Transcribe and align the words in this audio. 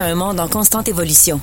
un 0.00 0.14
monde 0.14 0.38
en 0.38 0.46
constante 0.46 0.86
évolution. 0.86 1.40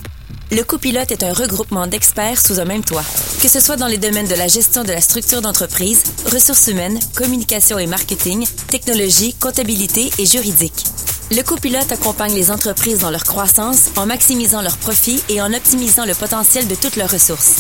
Le 0.49 0.63
copilote 0.63 1.11
est 1.11 1.25
un 1.25 1.33
regroupement 1.33 1.87
d'experts 1.87 2.39
sous 2.39 2.61
un 2.61 2.63
même 2.63 2.85
toit. 2.85 3.03
Que 3.41 3.49
ce 3.49 3.59
soit 3.59 3.75
dans 3.75 3.87
les 3.87 3.97
domaines 3.97 4.29
de 4.29 4.35
la 4.35 4.47
gestion 4.47 4.85
de 4.85 4.93
la 4.93 5.01
structure 5.01 5.41
d'entreprise, 5.41 6.03
ressources 6.31 6.67
humaines, 6.67 6.97
communication 7.17 7.77
et 7.79 7.85
marketing, 7.85 8.47
technologie, 8.69 9.33
comptabilité 9.33 10.09
et 10.19 10.25
juridique. 10.25 10.85
Le 11.31 11.41
copilote 11.41 11.91
accompagne 11.91 12.33
les 12.33 12.49
entreprises 12.49 12.99
dans 12.99 13.11
leur 13.11 13.25
croissance 13.25 13.89
en 13.97 14.05
maximisant 14.05 14.61
leurs 14.61 14.77
profits 14.77 15.21
et 15.27 15.41
en 15.41 15.51
optimisant 15.51 16.05
le 16.05 16.13
potentiel 16.13 16.65
de 16.69 16.75
toutes 16.75 16.95
leurs 16.95 17.11
ressources. 17.11 17.57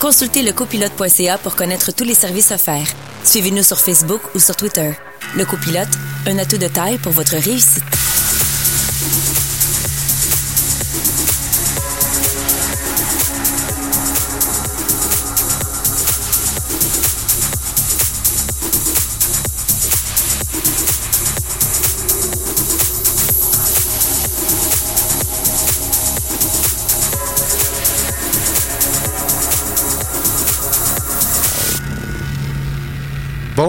Consultez 0.00 0.40
lecopilote.ca 0.40 1.36
pour 1.36 1.56
connaître 1.56 1.92
tous 1.92 2.04
les 2.04 2.14
services 2.14 2.52
offerts. 2.52 2.88
Suivez-nous 3.22 3.64
sur 3.64 3.78
Facebook 3.78 4.22
ou 4.34 4.38
sur 4.38 4.56
Twitter. 4.56 4.92
Le 5.36 5.44
copilote, 5.44 5.92
un 6.26 6.38
atout 6.38 6.56
de 6.56 6.68
taille 6.68 6.96
pour 6.96 7.12
votre 7.12 7.36
réussite. 7.36 7.97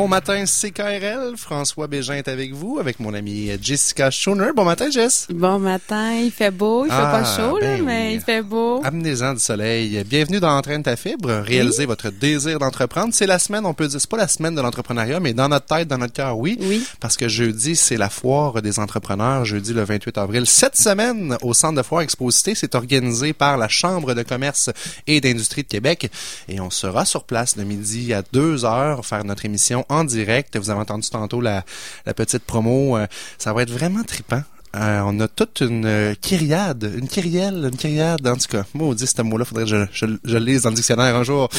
Matin, 0.09 0.43
CKRL. 0.45 1.35
François 1.37 1.85
Bégin 1.87 2.15
est 2.15 2.27
avec 2.27 2.51
vous, 2.53 2.79
avec 2.79 2.99
mon 2.99 3.13
amie 3.13 3.51
Jessica 3.61 4.09
Schoner. 4.09 4.49
Bon 4.55 4.65
matin, 4.65 4.89
Jess. 4.89 5.27
Bon 5.29 5.59
matin, 5.59 6.13
il 6.15 6.31
fait 6.31 6.49
beau, 6.49 6.85
il 6.85 6.89
fait 6.89 6.97
Ah, 6.97 7.21
pas 7.23 7.35
chaud, 7.37 7.59
là, 7.59 7.77
ben 7.77 7.85
mais 7.85 8.07
oui. 8.09 8.13
il 8.15 8.21
fait 8.21 8.41
beau. 8.41 8.81
Amenez-en 8.83 9.35
du 9.35 9.39
soleil. 9.39 10.03
Bienvenue 10.05 10.39
dans 10.39 10.57
Entraîne 10.57 10.81
ta 10.81 10.95
fibre. 10.95 11.29
Réalisez 11.45 11.85
votre 11.85 12.09
désir 12.09 12.57
d'entreprendre. 12.57 13.13
C'est 13.13 13.27
la 13.27 13.37
semaine, 13.37 13.65
on 13.67 13.75
peut 13.75 13.87
dire, 13.87 14.01
c'est 14.01 14.09
pas 14.09 14.17
la 14.17 14.27
semaine 14.27 14.55
de 14.55 14.61
l'entrepreneuriat, 14.61 15.19
mais 15.19 15.33
dans 15.33 15.47
notre 15.47 15.67
tête, 15.67 15.87
dans 15.87 15.99
notre 15.99 16.13
cœur, 16.13 16.37
oui. 16.39 16.57
Oui. 16.59 16.83
Parce 16.99 17.15
que 17.15 17.27
jeudi, 17.27 17.75
c'est 17.75 17.97
la 17.97 18.09
foire 18.09 18.61
des 18.63 18.79
entrepreneurs, 18.79 19.45
jeudi 19.45 19.73
le 19.73 19.83
28 19.83 20.17
avril. 20.17 20.45
Cette 20.47 20.75
semaine, 20.75 21.37
au 21.43 21.53
Centre 21.53 21.75
de 21.77 21.83
foire 21.83 22.01
Exposité, 22.01 22.55
c'est 22.55 22.73
organisé 22.73 23.33
par 23.33 23.57
la 23.57 23.67
Chambre 23.67 24.15
de 24.15 24.23
commerce 24.23 24.71
et 25.05 25.21
d'industrie 25.21 25.61
de 25.63 25.67
Québec. 25.67 26.09
Et 26.47 26.59
on 26.59 26.71
sera 26.71 27.05
sur 27.05 27.25
place 27.25 27.55
le 27.57 27.63
midi 27.63 28.11
à 28.13 28.23
2 28.33 28.65
heures, 28.65 29.05
faire 29.05 29.23
notre 29.23 29.45
émission 29.45 29.85
en 29.87 29.98
direct. 30.03 30.57
Vous 30.57 30.69
avez 30.69 30.79
entendu 30.79 31.09
tantôt 31.09 31.41
la, 31.41 31.63
la 32.05 32.13
petite 32.13 32.43
promo. 32.43 32.97
Euh, 32.97 33.07
Ça 33.37 33.53
va 33.53 33.63
être 33.63 33.71
vraiment 33.71 34.03
trippant. 34.03 34.43
Euh, 34.75 35.01
on 35.03 35.19
a 35.19 35.27
toute 35.27 35.61
une 35.61 35.85
euh, 35.87 36.13
kyriade, 36.21 36.91
une 36.95 37.07
kyrielle, 37.07 37.69
une 37.73 37.75
kyriade, 37.75 38.27
en 38.27 38.35
tout 38.35 38.47
cas. 38.47 38.65
Moi, 38.75 38.87
on 38.89 38.93
dit 38.93 39.07
ce 39.07 39.19
mot-là, 39.23 39.43
faudrait 39.43 39.63
que 39.63 39.69
je, 39.69 39.85
je, 39.91 40.05
je 40.23 40.37
le 40.37 40.45
lise 40.45 40.61
dans 40.61 40.69
le 40.69 40.75
dictionnaire 40.75 41.15
un 41.15 41.23
jour. 41.23 41.49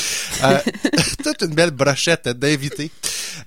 Euh, 0.45 0.59
toute 1.25 1.43
une 1.43 1.55
belle 1.55 1.73
brochette 1.73 2.29
d'invités. 2.29 2.93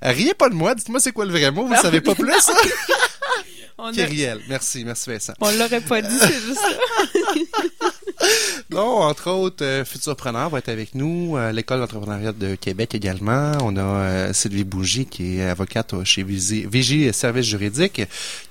Riez 0.02 0.33
pas 0.33 0.50
de 0.50 0.53
moi, 0.55 0.75
dites-moi 0.75 1.00
c'est 1.00 1.13
quoi 1.13 1.23
le 1.25 1.31
vrai 1.31 1.50
mot, 1.52 1.66
vous 1.66 1.75
savez 1.81 2.02
pas 2.02 2.13
plus, 2.13 2.30
hein? 2.33 2.53
On, 3.78 3.85
a- 3.88 3.94
Kyrielle. 3.94 4.39
Merci, 4.50 4.83
merci 4.85 5.09
Vincent. 5.09 5.33
on 5.41 5.50
l'aurait 5.57 5.81
pas 5.81 6.02
dit, 6.02 6.16
c'est 6.19 6.28
juste 6.41 6.59
ça. 6.59 7.92
Non, 8.69 9.02
entre 9.02 9.29
autres, 9.29 9.63
euh, 9.63 9.85
Futurpreneur 9.85 10.49
va 10.49 10.57
être 10.59 10.69
avec 10.69 10.95
nous, 10.95 11.35
euh, 11.38 11.52
l'École 11.52 11.79
d'entrepreneuriat 11.79 12.31
de 12.31 12.55
Québec 12.55 12.95
également. 12.95 13.52
On 13.61 13.75
a 13.77 13.81
euh, 13.81 14.33
Sylvie 14.33 14.63
Bougie, 14.63 15.05
qui 15.05 15.38
est 15.39 15.43
avocate 15.49 15.93
chez 16.05 16.23
Visi- 16.23 16.66
Vigie 16.66 17.13
Services 17.13 17.45
juridiques. 17.45 18.01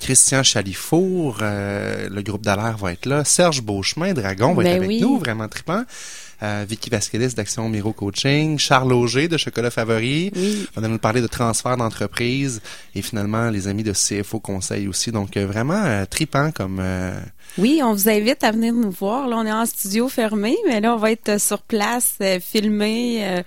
Christian 0.00 0.42
Chalifour, 0.42 1.38
euh, 1.42 2.08
le 2.10 2.22
groupe 2.22 2.42
d'Alaire 2.42 2.76
va 2.76 2.92
être 2.92 3.06
là. 3.06 3.24
Serge 3.24 3.62
Beauchemin, 3.62 4.12
Dragon, 4.12 4.54
va 4.54 4.62
être 4.62 4.68
Ben 4.70 4.76
avec 4.76 4.88
oui. 4.88 5.00
nous, 5.00 5.18
vraiment 5.18 5.48
trippant. 5.48 5.82
Euh, 6.42 6.64
Vicky 6.68 6.90
Vasquez 6.90 7.28
d'Action 7.28 7.68
Miro 7.68 7.92
Coaching, 7.92 8.58
Charles 8.58 8.92
Auger 8.92 9.28
de 9.28 9.36
Chocolat 9.36 9.70
Favori. 9.70 10.32
Oui. 10.34 10.66
On 10.76 10.80
va 10.80 10.88
nous 10.88 10.98
parler 10.98 11.20
de 11.20 11.28
transfert 11.28 11.76
d'entreprise 11.76 12.60
et 12.96 13.02
finalement 13.02 13.48
les 13.48 13.68
amis 13.68 13.84
de 13.84 13.92
CFO 13.92 14.40
Conseil 14.40 14.88
aussi. 14.88 15.12
Donc 15.12 15.36
euh, 15.36 15.46
vraiment 15.46 15.82
euh, 15.84 16.04
tripant 16.04 16.50
comme 16.50 16.78
euh, 16.80 17.12
Oui, 17.58 17.80
on 17.84 17.92
vous 17.92 18.08
invite 18.08 18.42
à 18.42 18.50
venir 18.50 18.74
nous 18.74 18.90
voir. 18.90 19.28
Là, 19.28 19.36
on 19.36 19.46
est 19.46 19.52
en 19.52 19.66
studio 19.66 20.08
fermé, 20.08 20.56
mais 20.66 20.80
là, 20.80 20.94
on 20.94 20.98
va 20.98 21.12
être 21.12 21.40
sur 21.40 21.62
place, 21.62 22.14
euh, 22.20 22.40
filmé, 22.40 23.42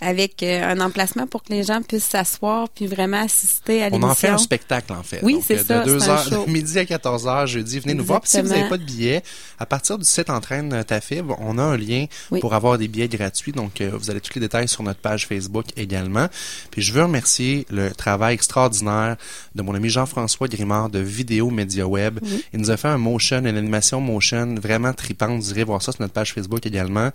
avec 0.00 0.42
euh, 0.42 0.62
un 0.64 0.80
emplacement 0.80 1.26
pour 1.26 1.42
que 1.42 1.52
les 1.52 1.62
gens 1.62 1.82
puissent 1.82 2.04
s'asseoir 2.04 2.68
puis 2.70 2.86
vraiment 2.86 3.20
assister 3.22 3.82
à 3.84 3.88
On 3.92 4.02
en 4.02 4.14
fait 4.14 4.28
l'émission. 4.28 4.34
un 4.34 4.38
spectacle, 4.38 4.92
en 4.92 5.02
fait. 5.02 5.20
Oui, 5.22 5.40
c'est 5.46 5.60
euh, 5.60 5.64
ça, 5.64 5.80
De 5.84 5.92
2 5.92 5.98
c'est 6.00 6.08
un 6.08 6.12
heures, 6.14 6.24
show. 6.28 6.44
de 6.46 6.50
midi 6.52 6.78
à 6.78 6.84
14 6.86 7.26
heures, 7.26 7.46
jeudi, 7.46 7.78
venez 7.80 7.94
nous 7.94 8.04
voir. 8.04 8.20
Puis 8.20 8.30
si 8.30 8.40
vous 8.40 8.48
n'avez 8.48 8.68
pas 8.68 8.78
de 8.78 8.84
billets, 8.84 9.22
à 9.58 9.66
partir 9.66 9.98
du 9.98 10.04
site 10.04 10.30
Entraîne 10.30 10.84
ta 10.84 11.00
fibre, 11.00 11.36
on 11.40 11.58
a 11.58 11.62
un 11.62 11.76
lien 11.76 12.06
Oui. 12.30 12.40
pour 12.40 12.54
avoir 12.54 12.78
des 12.78 12.88
billets 12.88 13.08
gratuits. 13.08 13.52
Donc, 13.52 13.80
euh, 13.80 13.90
vous 13.94 14.10
avez 14.10 14.20
tous 14.20 14.34
les 14.34 14.40
détails 14.40 14.68
sur 14.68 14.82
notre 14.82 15.00
page 15.00 15.26
Facebook 15.26 15.66
également. 15.76 16.28
Puis, 16.70 16.82
je 16.82 16.92
veux 16.92 17.02
remercier 17.02 17.66
le 17.70 17.90
travail 17.90 18.34
extraordinaire 18.34 19.16
de 19.54 19.62
mon 19.62 19.74
ami 19.74 19.88
Jean-François 19.90 20.48
Grimard 20.48 20.88
de 20.88 20.98
Vidéo 20.98 21.50
Média 21.50 21.86
Web. 21.86 22.20
Il 22.52 22.60
nous 22.60 22.70
a 22.70 22.76
fait 22.76 22.88
un 22.88 22.98
motion, 22.98 23.38
une 23.38 23.46
animation 23.46 24.00
motion 24.00 24.54
vraiment 24.56 24.92
tripante. 24.92 25.40
Vous 25.42 25.50
irez 25.50 25.64
voir 25.64 25.82
ça 25.82 25.92
sur 25.92 26.00
notre 26.02 26.14
page 26.14 26.32
Facebook 26.32 26.64
également. 26.66 27.10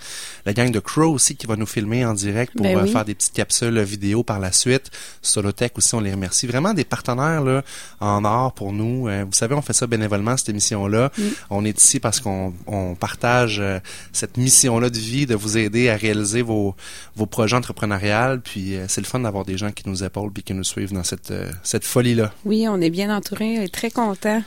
La 0.46 0.53
gang 0.53 0.69
de 0.72 0.79
Crow 0.79 1.13
aussi 1.13 1.35
qui 1.35 1.47
va 1.47 1.56
nous 1.56 1.66
filmer 1.66 2.06
en 2.06 2.13
direct 2.13 2.53
pour 2.56 2.63
Ben 2.66 2.74
euh, 2.77 2.83
oui. 2.83 2.91
faire 2.91 3.05
des 3.05 3.15
petites 3.15 3.33
capsules 3.33 3.79
vidéo 3.81 4.23
par 4.23 4.39
la 4.39 4.51
suite. 4.51 4.91
Solotech 5.21 5.77
aussi, 5.77 5.95
on 5.95 5.99
les 5.99 6.11
remercie. 6.11 6.47
Vraiment 6.47 6.73
des 6.73 6.83
partenaires 6.83 7.43
là, 7.43 7.63
en 7.99 8.23
or 8.25 8.53
pour 8.53 8.73
nous. 8.73 9.07
Euh, 9.07 9.23
vous 9.25 9.33
savez, 9.33 9.55
on 9.55 9.61
fait 9.61 9.73
ça 9.73 9.87
bénévolement, 9.87 10.35
cette 10.37 10.49
émission-là. 10.49 11.11
On 11.49 11.65
est 11.65 11.79
ici 11.79 11.99
parce 11.99 12.19
qu'on 12.19 12.53
on 12.67 12.95
partage 12.95 13.59
euh, 13.59 13.79
cette 14.11 14.37
mission-là 14.37 14.89
de 14.89 14.97
vie, 14.97 15.25
de 15.25 15.35
vous 15.35 15.57
aider 15.57 15.89
à 15.89 15.95
réaliser 15.95 16.41
vos, 16.41 16.75
vos 17.15 17.25
projets 17.25 17.55
entrepreneuriales. 17.55 18.41
Puis 18.41 18.75
euh, 18.75 18.85
c'est 18.87 19.01
le 19.01 19.07
fun 19.07 19.19
d'avoir 19.19 19.45
des 19.45 19.57
gens 19.57 19.71
qui 19.71 19.87
nous 19.87 20.03
épaulent 20.03 20.31
puis 20.31 20.43
qui 20.43 20.53
nous 20.53 20.63
suivent 20.63 20.93
dans 20.93 21.03
cette, 21.03 21.33
cette 21.63 21.85
folie-là. 21.85 22.31
Oui, 22.45 22.67
on 22.69 22.81
est 22.81 22.89
bien 22.89 23.15
entouré 23.15 23.63
et 23.63 23.69
très 23.69 23.91
content. 23.91 24.41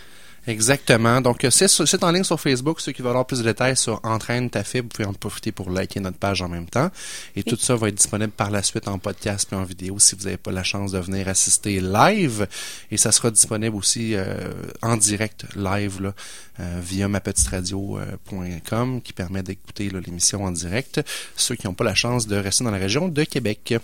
Exactement. 0.48 1.20
Donc, 1.20 1.44
euh, 1.44 1.50
c'est 1.50 2.04
en 2.04 2.10
ligne 2.10 2.24
sur 2.24 2.40
Facebook. 2.40 2.80
Ceux 2.80 2.92
qui 2.92 3.02
veulent 3.02 3.10
avoir 3.10 3.26
plus 3.26 3.40
de 3.40 3.44
détails 3.44 3.76
sur 3.76 4.00
Entraîne 4.02 4.48
ta 4.48 4.64
fibre, 4.64 4.84
vous 4.84 4.96
pouvez 4.96 5.08
en 5.08 5.12
profiter 5.12 5.52
pour 5.52 5.68
liker 5.68 6.00
notre 6.00 6.16
page 6.16 6.40
en 6.40 6.48
même 6.48 6.66
temps. 6.66 6.90
Et 7.36 7.42
tout 7.42 7.58
ça 7.60 7.76
va 7.76 7.88
être 7.88 7.96
disponible 7.96 8.32
par 8.32 8.50
la 8.50 8.62
suite 8.62 8.88
en 8.88 8.98
podcast 8.98 9.46
puis 9.46 9.58
en 9.58 9.64
vidéo 9.64 9.98
si 9.98 10.16
vous 10.16 10.24
n'avez 10.24 10.38
pas 10.38 10.50
la 10.50 10.62
chance 10.62 10.92
de 10.92 10.98
venir 10.98 11.28
assister 11.28 11.80
live. 11.80 12.48
Et 12.90 12.96
ça 12.96 13.12
sera 13.12 13.30
disponible 13.30 13.76
aussi 13.76 14.14
euh, 14.14 14.50
en 14.80 14.96
direct 14.96 15.44
live 15.54 16.00
là, 16.00 16.14
euh, 16.60 16.80
via 16.82 17.08
ma 17.08 17.20
petite 17.20 17.48
radio.com 17.48 19.02
qui 19.02 19.12
permet 19.12 19.42
d'écouter 19.42 19.90
l'émission 19.90 20.44
en 20.44 20.50
direct. 20.50 21.02
Ceux 21.36 21.56
qui 21.56 21.66
n'ont 21.66 21.74
pas 21.74 21.84
la 21.84 21.94
chance 21.94 22.26
de 22.26 22.36
rester 22.36 22.64
dans 22.64 22.70
la 22.70 22.78
région 22.78 23.08
de 23.08 23.24
Québec. 23.24 23.74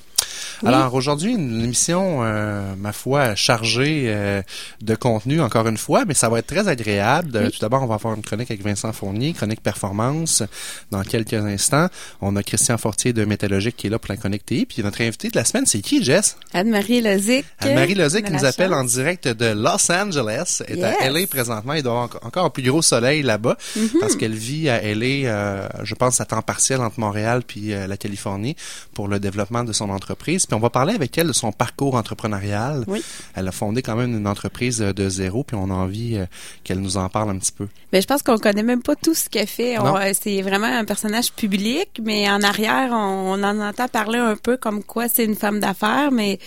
Alors 0.65 0.95
aujourd'hui, 0.95 1.33
une 1.33 1.63
émission, 1.63 2.21
euh, 2.23 2.75
ma 2.77 2.93
foi, 2.93 3.35
chargée 3.35 4.05
euh, 4.07 4.43
de 4.81 4.95
contenu, 4.95 5.41
encore 5.41 5.67
une 5.69 5.77
fois, 5.77 6.05
mais 6.05 6.15
ça 6.15 6.29
va 6.29 6.39
être 6.39 6.47
très 6.55 6.69
agréable. 6.69 7.31
Euh, 7.37 7.45
Oui. 7.47 7.51
Tout 7.53 7.59
d'abord, 7.61 7.83
on 7.83 7.87
va 7.87 7.95
avoir 7.97 8.15
une 8.15 8.23
chronique 8.23 8.51
avec 8.51 8.63
Vincent 8.63 8.93
Fournier, 8.93 9.33
chronique 9.33 9.61
performance, 9.63 10.43
dans 10.91 11.03
quelques 11.03 11.35
instants. 11.35 11.89
On 12.21 12.37
a 12.37 12.43
Christian 12.43 12.79
Fortier 12.79 13.13
de 13.13 13.25
Métallogique 13.25 13.77
qui 13.77 13.87
est 13.89 13.91
là 13.91 13.99
pour 13.99 14.11
la 14.13 14.17
chronique 14.17 14.47
TI. 14.47 14.67
Puis 14.67 14.83
notre 14.83 15.01
invité 15.03 15.29
de 15.29 15.37
la 15.37 15.45
semaine, 15.45 15.67
c'est 15.67 15.81
qui, 15.81 16.03
Jess? 16.03 16.37
Anne-Marie 16.53 17.01
Lozic. 17.01 17.45
Anne-Marie 17.61 17.95
Lozic 17.95 18.25
qui 18.27 18.33
nous 18.33 18.45
appelle 18.45 18.73
en 18.73 18.85
direct 18.85 19.29
de 19.29 19.47
Los 19.47 19.91
Angeles. 19.91 20.63
Elle 20.69 20.79
est 20.79 20.85
à 20.85 20.91
Yes. 21.05 21.13
LA 21.13 21.27
présentement. 21.27 21.73
Il 21.75 21.83
doit 21.83 21.93
avoir 21.93 22.05
enco- 22.07 22.19
encore 22.23 22.45
un 22.47 22.51
plus 22.51 22.63
gros 22.63 22.83
soleil 22.83 23.23
là-bas 23.23 23.57
Mm-hmm. 23.77 23.99
parce 24.01 24.17
qu'elle 24.17 24.35
vit 24.35 24.69
à 24.69 24.81
LA, 24.83 25.29
euh, 25.29 25.69
je 25.83 25.95
pense, 25.95 26.21
à 26.21 26.25
temps 26.25 26.43
partiel 26.43 26.81
entre 26.81 27.01
Montréal 27.01 27.43
puis 27.47 27.73
euh, 27.73 27.87
la 27.87 27.97
Californie 27.97 28.57
pour 28.95 29.09
le 29.09 29.19
développement 29.19 29.65
de 29.65 29.73
son 29.73 29.91
entreprise. 29.91 30.47
Puis 30.47 30.55
on 30.55 30.61
va 30.61 30.71
parler 30.71 30.95
avec 30.95 31.17
elle 31.19 31.27
de 31.29 31.33
son 31.33 31.51
parcours 31.53 31.95
entrepreneurial. 31.95 32.85
Oui. 32.87 33.03
Elle 33.35 33.49
a 33.49 33.53
fondé 33.53 33.83
quand 33.83 33.97
même 33.97 34.17
une 34.17 34.27
entreprise 34.27 34.79
de 34.79 35.09
zéro 35.09 35.45
puis 35.45 35.57
on 35.57 35.71
a 35.71 35.75
envie 35.75 36.17
euh, 36.17 36.27
qu'elle 36.63 36.81
nous 36.81 36.97
en 36.97 37.09
parle 37.09 37.31
un 37.31 37.39
petit 37.39 37.53
peu. 37.53 37.69
Mais 37.93 38.01
je 38.01 38.07
pense 38.07 38.23
qu'on 38.23 38.39
connaît 38.39 38.63
même 38.63 38.83
pas 38.83 38.97
tout 38.97 39.15
ce 39.15 39.29
qu'elle 39.29 39.47
fait. 39.47 39.79
Euh, 39.79 40.13
C'est 40.15 40.43
vraiment 40.43 40.67
un 40.67 40.85
personnage 40.85 41.33
public, 41.33 42.01
mais 42.03 42.29
en 42.31 42.43
arrière, 42.43 42.91
on, 42.93 43.35
on 43.35 43.43
en 43.43 43.61
entend 43.61 43.89
parler 43.89 44.19
un 44.19 44.37
peu 44.37 44.57
comme 44.57 44.83
quoi 44.83 45.09
c'est 45.09 45.25
une 45.25 45.37
femme 45.37 45.61
d'affaires, 45.61 46.11
mais 46.11 46.39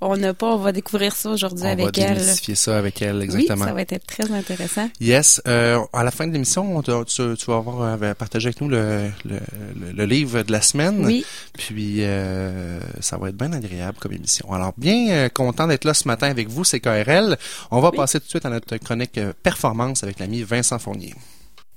on 0.00 0.16
n'a 0.16 0.34
pas. 0.34 0.46
On 0.54 0.58
va 0.58 0.72
découvrir 0.72 1.14
ça 1.14 1.30
aujourd'hui 1.30 1.60
on 1.62 1.66
va 1.66 1.70
avec 1.72 1.98
elle. 1.98 2.14
démystifier 2.18 2.54
ça 2.54 2.78
avec 2.78 3.00
elle, 3.02 3.16
Oui, 3.18 3.24
exactement. 3.24 3.64
ça 3.66 3.72
va 3.72 3.80
être 3.82 4.06
très 4.06 4.30
intéressant. 4.32 4.88
Yes. 5.00 5.40
Euh, 5.46 5.78
à 5.92 6.04
la 6.04 6.10
fin 6.10 6.26
de 6.26 6.32
l'émission, 6.32 6.76
on 6.76 6.82
tu, 6.82 6.92
tu 7.04 7.44
vas 7.46 7.56
avoir 7.56 7.82
euh, 8.02 8.14
partagé 8.14 8.48
avec 8.48 8.60
nous 8.60 8.68
le, 8.68 9.10
le, 9.24 9.38
le- 9.78 9.92
le 9.92 10.04
livre 10.06 10.42
de 10.42 10.52
la 10.52 10.60
semaine. 10.62 11.04
Oui. 11.04 11.24
Puis 11.54 11.96
euh, 12.00 12.80
ça 13.00 13.16
va 13.18 13.28
être 13.28 13.36
bien 13.36 13.52
agréable 13.52 13.98
comme 14.00 14.12
émission. 14.12 14.52
Alors 14.52 14.72
bien 14.76 15.10
euh, 15.10 15.28
content 15.28 15.66
d'être 15.66 15.84
là 15.84 15.94
ce 15.94 16.06
matin 16.08 16.28
avec 16.28 16.48
vous, 16.48 16.64
c'est 16.64 16.80
KRL. 16.80 17.36
On 17.70 17.80
va 17.80 17.90
Oui. 17.90 17.96
passer 17.96 18.18
tout 18.20 18.24
de 18.26 18.30
suite 18.30 18.46
à 18.46 18.50
notre 18.50 18.76
chronique 18.78 19.18
performance 19.42 20.02
avec 20.02 20.18
l'ami 20.18 20.42
Vincent 20.42 20.78
Fournier. 20.78 21.14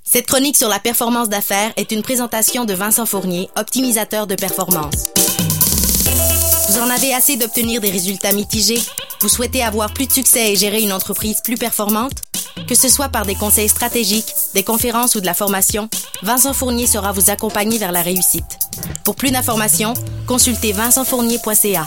Cette 0.05 0.27
chronique 0.27 0.57
sur 0.57 0.67
la 0.67 0.79
performance 0.79 1.29
d'affaires 1.29 1.71
est 1.77 1.91
une 1.93 2.01
présentation 2.01 2.65
de 2.65 2.73
Vincent 2.73 3.05
Fournier, 3.05 3.49
optimisateur 3.55 4.27
de 4.27 4.35
performance. 4.35 5.09
Vous 6.73 6.79
en 6.79 6.89
avez 6.89 7.13
assez 7.13 7.37
d'obtenir 7.37 7.81
des 7.81 7.91
résultats 7.91 8.31
mitigés? 8.31 8.81
Vous 9.21 9.29
souhaitez 9.29 9.61
avoir 9.61 9.93
plus 9.93 10.07
de 10.07 10.11
succès 10.11 10.51
et 10.51 10.55
gérer 10.55 10.81
une 10.81 10.91
entreprise 10.91 11.39
plus 11.43 11.55
performante? 11.55 12.13
Que 12.67 12.73
ce 12.73 12.89
soit 12.89 13.09
par 13.09 13.27
des 13.27 13.35
conseils 13.35 13.69
stratégiques, 13.69 14.33
des 14.55 14.63
conférences 14.63 15.13
ou 15.13 15.21
de 15.21 15.27
la 15.27 15.35
formation, 15.35 15.87
Vincent 16.23 16.51
Fournier 16.51 16.87
sera 16.87 17.11
vous 17.11 17.29
accompagner 17.29 17.77
vers 17.77 17.91
la 17.91 18.01
réussite. 18.01 18.57
Pour 19.05 19.13
plus 19.13 19.29
d'informations, 19.29 19.93
consultez 20.25 20.71
vincentfournier.ca. 20.71 21.85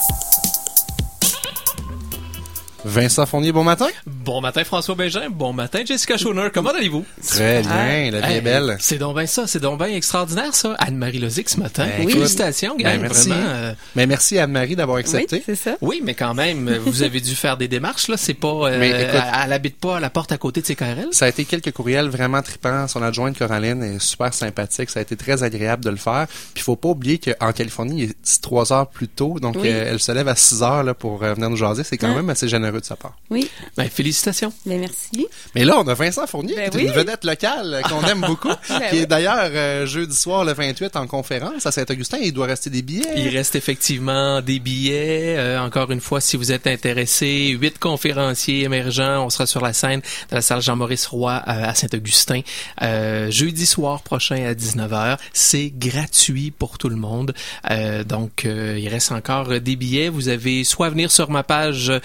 Vincent 2.88 3.26
Fournier, 3.26 3.50
bon 3.50 3.64
matin. 3.64 3.88
Bon 4.06 4.40
matin 4.40 4.62
François 4.62 4.94
Bégin, 4.94 5.28
bon 5.28 5.52
matin 5.52 5.80
Jessica 5.84 6.16
Schoner, 6.16 6.50
comment 6.54 6.70
allez-vous? 6.70 7.04
Très 7.26 7.62
bien, 7.62 8.12
la 8.12 8.20
vie 8.28 8.34
est 8.34 8.40
belle. 8.40 8.76
C'est 8.78 8.98
donc 8.98 9.16
bien 9.16 9.26
ça, 9.26 9.48
c'est 9.48 9.58
donc 9.58 9.78
bien 9.78 9.88
extraordinaire 9.88 10.54
ça. 10.54 10.76
Anne-Marie 10.78 11.18
Lozic 11.18 11.48
ce 11.48 11.58
matin, 11.58 11.84
Ben, 11.98 12.08
félicitations, 12.08 12.76
Ben, 12.78 13.00
merci. 13.00 13.28
vraiment. 13.30 13.44
euh, 13.48 13.72
Mais 13.96 14.06
merci 14.06 14.38
Anne-Marie 14.38 14.76
d'avoir 14.76 14.96
Oui, 14.96 15.00
accepté. 15.00 15.42
c'est 15.44 15.56
ça. 15.56 15.76
oui, 15.80 16.00
mais 16.04 16.14
quand 16.14 16.32
même, 16.34 16.68
euh, 16.68 16.78
vous 16.78 17.02
avez 17.02 17.20
dû 17.20 17.34
faire 17.34 17.56
des 17.56 17.66
démarches 17.66 18.06
là, 18.06 18.16
c'est 18.16 18.34
pas, 18.34 18.46
euh, 18.70 18.78
Mais 18.78 18.90
écoute- 18.90 19.00
elle, 19.14 19.22
elle 19.46 19.52
habite 19.52 19.80
pas 19.80 19.96
à 19.96 20.00
la 20.00 20.08
porte 20.10 20.30
à 20.30 20.38
côté 20.38 20.60
de 20.60 20.66
ses 20.66 20.76
KRL. 20.76 21.08
Ça 21.10 21.24
a 21.24 21.28
été 21.28 21.44
quelques 21.44 21.72
courriels 21.72 22.08
vraiment 22.08 22.40
tripants. 22.40 22.86
Son 22.86 23.02
adjointe 23.02 23.36
Coraline 23.36 23.82
est 23.82 23.98
super 23.98 24.32
sympathique. 24.32 24.90
Ça 24.90 25.00
a 25.00 25.02
été 25.02 25.16
très 25.16 25.42
agréable 25.42 25.84
de 25.84 25.90
le 25.90 25.96
faire. 25.96 26.26
Puis 26.54 26.62
faut 26.62 26.76
pas 26.76 26.90
oublier 26.90 27.18
qu'en 27.18 27.50
Californie, 27.52 28.02
il 28.04 28.10
est 28.10 28.40
trois 28.42 28.72
heures 28.72 28.86
plus 28.86 29.08
tôt. 29.08 29.38
Donc, 29.40 29.56
Oui. 29.56 29.68
euh, 29.72 29.88
elle 29.90 29.98
se 29.98 30.12
lève 30.12 30.28
à 30.28 30.36
6 30.36 30.62
heures 30.62 30.84
là, 30.84 30.94
pour 30.94 31.24
euh, 31.24 31.34
venir 31.34 31.50
nous 31.50 31.56
jaser. 31.56 31.82
C'est 31.82 31.96
quand 31.98 32.06
Hein? 32.06 32.14
même 32.14 32.30
assez 32.30 32.46
généreux 32.46 32.75
de 32.80 32.84
sa 32.84 32.96
part. 32.96 33.16
Oui, 33.30 33.48
Ben, 33.76 33.88
félicitations. 33.88 34.52
ben 34.64 34.80
merci. 34.80 35.26
Mais 35.54 35.64
là, 35.64 35.78
on 35.78 35.88
a 35.88 35.94
Vincent 35.94 36.26
Fournier, 36.26 36.54
Ben 36.56 36.70
qui 36.70 36.78
est 36.78 36.80
oui. 36.82 36.86
une 36.88 36.92
vedette 36.92 37.24
locale 37.24 37.74
euh, 37.74 37.82
qu'on 37.82 38.02
aime 38.06 38.20
beaucoup, 38.26 38.48
Ben 38.68 38.80
qui 38.90 38.98
est 38.98 39.06
d'ailleurs 39.06 39.50
euh, 39.52 39.86
jeudi 39.86 40.14
soir 40.14 40.44
le 40.44 40.52
28 40.52 40.96
en 40.96 41.06
conférence 41.06 41.66
à 41.66 41.72
Saint-Augustin. 41.72 42.18
Il 42.22 42.32
doit 42.32 42.46
rester 42.46 42.70
des 42.70 42.82
billets. 42.82 43.04
Il 43.16 43.28
reste 43.28 43.54
effectivement 43.56 44.40
des 44.42 44.58
billets. 44.58 45.36
Euh, 45.38 45.60
encore 45.60 45.90
une 45.90 46.00
fois, 46.00 46.20
si 46.20 46.36
vous 46.36 46.52
êtes 46.52 46.66
intéressé, 46.66 47.48
huit 47.60 47.78
conférenciers 47.78 48.62
émergents. 48.64 49.24
On 49.24 49.30
sera 49.30 49.46
sur 49.46 49.60
la 49.62 49.72
scène 49.72 50.00
de 50.30 50.34
la 50.36 50.42
salle 50.42 50.62
Jean-Maurice 50.62 51.06
Roy 51.06 51.32
euh, 51.46 51.64
à 51.64 51.74
Saint-Augustin 51.74 52.40
euh, 52.82 53.30
jeudi 53.30 53.66
soir 53.66 54.02
prochain 54.02 54.44
à 54.46 54.54
19h. 54.54 55.18
C'est 55.32 55.72
gratuit 55.76 56.50
pour 56.50 56.78
tout 56.78 56.88
le 56.88 56.96
monde. 56.96 57.34
Euh, 57.70 58.04
donc, 58.04 58.44
euh, 58.44 58.78
il 58.78 58.88
reste 58.88 59.12
encore 59.12 59.48
des 59.60 59.76
billets. 59.76 60.08
Vous 60.08 60.28
avez 60.28 60.64
soit 60.64 60.86
à 60.86 60.90
venir 60.90 61.10
sur 61.10 61.30
ma 61.30 61.42
page 61.42 61.90
euh, 61.90 61.98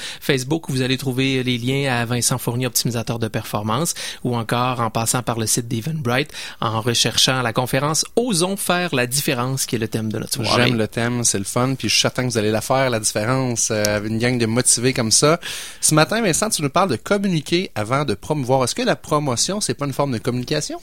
Facebook 0.61 0.71
vous 0.71 0.81
allez 0.81 0.97
trouver 0.97 1.43
les 1.43 1.57
liens 1.57 1.91
à 1.91 2.05
Vincent 2.05 2.37
Fournier, 2.37 2.67
optimisateur 2.67 3.19
de 3.19 3.27
performance, 3.27 3.93
ou 4.23 4.35
encore 4.35 4.79
en 4.79 4.89
passant 4.89 5.23
par 5.23 5.39
le 5.39 5.47
site 5.47 5.67
d'Evenbright 5.67 6.31
en 6.59 6.81
recherchant 6.81 7.41
la 7.41 7.53
conférence 7.53 8.05
Osons 8.15 8.57
faire 8.57 8.93
la 8.93 9.07
différence 9.07 9.65
qui 9.65 9.75
est 9.75 9.79
le 9.79 9.87
thème 9.87 10.11
de 10.11 10.19
notre 10.19 10.33
soirée. 10.33 10.67
J'aime 10.67 10.77
le 10.77 10.87
thème, 10.87 11.23
c'est 11.23 11.37
le 11.37 11.43
fun, 11.43 11.75
puis 11.75 11.87
je 11.87 11.93
suis 11.93 12.01
certain 12.01 12.23
que 12.23 12.31
vous 12.31 12.37
allez 12.37 12.51
la 12.51 12.61
faire, 12.61 12.89
la 12.89 12.99
différence, 12.99 13.69
euh, 13.71 13.83
avec 13.83 14.11
une 14.11 14.19
gang 14.19 14.37
de 14.37 14.45
motivés 14.45 14.93
comme 14.93 15.11
ça. 15.11 15.39
Ce 15.79 15.93
matin, 15.95 16.21
Vincent, 16.21 16.49
tu 16.49 16.61
nous 16.61 16.69
parles 16.69 16.89
de 16.89 16.95
communiquer 16.95 17.71
avant 17.75 18.05
de 18.05 18.13
promouvoir. 18.13 18.63
Est-ce 18.63 18.75
que 18.75 18.81
la 18.81 18.95
promotion, 18.95 19.61
c'est 19.61 19.73
pas 19.73 19.85
une 19.85 19.93
forme 19.93 20.11
de 20.11 20.19
communication? 20.19 20.79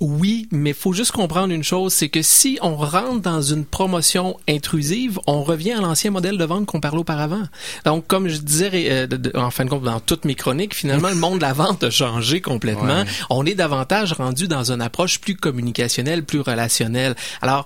Oui, 0.00 0.48
mais 0.50 0.72
faut 0.72 0.92
juste 0.92 1.12
comprendre 1.12 1.52
une 1.54 1.64
chose, 1.64 1.92
c'est 1.92 2.08
que 2.08 2.22
si 2.22 2.58
on 2.62 2.76
rentre 2.76 3.20
dans 3.20 3.42
une 3.42 3.64
promotion 3.64 4.36
intrusive, 4.48 5.20
on 5.26 5.42
revient 5.42 5.72
à 5.72 5.80
l'ancien 5.80 6.10
modèle 6.10 6.36
de 6.36 6.44
vente 6.44 6.66
qu'on 6.66 6.80
parlait 6.80 6.98
auparavant. 6.98 7.44
Donc, 7.84 8.06
comme 8.06 8.28
je 8.28 8.38
disais, 8.38 8.70
euh, 8.74 9.03
de- 9.06 9.16
de- 9.16 9.32
en 9.36 9.50
fin 9.50 9.64
de 9.64 9.70
compte, 9.70 9.82
dans 9.84 10.00
toutes 10.00 10.24
mes 10.24 10.34
chroniques, 10.34 10.74
finalement, 10.74 11.08
le 11.08 11.14
monde 11.14 11.36
de 11.38 11.42
la 11.42 11.52
vente 11.52 11.84
a 11.84 11.90
changé 11.90 12.40
complètement. 12.40 13.00
Ouais. 13.00 13.04
On 13.30 13.44
est 13.46 13.54
davantage 13.54 14.12
rendu 14.12 14.48
dans 14.48 14.70
une 14.72 14.80
approche 14.82 15.20
plus 15.20 15.36
communicationnelle, 15.36 16.24
plus 16.24 16.40
relationnelle. 16.40 17.14
Alors, 17.42 17.64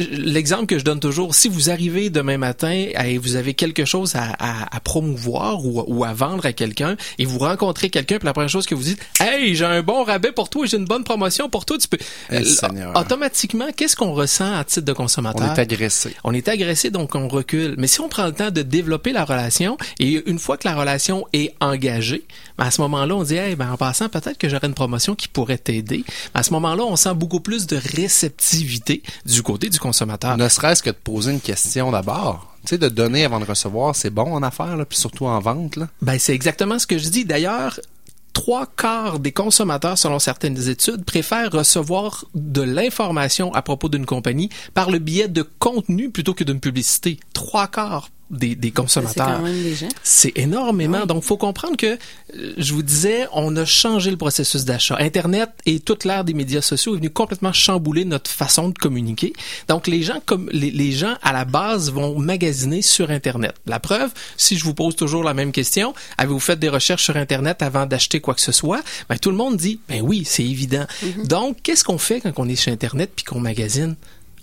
l'exemple 0.00 0.66
que 0.66 0.78
je 0.78 0.84
donne 0.84 1.00
toujours, 1.00 1.34
si 1.34 1.48
vous 1.48 1.70
arrivez 1.70 2.10
demain 2.10 2.38
matin 2.38 2.70
et 3.04 3.18
vous 3.18 3.36
avez 3.36 3.54
quelque 3.54 3.84
chose 3.84 4.14
à, 4.16 4.32
à- 4.38 4.76
à 4.76 4.80
promouvoir 4.80 5.64
ou, 5.64 5.84
ou 5.86 6.04
à 6.04 6.12
vendre 6.12 6.46
à 6.46 6.52
quelqu'un 6.52 6.96
et 7.18 7.24
vous 7.24 7.38
rencontrez 7.38 7.90
quelqu'un, 7.90 8.18
puis 8.18 8.26
la 8.26 8.32
première 8.32 8.48
chose 8.50 8.66
que 8.66 8.74
vous 8.74 8.82
dites, 8.84 9.00
hey, 9.20 9.54
j'ai 9.54 9.64
un 9.64 9.82
bon 9.82 10.04
rabais 10.04 10.32
pour 10.32 10.48
toi, 10.50 10.66
j'ai 10.66 10.76
une 10.76 10.84
bonne 10.84 11.04
promotion 11.04 11.48
pour 11.48 11.64
toi, 11.64 11.78
tu 11.78 11.88
peux. 11.88 11.98
Eh, 12.30 12.36
Euh, 12.36 13.00
automatiquement, 13.00 13.66
qu'est-ce 13.76 13.96
qu'on 13.96 14.12
ressent 14.12 14.54
à 14.54 14.64
titre 14.64 14.86
de 14.86 14.92
consommateur? 14.92 15.48
On 15.50 15.54
est 15.54 15.58
agressé. 15.58 16.14
On 16.24 16.32
est 16.32 16.48
agressé, 16.48 16.90
donc 16.90 17.14
on 17.14 17.28
recule. 17.28 17.74
Mais 17.78 17.86
si 17.86 18.00
on 18.00 18.08
prend 18.08 18.26
le 18.26 18.32
temps 18.32 18.50
de 18.50 18.62
développer 18.62 19.12
la 19.12 19.24
relation, 19.24 19.76
et 19.98 20.22
une 20.26 20.38
fois 20.38 20.56
que 20.56 20.63
la 20.64 20.74
relation 20.74 21.26
est 21.32 21.54
engagée, 21.60 22.24
ben 22.58 22.66
à 22.66 22.70
ce 22.70 22.80
moment-là, 22.82 23.14
on 23.14 23.22
dit, 23.22 23.36
hey, 23.36 23.56
ben 23.56 23.72
en 23.72 23.76
passant, 23.76 24.08
peut-être 24.08 24.38
que 24.38 24.48
j'aurais 24.48 24.66
une 24.66 24.74
promotion 24.74 25.14
qui 25.14 25.28
pourrait 25.28 25.58
t'aider. 25.58 26.04
À 26.34 26.42
ce 26.42 26.52
moment-là, 26.52 26.84
on 26.84 26.96
sent 26.96 27.14
beaucoup 27.14 27.40
plus 27.40 27.66
de 27.66 27.76
réceptivité 27.76 29.02
du 29.26 29.42
côté 29.42 29.68
du 29.70 29.78
consommateur. 29.78 30.36
Ne 30.36 30.48
serait-ce 30.48 30.82
que 30.82 30.90
de 30.90 30.96
poser 30.96 31.32
une 31.32 31.40
question 31.40 31.90
d'abord. 31.90 32.54
Tu 32.64 32.70
sais, 32.70 32.78
de 32.78 32.88
donner 32.88 33.24
avant 33.24 33.40
de 33.40 33.44
recevoir, 33.44 33.94
c'est 33.94 34.10
bon 34.10 34.32
en 34.32 34.42
affaires, 34.42 34.76
là, 34.76 34.84
puis 34.86 34.98
surtout 34.98 35.26
en 35.26 35.38
vente. 35.38 35.76
Là. 35.76 35.88
Ben, 36.00 36.18
c'est 36.18 36.34
exactement 36.34 36.78
ce 36.78 36.86
que 36.86 36.96
je 36.96 37.08
dis. 37.08 37.26
D'ailleurs, 37.26 37.78
trois 38.32 38.66
quarts 38.66 39.18
des 39.18 39.32
consommateurs, 39.32 39.98
selon 39.98 40.18
certaines 40.18 40.68
études, 40.68 41.04
préfèrent 41.04 41.50
recevoir 41.50 42.24
de 42.34 42.62
l'information 42.62 43.52
à 43.54 43.62
propos 43.62 43.88
d'une 43.88 44.06
compagnie 44.06 44.50
par 44.74 44.90
le 44.90 44.98
biais 44.98 45.28
de 45.28 45.42
contenu 45.42 46.10
plutôt 46.10 46.34
que 46.34 46.44
d'une 46.44 46.60
publicité. 46.60 47.18
Trois 47.32 47.68
quarts 47.68 48.10
des, 48.30 48.70
consommateurs. 48.70 49.40
C'est 50.02 50.36
énormément. 50.36 51.06
Donc, 51.06 51.22
faut 51.22 51.36
comprendre 51.36 51.76
que, 51.76 51.86
euh, 51.86 52.54
je 52.56 52.72
vous 52.72 52.82
disais, 52.82 53.26
on 53.32 53.54
a 53.56 53.64
changé 53.64 54.10
le 54.10 54.16
processus 54.16 54.64
d'achat. 54.64 54.96
Internet 54.98 55.50
et 55.66 55.80
toute 55.80 56.04
l'ère 56.04 56.24
des 56.24 56.34
médias 56.34 56.62
sociaux 56.62 56.94
est 56.94 56.98
venu 56.98 57.10
complètement 57.10 57.52
chambouler 57.52 58.04
notre 58.04 58.30
façon 58.30 58.68
de 58.68 58.78
communiquer. 58.78 59.32
Donc, 59.68 59.86
les 59.86 60.02
gens, 60.02 60.20
comme 60.24 60.48
les, 60.52 60.70
les 60.70 60.92
gens 60.92 61.14
à 61.22 61.32
la 61.32 61.44
base 61.44 61.92
vont 61.92 62.18
magasiner 62.18 62.82
sur 62.82 63.10
Internet. 63.10 63.54
La 63.66 63.80
preuve, 63.80 64.10
si 64.36 64.56
je 64.56 64.64
vous 64.64 64.74
pose 64.74 64.96
toujours 64.96 65.22
la 65.22 65.34
même 65.34 65.52
question, 65.52 65.94
avez-vous 66.18 66.40
fait 66.40 66.58
des 66.58 66.68
recherches 66.68 67.04
sur 67.04 67.16
Internet 67.16 67.62
avant 67.62 67.86
d'acheter 67.86 68.20
quoi 68.20 68.34
que 68.34 68.40
ce 68.40 68.52
soit? 68.52 68.82
Ben 69.08 69.18
tout 69.18 69.30
le 69.30 69.36
monde 69.36 69.56
dit, 69.56 69.80
ben 69.88 70.00
oui, 70.02 70.24
c'est 70.24 70.44
évident. 70.44 70.86
Donc, 71.24 71.58
qu'est-ce 71.62 71.84
qu'on 71.84 71.98
fait 71.98 72.20
quand 72.20 72.32
on 72.36 72.48
est 72.48 72.56
sur 72.56 72.72
Internet 72.72 73.12
puis 73.14 73.24
qu'on 73.24 73.40
magasine? 73.40 73.96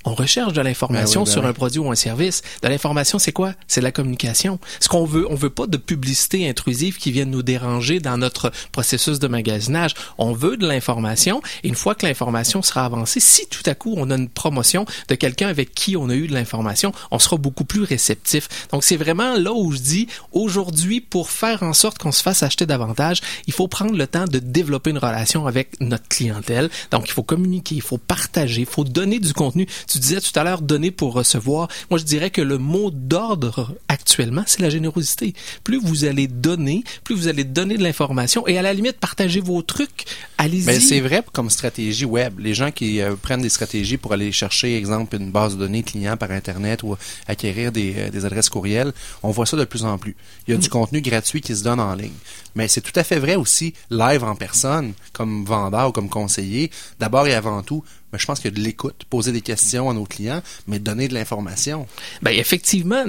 On 0.05 0.13
recherche 0.13 0.53
de 0.53 0.61
l'information 0.61 1.21
Ben 1.21 1.25
oui, 1.25 1.29
ben 1.29 1.31
sur 1.31 1.41
oui. 1.43 1.47
un 1.47 1.53
produit 1.53 1.79
ou 1.79 1.91
un 1.91 1.95
service. 1.95 2.41
De 2.61 2.67
l'information, 2.67 3.19
c'est 3.19 3.31
quoi? 3.31 3.53
C'est 3.67 3.81
la 3.81 3.91
communication. 3.91 4.59
Ce 4.79 4.87
qu'on 4.87 5.05
veut, 5.05 5.25
on 5.29 5.35
veut 5.35 5.49
pas 5.49 5.67
de 5.67 5.77
publicité 5.77 6.49
intrusive 6.49 6.97
qui 6.97 7.11
vienne 7.11 7.29
nous 7.29 7.43
déranger 7.43 7.99
dans 7.99 8.17
notre 8.17 8.51
processus 8.71 9.19
de 9.19 9.27
magasinage. 9.27 9.93
On 10.17 10.33
veut 10.33 10.57
de 10.57 10.67
l'information. 10.67 11.41
Et 11.63 11.67
une 11.67 11.75
fois 11.75 11.95
que 11.95 12.05
l'information 12.05 12.61
sera 12.61 12.85
avancée, 12.85 13.19
si 13.19 13.47
tout 13.47 13.63
à 13.65 13.75
coup 13.75 13.93
on 13.97 14.09
a 14.09 14.15
une 14.15 14.29
promotion 14.29 14.85
de 15.07 15.15
quelqu'un 15.15 15.47
avec 15.47 15.73
qui 15.73 15.95
on 15.95 16.09
a 16.09 16.15
eu 16.15 16.27
de 16.27 16.33
l'information, 16.33 16.91
on 17.11 17.19
sera 17.19 17.37
beaucoup 17.37 17.65
plus 17.65 17.83
réceptif. 17.83 18.67
Donc 18.71 18.83
c'est 18.83 18.97
vraiment 18.97 19.35
là 19.35 19.53
où 19.53 19.71
je 19.71 19.79
dis, 19.79 20.07
aujourd'hui, 20.31 21.01
pour 21.01 21.29
faire 21.29 21.63
en 21.63 21.73
sorte 21.73 21.97
qu'on 21.97 22.11
se 22.11 22.21
fasse 22.23 22.43
acheter 22.43 22.65
davantage, 22.65 23.21
il 23.47 23.53
faut 23.53 23.67
prendre 23.67 23.95
le 23.95 24.07
temps 24.07 24.25
de 24.25 24.39
développer 24.39 24.89
une 24.89 24.97
relation 24.97 25.47
avec 25.47 25.79
notre 25.79 26.07
clientèle. 26.07 26.69
Donc 26.91 27.07
il 27.07 27.11
faut 27.11 27.23
communiquer, 27.23 27.75
il 27.75 27.81
faut 27.81 27.97
partager, 27.97 28.61
il 28.61 28.67
faut 28.67 28.83
donner 28.83 29.19
du 29.19 29.33
contenu. 29.33 29.67
Tu 29.91 29.99
disais 29.99 30.21
tout 30.21 30.39
à 30.39 30.45
l'heure 30.45 30.61
donner 30.61 30.89
pour 30.89 31.11
recevoir. 31.11 31.67
Moi, 31.89 31.99
je 31.99 32.05
dirais 32.05 32.29
que 32.29 32.41
le 32.41 32.57
mot 32.57 32.91
d'ordre 32.91 33.75
actuellement, 33.89 34.43
c'est 34.45 34.61
la 34.61 34.69
générosité. 34.69 35.33
Plus 35.65 35.81
vous 35.81 36.05
allez 36.05 36.27
donner, 36.29 36.85
plus 37.03 37.13
vous 37.13 37.27
allez 37.27 37.43
donner 37.43 37.75
de 37.77 37.83
l'information 37.83 38.47
et 38.47 38.57
à 38.57 38.61
la 38.61 38.73
limite 38.73 38.99
partager 38.99 39.41
vos 39.41 39.61
trucs. 39.61 40.05
Allez-y. 40.37 40.79
C'est 40.79 41.01
vrai 41.01 41.21
comme 41.33 41.49
stratégie 41.49 42.05
web. 42.05 42.39
Les 42.39 42.53
gens 42.53 42.71
qui 42.71 43.01
euh, 43.01 43.17
prennent 43.21 43.41
des 43.41 43.49
stratégies 43.49 43.97
pour 43.97 44.13
aller 44.13 44.31
chercher, 44.31 44.77
exemple, 44.77 45.17
une 45.17 45.29
base 45.29 45.55
de 45.55 45.59
données 45.59 45.83
client 45.83 46.15
par 46.15 46.31
Internet 46.31 46.83
ou 46.83 46.95
acquérir 47.27 47.73
des, 47.73 47.93
euh, 47.97 48.09
des 48.09 48.23
adresses 48.23 48.47
courriels, 48.47 48.93
on 49.23 49.31
voit 49.31 49.45
ça 49.45 49.57
de 49.57 49.65
plus 49.65 49.83
en 49.83 49.97
plus. 49.97 50.15
Il 50.47 50.53
y 50.53 50.57
a 50.57 50.57
du 50.57 50.69
contenu 50.69 51.01
gratuit 51.01 51.41
qui 51.41 51.53
se 51.53 51.65
donne 51.65 51.81
en 51.81 51.95
ligne. 51.95 52.13
Mais 52.55 52.69
c'est 52.69 52.81
tout 52.81 52.97
à 52.97 53.03
fait 53.03 53.19
vrai 53.19 53.35
aussi, 53.35 53.73
live 53.89 54.23
en 54.23 54.35
personne, 54.35 54.93
comme 55.11 55.43
vendeur 55.45 55.89
ou 55.89 55.91
comme 55.91 56.09
conseiller. 56.09 56.71
D'abord 56.99 57.27
et 57.27 57.33
avant 57.33 57.61
tout, 57.61 57.83
ben, 58.11 58.17
je 58.17 58.25
pense 58.25 58.45
a 58.45 58.49
de 58.49 58.59
l'écoute, 58.59 59.03
poser 59.09 59.31
des 59.31 59.41
questions 59.41 59.89
à 59.89 59.93
nos 59.93 60.05
clients, 60.05 60.41
mais 60.67 60.79
donner 60.79 61.07
de 61.07 61.13
l'information. 61.13 61.87
Ben 62.21 62.31
effectivement, 62.31 63.03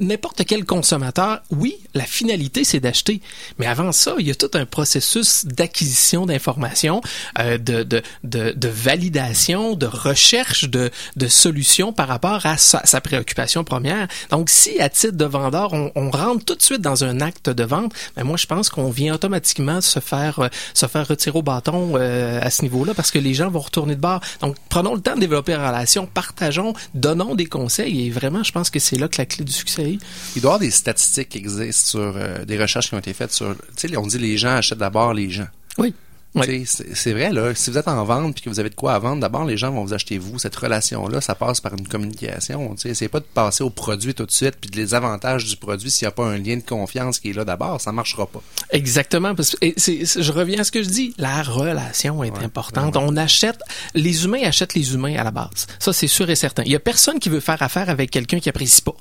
n'importe 0.00 0.44
quel 0.44 0.64
consommateur, 0.64 1.42
oui, 1.50 1.76
la 1.94 2.04
finalité 2.04 2.64
c'est 2.64 2.80
d'acheter, 2.80 3.20
mais 3.58 3.66
avant 3.66 3.92
ça, 3.92 4.14
il 4.18 4.26
y 4.26 4.30
a 4.30 4.34
tout 4.34 4.50
un 4.54 4.66
processus 4.66 5.46
d'acquisition 5.46 6.26
d'informations, 6.26 7.00
euh, 7.38 7.58
de, 7.58 7.82
de, 7.82 8.02
de, 8.24 8.52
de 8.52 8.68
validation, 8.68 9.74
de 9.74 9.86
recherche 9.86 10.68
de, 10.68 10.90
de 11.16 11.28
solutions 11.28 11.92
par 11.92 12.08
rapport 12.08 12.44
à 12.46 12.56
sa, 12.56 12.84
sa 12.84 13.00
préoccupation 13.00 13.64
première. 13.64 14.08
Donc 14.30 14.50
si 14.50 14.80
à 14.80 14.88
titre 14.88 15.16
de 15.16 15.24
vendeur, 15.24 15.72
on, 15.72 15.92
on 15.94 16.10
rentre 16.10 16.44
tout 16.44 16.54
de 16.54 16.62
suite 16.62 16.80
dans 16.80 17.04
un 17.04 17.20
acte 17.20 17.50
de 17.50 17.64
vente, 17.64 17.92
ben 18.16 18.24
moi 18.24 18.36
je 18.36 18.46
pense 18.46 18.68
qu'on 18.68 18.90
vient 18.90 19.14
automatiquement 19.14 19.80
se 19.80 20.00
faire 20.00 20.38
euh, 20.40 20.48
se 20.74 20.86
faire 20.86 21.06
retirer 21.06 21.38
au 21.38 21.42
bâton 21.42 21.94
euh, 21.94 22.40
à 22.42 22.50
ce 22.50 22.62
niveau-là 22.62 22.94
parce 22.94 23.10
que 23.10 23.18
les 23.18 23.34
gens 23.34 23.50
vont 23.50 23.60
retourner 23.60 23.94
de 23.94 24.00
bord. 24.00 24.20
Donc 24.40 24.56
prenons 24.68 24.94
le 24.94 25.00
temps 25.00 25.14
de 25.14 25.20
développer 25.20 25.52
la 25.52 25.68
relation, 25.68 26.06
partageons, 26.06 26.74
donnons 26.94 27.34
des 27.34 27.46
conseils 27.46 28.06
et 28.06 28.10
vraiment 28.10 28.42
je 28.42 28.52
pense 28.52 28.70
que 28.70 28.78
c'est 28.78 28.96
là 28.96 29.08
que 29.08 29.16
la 29.18 29.26
clé 29.26 29.44
du 29.44 29.52
succès 29.52 29.92
est. 29.92 29.98
Il 30.36 30.42
doit 30.42 30.52
y 30.52 30.54
avoir 30.54 30.58
des 30.58 30.70
statistiques 30.70 31.30
qui 31.30 31.38
existent 31.38 31.90
sur 31.90 32.14
euh, 32.16 32.44
des 32.44 32.58
recherches 32.58 32.88
qui 32.88 32.94
ont 32.94 32.98
été 32.98 33.12
faites 33.12 33.32
sur, 33.32 33.54
tu 33.76 33.88
sais, 33.88 33.96
on 33.96 34.06
dit 34.06 34.18
les 34.18 34.36
gens 34.36 34.56
achètent 34.56 34.78
d'abord 34.78 35.14
les 35.14 35.30
gens. 35.30 35.46
Oui. 35.78 35.94
Sais, 36.42 36.64
C'est 36.94 37.12
vrai, 37.12 37.30
là, 37.32 37.54
si 37.54 37.70
vous 37.70 37.78
êtes 37.78 37.86
en 37.86 38.04
vente 38.04 38.34
puis 38.34 38.42
que 38.42 38.50
vous 38.50 38.58
avez 38.58 38.70
de 38.70 38.74
quoi 38.74 38.94
à 38.94 38.98
vendre, 38.98 39.20
d'abord, 39.20 39.44
les 39.44 39.56
gens 39.56 39.70
vont 39.70 39.84
vous 39.84 39.94
acheter 39.94 40.18
vous. 40.18 40.38
Cette 40.38 40.56
relation-là, 40.56 41.20
ça 41.20 41.34
passe 41.34 41.60
par 41.60 41.72
une 41.74 41.86
communication. 41.86 42.74
C'est 42.76 43.08
pas 43.08 43.20
de 43.20 43.24
passer 43.24 43.62
au 43.62 43.70
produit 43.70 44.14
tout 44.14 44.26
de 44.26 44.30
suite 44.32 44.56
puis 44.60 44.68
de 44.70 44.76
les 44.76 44.94
avantages 44.94 45.44
du 45.44 45.56
produit 45.56 45.90
s'il 45.90 46.06
n'y 46.06 46.08
a 46.08 46.12
pas 46.12 46.26
un 46.26 46.38
lien 46.38 46.56
de 46.56 46.62
confiance 46.62 47.20
qui 47.20 47.30
est 47.30 47.32
là 47.34 47.44
d'abord, 47.44 47.80
ça 47.80 47.92
marchera 47.92 48.26
pas. 48.26 48.42
Exactement, 48.70 49.34
parce 49.34 49.50
que 49.50 49.64
et 49.64 49.74
je 49.76 50.32
reviens 50.32 50.60
à 50.60 50.64
ce 50.64 50.72
que 50.72 50.82
je 50.82 50.88
dis, 50.88 51.14
la 51.18 51.42
relation 51.42 52.24
est 52.24 52.30
Ouais, 52.32 52.44
importante. 52.44 52.96
On 52.96 53.16
achète, 53.16 53.60
les 53.94 54.24
humains 54.24 54.42
achètent 54.44 54.74
les 54.74 54.94
humains 54.94 55.16
à 55.16 55.24
la 55.24 55.30
base. 55.30 55.66
Ça, 55.78 55.92
c'est 55.92 56.08
sûr 56.08 56.28
et 56.30 56.34
certain. 56.34 56.62
Il 56.64 56.72
y 56.72 56.76
a 56.76 56.80
personne 56.80 57.18
qui 57.20 57.28
veut 57.28 57.40
faire 57.40 57.62
affaire 57.62 57.88
avec 57.88 58.10
quelqu'un 58.10 58.40
qui 58.40 58.48
apprécie 58.48 58.82
pas. 58.82 58.94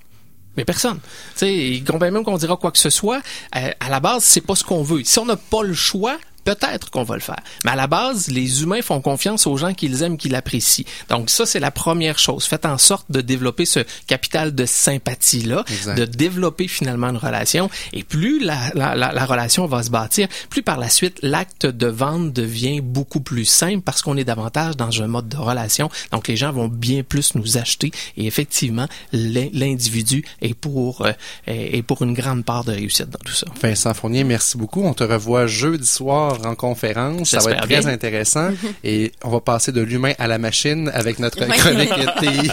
Mais 0.55 0.65
personne. 0.65 0.99
Tu 1.35 1.81
sais, 1.83 1.83
même 1.99 2.23
qu'on 2.23 2.37
dira 2.37 2.57
quoi 2.57 2.71
que 2.71 2.77
ce 2.77 2.91
soit, 2.91 3.21
euh, 3.55 3.71
à 3.79 3.89
la 3.89 3.99
base, 3.99 4.23
c'est 4.23 4.41
pas 4.41 4.55
ce 4.55 4.63
qu'on 4.63 4.83
veut. 4.83 5.03
Si 5.03 5.17
on 5.17 5.25
n'a 5.25 5.35
pas 5.35 5.63
le 5.63 5.73
choix, 5.73 6.17
peut-être 6.43 6.89
qu'on 6.91 7.03
va 7.03 7.15
le 7.15 7.21
faire. 7.21 7.39
Mais 7.65 7.71
à 7.71 7.75
la 7.75 7.87
base, 7.87 8.27
les 8.29 8.63
humains 8.63 8.81
font 8.81 9.01
confiance 9.01 9.47
aux 9.47 9.57
gens 9.57 9.73
qu'ils 9.73 10.03
aiment, 10.03 10.17
qu'ils 10.17 10.35
apprécient. 10.35 10.85
Donc 11.09 11.29
ça, 11.29 11.45
c'est 11.45 11.59
la 11.59 11.71
première 11.71 12.19
chose. 12.19 12.45
Faites 12.45 12.65
en 12.65 12.77
sorte 12.77 13.05
de 13.11 13.21
développer 13.21 13.65
ce 13.65 13.79
capital 14.07 14.53
de 14.53 14.65
sympathie-là, 14.65 15.63
de 15.95 16.05
développer 16.05 16.67
finalement 16.67 17.09
une 17.09 17.17
relation. 17.17 17.69
Et 17.93 18.03
plus 18.03 18.39
la, 18.43 18.57
la, 18.73 18.95
la, 18.95 19.11
la 19.11 19.25
relation 19.25 19.65
va 19.65 19.83
se 19.83 19.89
bâtir, 19.89 20.27
plus 20.49 20.61
par 20.63 20.77
la 20.77 20.89
suite, 20.89 21.17
l'acte 21.21 21.65
de 21.65 21.87
vente 21.87 22.31
devient 22.33 22.81
beaucoup 22.81 23.21
plus 23.21 23.45
simple 23.45 23.81
parce 23.81 24.01
qu'on 24.01 24.17
est 24.17 24.23
davantage 24.23 24.75
dans 24.77 25.01
un 25.01 25.07
mode 25.07 25.29
de 25.29 25.37
relation. 25.37 25.89
Donc 26.11 26.27
les 26.27 26.35
gens 26.37 26.51
vont 26.51 26.67
bien 26.67 27.03
plus 27.03 27.35
nous 27.35 27.57
acheter. 27.57 27.91
Et 28.17 28.25
effectivement, 28.27 28.87
l'in- 29.11 29.49
l'individu 29.53 30.23
est 30.41 30.53
pour, 30.53 31.05
euh, 31.05 31.11
est 31.47 31.81
pour 31.83 32.01
une 32.01 32.13
grande 32.13 32.45
part 32.45 32.63
de 32.63 32.71
réussite 32.71 33.09
dans 33.09 33.19
tout 33.25 33.33
ça. 33.33 33.47
Vincent 33.61 33.93
Fournier, 33.93 34.23
merci 34.23 34.57
beaucoup. 34.57 34.83
On 34.83 34.93
te 34.93 35.03
revoit 35.03 35.47
jeudi 35.47 35.87
soir 35.87 36.32
en 36.45 36.55
conférence. 36.55 37.29
Ça 37.29 37.39
va 37.39 37.51
être 37.51 37.67
très 37.67 37.81
bien. 37.81 37.85
intéressant. 37.87 38.49
Et 38.83 39.11
on 39.23 39.29
va 39.29 39.39
passer 39.39 39.71
de 39.71 39.81
l'humain 39.81 40.13
à 40.19 40.27
la 40.27 40.37
machine 40.37 40.89
avec 40.93 41.19
notre 41.19 41.45
chronique 41.45 41.89
TI. 42.19 42.51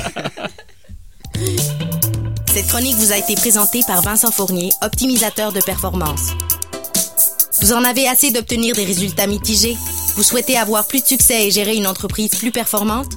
Cette 2.53 2.67
chronique 2.67 2.97
vous 2.97 3.13
a 3.13 3.17
été 3.17 3.35
présentée 3.35 3.81
par 3.87 4.03
Vincent 4.03 4.31
Fournier, 4.31 4.71
optimisateur 4.83 5.53
de 5.53 5.61
performance. 5.61 6.31
Vous 7.63 7.73
en 7.73 7.85
avez 7.85 8.09
assez 8.09 8.31
d'obtenir 8.31 8.75
des 8.75 8.85
résultats 8.85 9.27
mitigés? 9.27 9.77
Vous 10.17 10.23
souhaitez 10.23 10.57
avoir 10.57 10.87
plus 10.87 11.03
de 11.03 11.07
succès 11.07 11.47
et 11.47 11.51
gérer 11.51 11.77
une 11.77 11.87
entreprise 11.87 12.31
plus 12.31 12.51
performante? 12.51 13.13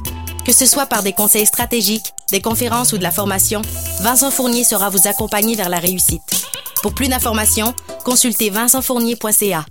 Que 0.45 0.51
ce 0.53 0.65
soit 0.65 0.85
par 0.85 1.01
des 1.03 1.13
conseils 1.13 1.45
stratégiques, 1.45 2.11
des 2.31 2.41
conférences 2.41 2.91
ou 2.93 2.97
de 2.97 3.03
la 3.03 3.11
formation, 3.11 3.61
Vincent 4.01 4.31
Fournier 4.31 4.63
saura 4.63 4.89
vous 4.89 5.07
accompagner 5.07 5.55
vers 5.55 5.69
la 5.69 5.79
réussite. 5.79 6.21
Pour 6.81 6.93
plus 6.93 7.07
d'informations, 7.07 7.73
consultez 8.03 8.49
vincentfournier.ca. 8.49 9.65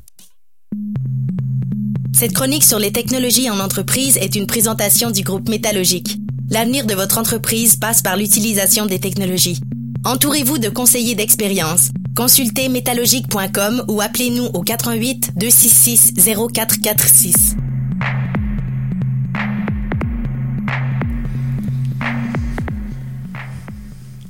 Cette 2.15 2.35
chronique 2.35 2.63
sur 2.63 2.79
les 2.79 2.93
technologies 2.93 3.51
en 3.51 3.59
entreprise 3.59 4.17
est 4.19 4.37
une 4.37 4.47
présentation 4.47 5.11
du 5.11 5.23
groupe 5.23 5.49
Métallogique. 5.49 6.19
L'avenir 6.51 6.87
de 6.87 6.95
votre 6.95 7.19
entreprise 7.19 7.77
passe 7.77 8.03
par 8.03 8.17
l'utilisation 8.17 8.87
des 8.87 9.01
technologies. 9.01 9.61
Entourez-vous 10.05 10.59
de 10.59 10.69
conseillers 10.69 11.15
d'expérience. 11.15 11.89
Consultez 12.15 12.69
métallogique.com 12.69 13.85
ou 13.89 14.01
appelez-nous 14.03 14.45
au 14.45 14.61
88 14.61 15.33
266 15.37 16.15
0446. 16.53 17.57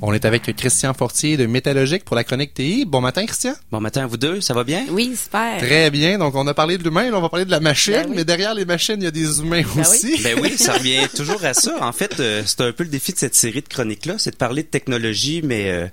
On 0.04 0.12
est 0.12 0.24
avec 0.24 0.42
Christian 0.56 0.94
Fortier 0.94 1.36
de 1.36 1.46
Métallogique 1.46 2.04
pour 2.04 2.16
la 2.16 2.24
chronique 2.24 2.54
TI. 2.54 2.84
Bon 2.84 3.00
matin, 3.00 3.24
Christian. 3.24 3.54
Bon 3.70 3.78
matin 3.80 4.02
à 4.02 4.06
vous 4.08 4.16
deux, 4.16 4.40
ça 4.40 4.52
va 4.52 4.64
bien? 4.64 4.84
Oui, 4.90 5.14
super. 5.16 5.58
Très 5.58 5.90
bien. 5.92 6.18
Donc, 6.18 6.34
on 6.34 6.44
a 6.48 6.54
parlé 6.54 6.76
de 6.76 6.82
l'humain, 6.82 7.08
là, 7.08 7.18
on 7.18 7.20
va 7.20 7.28
parler 7.28 7.44
de 7.44 7.52
la 7.52 7.60
machine, 7.60 7.92
Ben 7.94 8.06
oui. 8.08 8.16
mais 8.16 8.24
derrière 8.24 8.52
les 8.52 8.64
machines, 8.64 8.96
il 8.98 9.04
y 9.04 9.06
a 9.06 9.12
des 9.12 9.38
humains 9.38 9.62
Ben 9.76 9.80
aussi. 9.80 10.20
Ben 10.24 10.36
oui, 10.42 10.54
ça 10.58 10.72
revient 10.72 11.06
toujours 11.14 11.44
à 11.44 11.54
ça. 11.54 11.76
En 11.80 11.92
fait, 11.92 12.18
euh, 12.18 12.42
c'est 12.44 12.62
un 12.62 12.72
peu 12.72 12.82
le 12.82 12.90
défi 12.90 13.12
de 13.12 13.18
cette 13.18 13.36
série 13.36 13.62
de 13.62 13.68
chroniques-là, 13.68 14.16
c'est 14.18 14.32
de 14.32 14.36
parler 14.36 14.64
de 14.64 14.68
technologie, 14.68 15.40
mais 15.44 15.70
euh, 15.70 15.86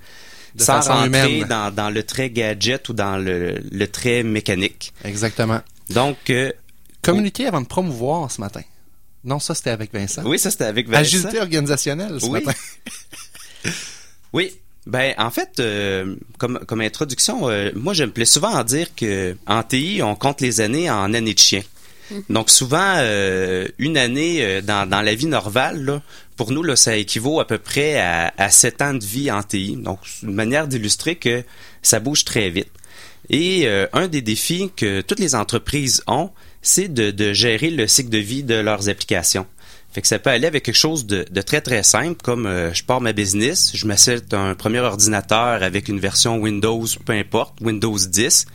De 0.56 0.64
sans 0.64 0.78
façon 0.82 0.94
rentrer 0.94 1.46
dans, 1.46 1.72
dans 1.72 1.92
le 1.92 2.02
trait 2.02 2.32
gadget 2.32 2.90
ou 2.90 2.94
dans 2.94 3.18
le, 3.18 3.60
le 3.72 3.88
trait 3.88 4.24
mécanique. 4.24 4.92
Exactement. 5.06 5.62
Donc, 5.92 6.18
euh, 6.32 6.52
Communiquer 7.04 7.46
avant 7.46 7.62
de 7.62 7.68
promouvoir 7.68 8.32
ce 8.32 8.42
matin. 8.42 8.62
Non, 9.24 9.38
ça, 9.40 9.54
c'était 9.54 9.70
avec 9.70 9.94
Vincent. 9.94 10.24
oui, 10.26 10.40
ça 10.40 10.50
c'était 10.50 10.64
avec 10.66 10.88
Vincent. 10.88 11.00
Agilité 11.02 11.40
organisationnelle 11.40 12.20
ce 12.20 12.26
Oui. 12.26 12.42
matin. 12.44 12.58
Oui. 14.34 14.52
Ben, 14.88 15.14
en 15.18 15.30
fait, 15.30 15.60
euh, 15.60 16.16
comme, 16.38 16.60
comme 16.66 16.82
introduction, 16.82 17.50
euh, 17.50 17.72
moi, 17.76 17.94
je 17.94 18.06
me 18.06 18.12
plais 18.12 18.26
souvent 18.26 18.56
à 18.56 18.64
dire 18.64 18.96
que 18.96 19.36
en 19.46 19.62
TI, 19.62 20.02
on 20.04 20.16
compte 20.16 20.42
les 20.42 20.62
années 20.62 20.90
en 20.90 21.14
années 21.14 21.34
de 21.34 21.40
chien. 21.40 21.62
Donc, 22.30 22.50
souvent, 22.50 22.96
euh, 22.98 23.68
une 23.78 23.98
année 23.98 24.62
dans, 24.64 24.90
dans 24.90 25.02
la 25.02 25.14
vie 25.14 25.28
normale, 25.28 25.84
là, 25.84 26.02
pour 26.38 26.52
nous, 26.52 26.64
là, 26.64 26.76
ça 26.76 26.96
équivaut 26.96 27.40
à 27.40 27.46
peu 27.46 27.60
près 27.60 28.00
à, 28.00 28.34
à 28.38 28.50
7 28.50 28.82
ans 28.82 28.94
de 28.94 29.04
vie 29.04 29.30
en 29.30 29.44
TI. 29.44 29.76
Donc, 29.76 30.00
c'est 30.06 30.26
une 30.26 30.34
manière 30.34 30.68
d'illustrer 30.68 31.16
que 31.16 31.44
ça 31.84 32.00
bouge 32.00 32.26
très 32.26 32.50
vite. 32.50 32.72
Et 33.30 33.68
euh, 33.68 33.88
un 33.94 34.08
des 34.08 34.22
défis 34.22 34.72
que 34.76 35.02
toutes 35.02 35.20
les 35.20 35.36
entreprises 35.36 36.04
ont, 36.08 36.32
c'est 36.62 36.92
de, 36.92 37.12
de 37.12 37.34
gérer 37.34 37.70
le 37.70 37.88
cycle 37.88 38.10
de 38.10 38.18
vie 38.18 38.44
de 38.44 38.56
leurs 38.56 38.90
applications. 38.90 39.46
Fait 39.92 40.02
que 40.02 40.08
ça 40.08 40.20
peut 40.20 40.30
aller 40.30 40.46
avec 40.46 40.64
quelque 40.64 40.76
chose 40.76 41.08
de, 41.08 41.26
de 41.30 41.42
très 41.42 41.62
très 41.62 41.82
simple, 41.82 42.22
comme 42.22 42.46
euh, 42.46 42.74
je 42.74 42.84
pars 42.84 43.02
ma 43.02 43.12
business, 43.12 43.72
je 43.74 43.88
m'achète 43.88 44.34
un 44.34 44.54
premier 44.54 44.80
ordinateur 44.80 45.64
avec 45.64 45.88
une 45.88 46.00
version 46.00 46.38
Windows, 46.38 46.86
peu 47.06 47.14
importe, 47.14 47.60
Windows 47.62 47.98
10, 47.98 48.46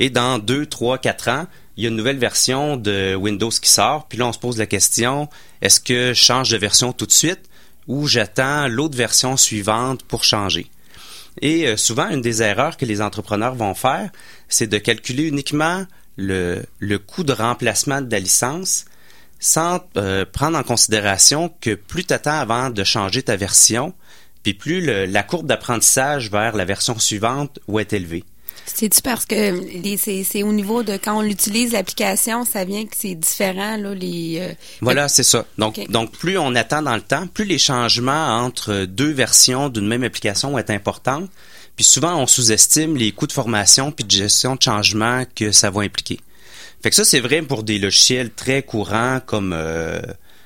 et 0.00 0.10
dans 0.10 0.40
2, 0.40 0.66
3, 0.66 0.98
4 0.98 1.28
ans, 1.28 1.46
il 1.76 1.84
y 1.84 1.86
a 1.86 1.90
une 1.90 1.96
nouvelle 1.96 2.18
version 2.18 2.76
de 2.76 3.14
Windows 3.14 3.50
qui 3.50 3.70
sort, 3.70 4.08
puis 4.08 4.18
là 4.18 4.26
on 4.26 4.32
se 4.32 4.40
pose 4.40 4.58
la 4.58 4.66
question, 4.66 5.28
est-ce 5.60 5.78
que 5.78 6.08
je 6.14 6.20
change 6.20 6.50
de 6.50 6.56
version 6.56 6.92
tout 6.92 7.06
de 7.06 7.12
suite 7.12 7.48
ou 7.86 8.08
j'attends 8.08 8.66
l'autre 8.66 8.96
version 8.96 9.36
suivante 9.36 10.02
pour 10.02 10.24
changer? 10.24 10.66
Et 11.40 11.66
euh, 11.66 11.76
souvent, 11.76 12.10
une 12.10 12.20
des 12.20 12.42
erreurs 12.42 12.76
que 12.76 12.84
les 12.84 13.00
entrepreneurs 13.00 13.54
vont 13.54 13.74
faire, 13.74 14.10
c'est 14.48 14.66
de 14.66 14.78
calculer 14.78 15.24
uniquement 15.24 15.86
le, 16.16 16.62
le 16.78 16.98
coût 16.98 17.24
de 17.24 17.32
remplacement 17.32 18.02
de 18.02 18.10
la 18.10 18.18
licence 18.18 18.84
sans 19.44 19.80
euh, 19.96 20.24
prendre 20.24 20.56
en 20.56 20.62
considération 20.62 21.52
que 21.60 21.74
plus 21.74 22.04
tu 22.04 22.14
attends 22.14 22.38
avant 22.38 22.70
de 22.70 22.84
changer 22.84 23.24
ta 23.24 23.34
version, 23.34 23.92
puis 24.44 24.54
plus 24.54 24.80
le- 24.80 25.04
la 25.04 25.24
courbe 25.24 25.46
d'apprentissage 25.48 26.30
vers 26.30 26.54
la 26.56 26.64
version 26.64 26.96
suivante 26.98 27.58
va 27.66 27.82
être 27.82 27.92
élevée. 27.92 28.22
C'est-tu 28.64 29.02
parce 29.02 29.26
que 29.26 29.34
c'est 29.98 30.42
au 30.44 30.52
niveau 30.52 30.84
de 30.84 30.92
quand 30.92 31.18
on 31.18 31.24
utilise 31.24 31.72
l'application, 31.72 32.44
ça 32.44 32.64
vient 32.64 32.84
que 32.86 32.94
c'est 32.96 33.16
différent, 33.16 33.76
là, 33.76 33.92
les... 33.94 34.38
euh, 34.40 34.52
Voilà, 34.80 35.08
c'est 35.08 35.24
ça. 35.24 35.44
Donc, 35.58 35.80
donc 35.90 36.12
plus 36.12 36.38
on 36.38 36.54
attend 36.54 36.80
dans 36.82 36.94
le 36.94 37.02
temps, 37.02 37.26
plus 37.26 37.44
les 37.44 37.58
changements 37.58 38.38
entre 38.44 38.84
deux 38.84 39.10
versions 39.10 39.68
d'une 39.68 39.88
même 39.88 40.04
application 40.04 40.52
vont 40.52 40.58
être 40.58 40.70
importants. 40.70 41.26
Puis 41.74 41.84
souvent, 41.84 42.16
on 42.16 42.28
sous-estime 42.28 42.96
les 42.96 43.10
coûts 43.10 43.26
de 43.26 43.32
formation 43.32 43.90
puis 43.90 44.04
de 44.04 44.10
gestion 44.12 44.54
de 44.54 44.62
changement 44.62 45.24
que 45.34 45.50
ça 45.50 45.70
va 45.70 45.80
impliquer. 45.82 46.20
Fait 46.82 46.90
que 46.90 46.96
ça, 46.96 47.04
c'est 47.04 47.20
vrai 47.20 47.42
pour 47.42 47.62
des 47.62 47.78
logiciels 47.78 48.30
très 48.30 48.62
courants 48.62 49.20
comme, 49.24 49.52
euh, 49.56 50.00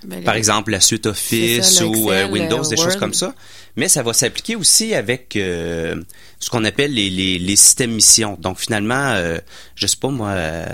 ben, 0.05 0.23
par 0.23 0.35
le- 0.35 0.39
exemple, 0.39 0.71
la 0.71 0.81
suite 0.81 1.07
Office 1.07 1.79
ça, 1.79 1.87
ou 1.87 2.11
euh, 2.11 2.29
Windows, 2.29 2.63
le 2.63 2.69
des 2.69 2.77
choses 2.77 2.97
comme 2.97 3.15
ça. 3.15 3.35
Mais 3.77 3.89
ça 3.89 4.03
va 4.03 4.13
s'appliquer 4.13 4.57
aussi 4.57 4.95
avec 4.95 5.37
euh, 5.37 6.03
ce 6.39 6.51
qu'on 6.51 6.65
appelle 6.65 6.93
les, 6.95 7.11
les, 7.11 7.39
les 7.39 7.57
systèmes 7.57 7.93
mission. 7.93 8.39
Donc, 8.41 8.59
finalement, 8.59 9.13
euh, 9.15 9.39
je 9.75 9.87
sais 9.87 9.97
pas 10.01 10.09
moi... 10.09 10.29
euh, 10.31 10.67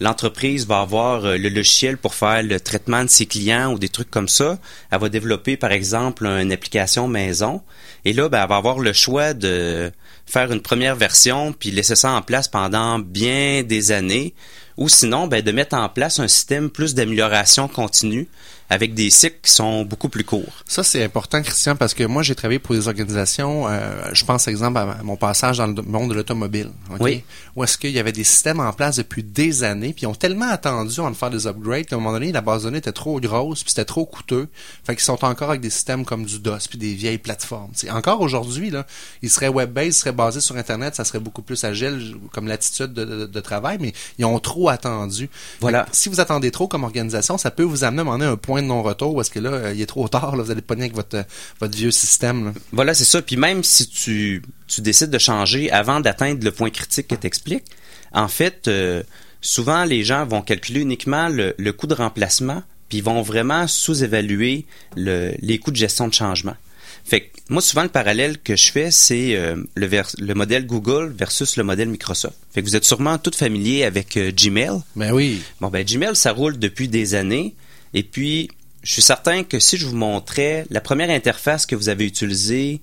L'entreprise 0.00 0.64
va 0.64 0.78
avoir 0.78 1.24
euh, 1.24 1.36
le 1.36 1.48
logiciel 1.48 1.98
pour 1.98 2.14
faire 2.14 2.44
le 2.44 2.60
traitement 2.60 3.02
de 3.02 3.08
ses 3.10 3.26
clients 3.26 3.72
ou 3.72 3.80
des 3.80 3.88
trucs 3.88 4.10
comme 4.12 4.28
ça. 4.28 4.60
Elle 4.92 5.00
va 5.00 5.08
développer, 5.08 5.56
par 5.56 5.72
exemple, 5.72 6.24
une 6.24 6.52
application 6.52 7.08
maison. 7.08 7.62
Et 8.04 8.12
là, 8.12 8.28
ben, 8.28 8.40
elle 8.40 8.48
va 8.48 8.54
avoir 8.58 8.78
le 8.78 8.92
choix 8.92 9.34
de 9.34 9.90
faire 10.24 10.52
une 10.52 10.60
première 10.60 10.94
version 10.94 11.52
puis 11.52 11.72
laisser 11.72 11.96
ça 11.96 12.12
en 12.12 12.22
place 12.22 12.46
pendant 12.46 13.00
bien 13.00 13.64
des 13.64 13.90
années. 13.90 14.34
Ou 14.78 14.88
sinon, 14.88 15.26
ben, 15.26 15.42
de 15.42 15.52
mettre 15.52 15.76
en 15.76 15.88
place 15.88 16.20
un 16.20 16.28
système 16.28 16.70
plus 16.70 16.94
d'amélioration 16.94 17.66
continue 17.66 18.28
avec 18.70 18.92
des 18.94 19.08
cycles 19.10 19.38
qui 19.42 19.50
sont 19.52 19.84
beaucoup 19.84 20.08
plus 20.10 20.24
courts. 20.24 20.62
Ça, 20.66 20.82
c'est 20.84 21.02
important, 21.02 21.40
Christian, 21.42 21.74
parce 21.76 21.94
que 21.94 22.04
moi, 22.04 22.22
j'ai 22.22 22.34
travaillé 22.34 22.58
pour 22.58 22.74
des 22.74 22.86
organisations, 22.86 23.66
euh, 23.68 24.10
je 24.12 24.24
pense, 24.24 24.46
exemple, 24.46 24.78
à 24.78 25.02
mon 25.02 25.16
passage 25.16 25.56
dans 25.58 25.66
le 25.66 25.80
monde 25.82 26.10
de 26.10 26.14
l'automobile, 26.14 26.70
ok? 26.90 26.96
Oui. 27.00 27.24
où 27.56 27.64
est-ce 27.64 27.78
qu'il 27.78 27.90
y 27.90 27.98
avait 27.98 28.12
des 28.12 28.24
systèmes 28.24 28.60
en 28.60 28.72
place 28.72 28.96
depuis 28.96 29.22
des 29.22 29.62
années, 29.64 29.92
puis 29.94 30.02
ils 30.02 30.06
ont 30.06 30.14
tellement 30.14 30.48
attendu 30.50 31.00
en 31.00 31.10
de 31.10 31.16
faire 31.16 31.30
des 31.30 31.46
upgrades 31.46 31.86
qu'à 31.86 31.96
un 31.96 31.98
moment 31.98 32.12
donné, 32.12 32.30
la 32.30 32.40
base 32.42 32.62
de 32.62 32.66
données 32.68 32.78
était 32.78 32.92
trop 32.92 33.18
grosse, 33.20 33.62
puis 33.62 33.70
c'était 33.70 33.84
trop 33.86 34.04
coûteux. 34.04 34.48
Fait 34.84 34.94
qu'ils 34.94 35.04
sont 35.04 35.24
encore 35.24 35.48
avec 35.50 35.62
des 35.62 35.70
systèmes 35.70 36.04
comme 36.04 36.24
du 36.26 36.38
DOS, 36.38 36.68
puis 36.68 36.78
des 36.78 36.92
vieilles 36.94 37.18
plateformes. 37.18 37.72
T'sais, 37.72 37.90
encore 37.90 38.20
aujourd'hui, 38.20 38.70
là, 38.70 38.86
ils 39.22 39.30
seraient 39.30 39.48
web-based, 39.48 39.88
ils 39.88 39.92
seraient 39.94 40.12
basés 40.12 40.40
sur 40.42 40.56
Internet, 40.56 40.94
ça 40.94 41.04
serait 41.04 41.20
beaucoup 41.20 41.42
plus 41.42 41.64
agile 41.64 42.16
comme 42.32 42.46
l'attitude 42.46 42.92
de, 42.92 43.04
de- 43.04 43.26
de 43.26 43.40
travail, 43.40 43.78
mais 43.80 43.94
ils 44.18 44.24
ont 44.26 44.38
trop 44.40 44.68
attendu. 44.68 45.30
Voilà. 45.60 45.86
Si 45.92 46.08
vous 46.10 46.20
attendez 46.20 46.50
trop 46.50 46.68
comme 46.68 46.84
organisation, 46.84 47.38
ça 47.38 47.50
peut 47.50 47.62
vous 47.62 47.84
amener 47.84 48.00
à 48.00 48.02
un 48.02 48.04
moment 48.04 48.18
donné 48.18 48.30
à 48.30 48.32
un 48.32 48.36
point 48.58 48.62
de 48.62 48.68
non-retour, 48.68 49.14
parce 49.14 49.28
que 49.28 49.38
là, 49.38 49.50
euh, 49.50 49.72
il 49.74 49.80
est 49.80 49.86
trop 49.86 50.08
tard, 50.08 50.36
là, 50.36 50.42
vous 50.42 50.50
allez 50.50 50.62
pogner 50.62 50.82
avec 50.82 50.94
votre, 50.94 51.16
euh, 51.16 51.22
votre 51.60 51.76
vieux 51.76 51.90
système. 51.90 52.46
là. 52.46 52.52
Voilà, 52.72 52.94
c'est 52.94 53.04
ça. 53.04 53.22
Puis 53.22 53.36
même 53.36 53.62
si 53.64 53.88
tu, 53.88 54.42
tu 54.66 54.80
décides 54.80 55.10
de 55.10 55.18
changer 55.18 55.70
avant 55.70 56.00
d'atteindre 56.00 56.44
le 56.44 56.50
point 56.50 56.70
critique 56.70 57.08
que 57.08 57.14
t'expliques, 57.14 57.64
en 58.12 58.28
fait, 58.28 58.68
euh, 58.68 59.02
souvent 59.40 59.84
les 59.84 60.02
gens 60.04 60.26
vont 60.26 60.42
calculer 60.42 60.80
uniquement 60.80 61.28
le, 61.28 61.54
le 61.58 61.72
coût 61.72 61.86
de 61.86 61.94
remplacement, 61.94 62.62
puis 62.88 62.98
ils 62.98 63.04
vont 63.04 63.22
vraiment 63.22 63.66
sous-évaluer 63.66 64.64
le, 64.96 65.32
les 65.40 65.58
coûts 65.58 65.70
de 65.70 65.76
gestion 65.76 66.08
de 66.08 66.14
changement. 66.14 66.56
Fait 67.04 67.20
que 67.22 67.26
moi, 67.48 67.62
souvent, 67.62 67.84
le 67.84 67.88
parallèle 67.88 68.38
que 68.38 68.54
je 68.56 68.70
fais, 68.70 68.90
c'est 68.90 69.34
euh, 69.34 69.56
le, 69.74 69.86
vers- 69.86 70.10
le 70.18 70.34
modèle 70.34 70.66
Google 70.66 71.14
versus 71.16 71.56
le 71.56 71.64
modèle 71.64 71.88
Microsoft. 71.88 72.34
Fait 72.52 72.60
que 72.62 72.66
vous 72.66 72.76
êtes 72.76 72.84
sûrement 72.84 73.16
tous 73.16 73.34
familiers 73.36 73.84
avec 73.84 74.16
euh, 74.18 74.30
Gmail. 74.30 74.80
Ben 74.96 75.12
oui. 75.12 75.40
Bon, 75.60 75.68
ben 75.68 75.84
Gmail, 75.86 76.14
ça 76.16 76.32
roule 76.32 76.58
depuis 76.58 76.88
des 76.88 77.14
années. 77.14 77.54
Et 77.94 78.02
puis, 78.02 78.48
je 78.82 78.92
suis 78.92 79.02
certain 79.02 79.44
que 79.44 79.58
si 79.58 79.76
je 79.76 79.86
vous 79.86 79.96
montrais 79.96 80.64
la 80.70 80.80
première 80.80 81.10
interface 81.10 81.66
que 81.66 81.76
vous 81.76 81.88
avez 81.88 82.06
utilisée, 82.06 82.80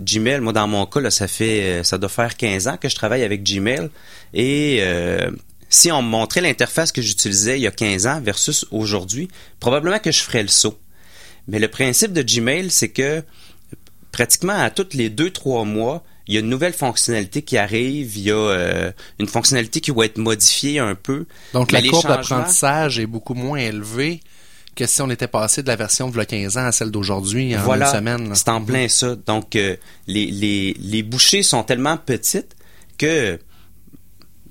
Gmail, 0.00 0.40
moi, 0.40 0.52
dans 0.52 0.68
mon 0.68 0.86
cas, 0.86 1.00
là, 1.00 1.10
ça 1.10 1.28
fait, 1.28 1.62
euh, 1.62 1.82
ça 1.82 1.98
doit 1.98 2.08
faire 2.08 2.36
15 2.36 2.68
ans 2.68 2.76
que 2.76 2.88
je 2.88 2.94
travaille 2.94 3.22
avec 3.22 3.42
Gmail. 3.42 3.88
Et 4.34 4.78
euh, 4.80 5.30
si 5.68 5.90
on 5.90 6.02
me 6.02 6.08
montrait 6.08 6.42
l'interface 6.42 6.92
que 6.92 7.00
j'utilisais 7.00 7.58
il 7.58 7.62
y 7.62 7.66
a 7.66 7.70
15 7.70 8.06
ans 8.06 8.20
versus 8.20 8.66
aujourd'hui, 8.70 9.28
probablement 9.60 9.98
que 9.98 10.12
je 10.12 10.20
ferais 10.20 10.42
le 10.42 10.48
saut. 10.48 10.78
Mais 11.48 11.58
le 11.58 11.68
principe 11.68 12.12
de 12.12 12.22
Gmail, 12.22 12.70
c'est 12.70 12.90
que 12.90 13.22
pratiquement 14.12 14.58
à 14.58 14.70
tous 14.70 14.94
les 14.94 15.08
deux, 15.08 15.30
trois 15.30 15.64
mois, 15.64 16.04
il 16.26 16.34
y 16.34 16.36
a 16.36 16.40
une 16.40 16.48
nouvelle 16.48 16.72
fonctionnalité 16.72 17.42
qui 17.42 17.56
arrive, 17.56 18.16
il 18.16 18.22
y 18.22 18.30
a 18.32 18.34
euh, 18.34 18.90
une 19.18 19.28
fonctionnalité 19.28 19.80
qui 19.80 19.92
va 19.92 20.04
être 20.04 20.18
modifiée 20.18 20.80
un 20.80 20.96
peu. 20.96 21.26
Donc 21.52 21.70
la 21.70 21.80
courbe 21.82 22.08
d'apprentissage 22.08 22.98
est 22.98 23.06
beaucoup 23.06 23.34
moins 23.34 23.58
élevée 23.58 24.20
que 24.76 24.86
si 24.86 25.02
on 25.02 25.10
était 25.10 25.26
passé 25.26 25.62
de 25.62 25.68
la 25.68 25.76
version 25.76 26.10
de 26.10 26.22
15 26.22 26.58
ans 26.58 26.66
à 26.66 26.72
celle 26.72 26.90
d'aujourd'hui 26.90 27.56
en 27.56 27.62
voilà, 27.62 27.88
une 27.88 27.96
semaine. 27.96 28.34
c'est 28.34 28.48
en 28.50 28.62
plein 28.62 28.88
ça. 28.88 29.16
Donc, 29.16 29.56
euh, 29.56 29.76
les, 30.06 30.26
les, 30.26 30.76
les 30.78 31.02
bouchées 31.02 31.42
sont 31.42 31.64
tellement 31.64 31.96
petites 31.96 32.54
que 32.98 33.38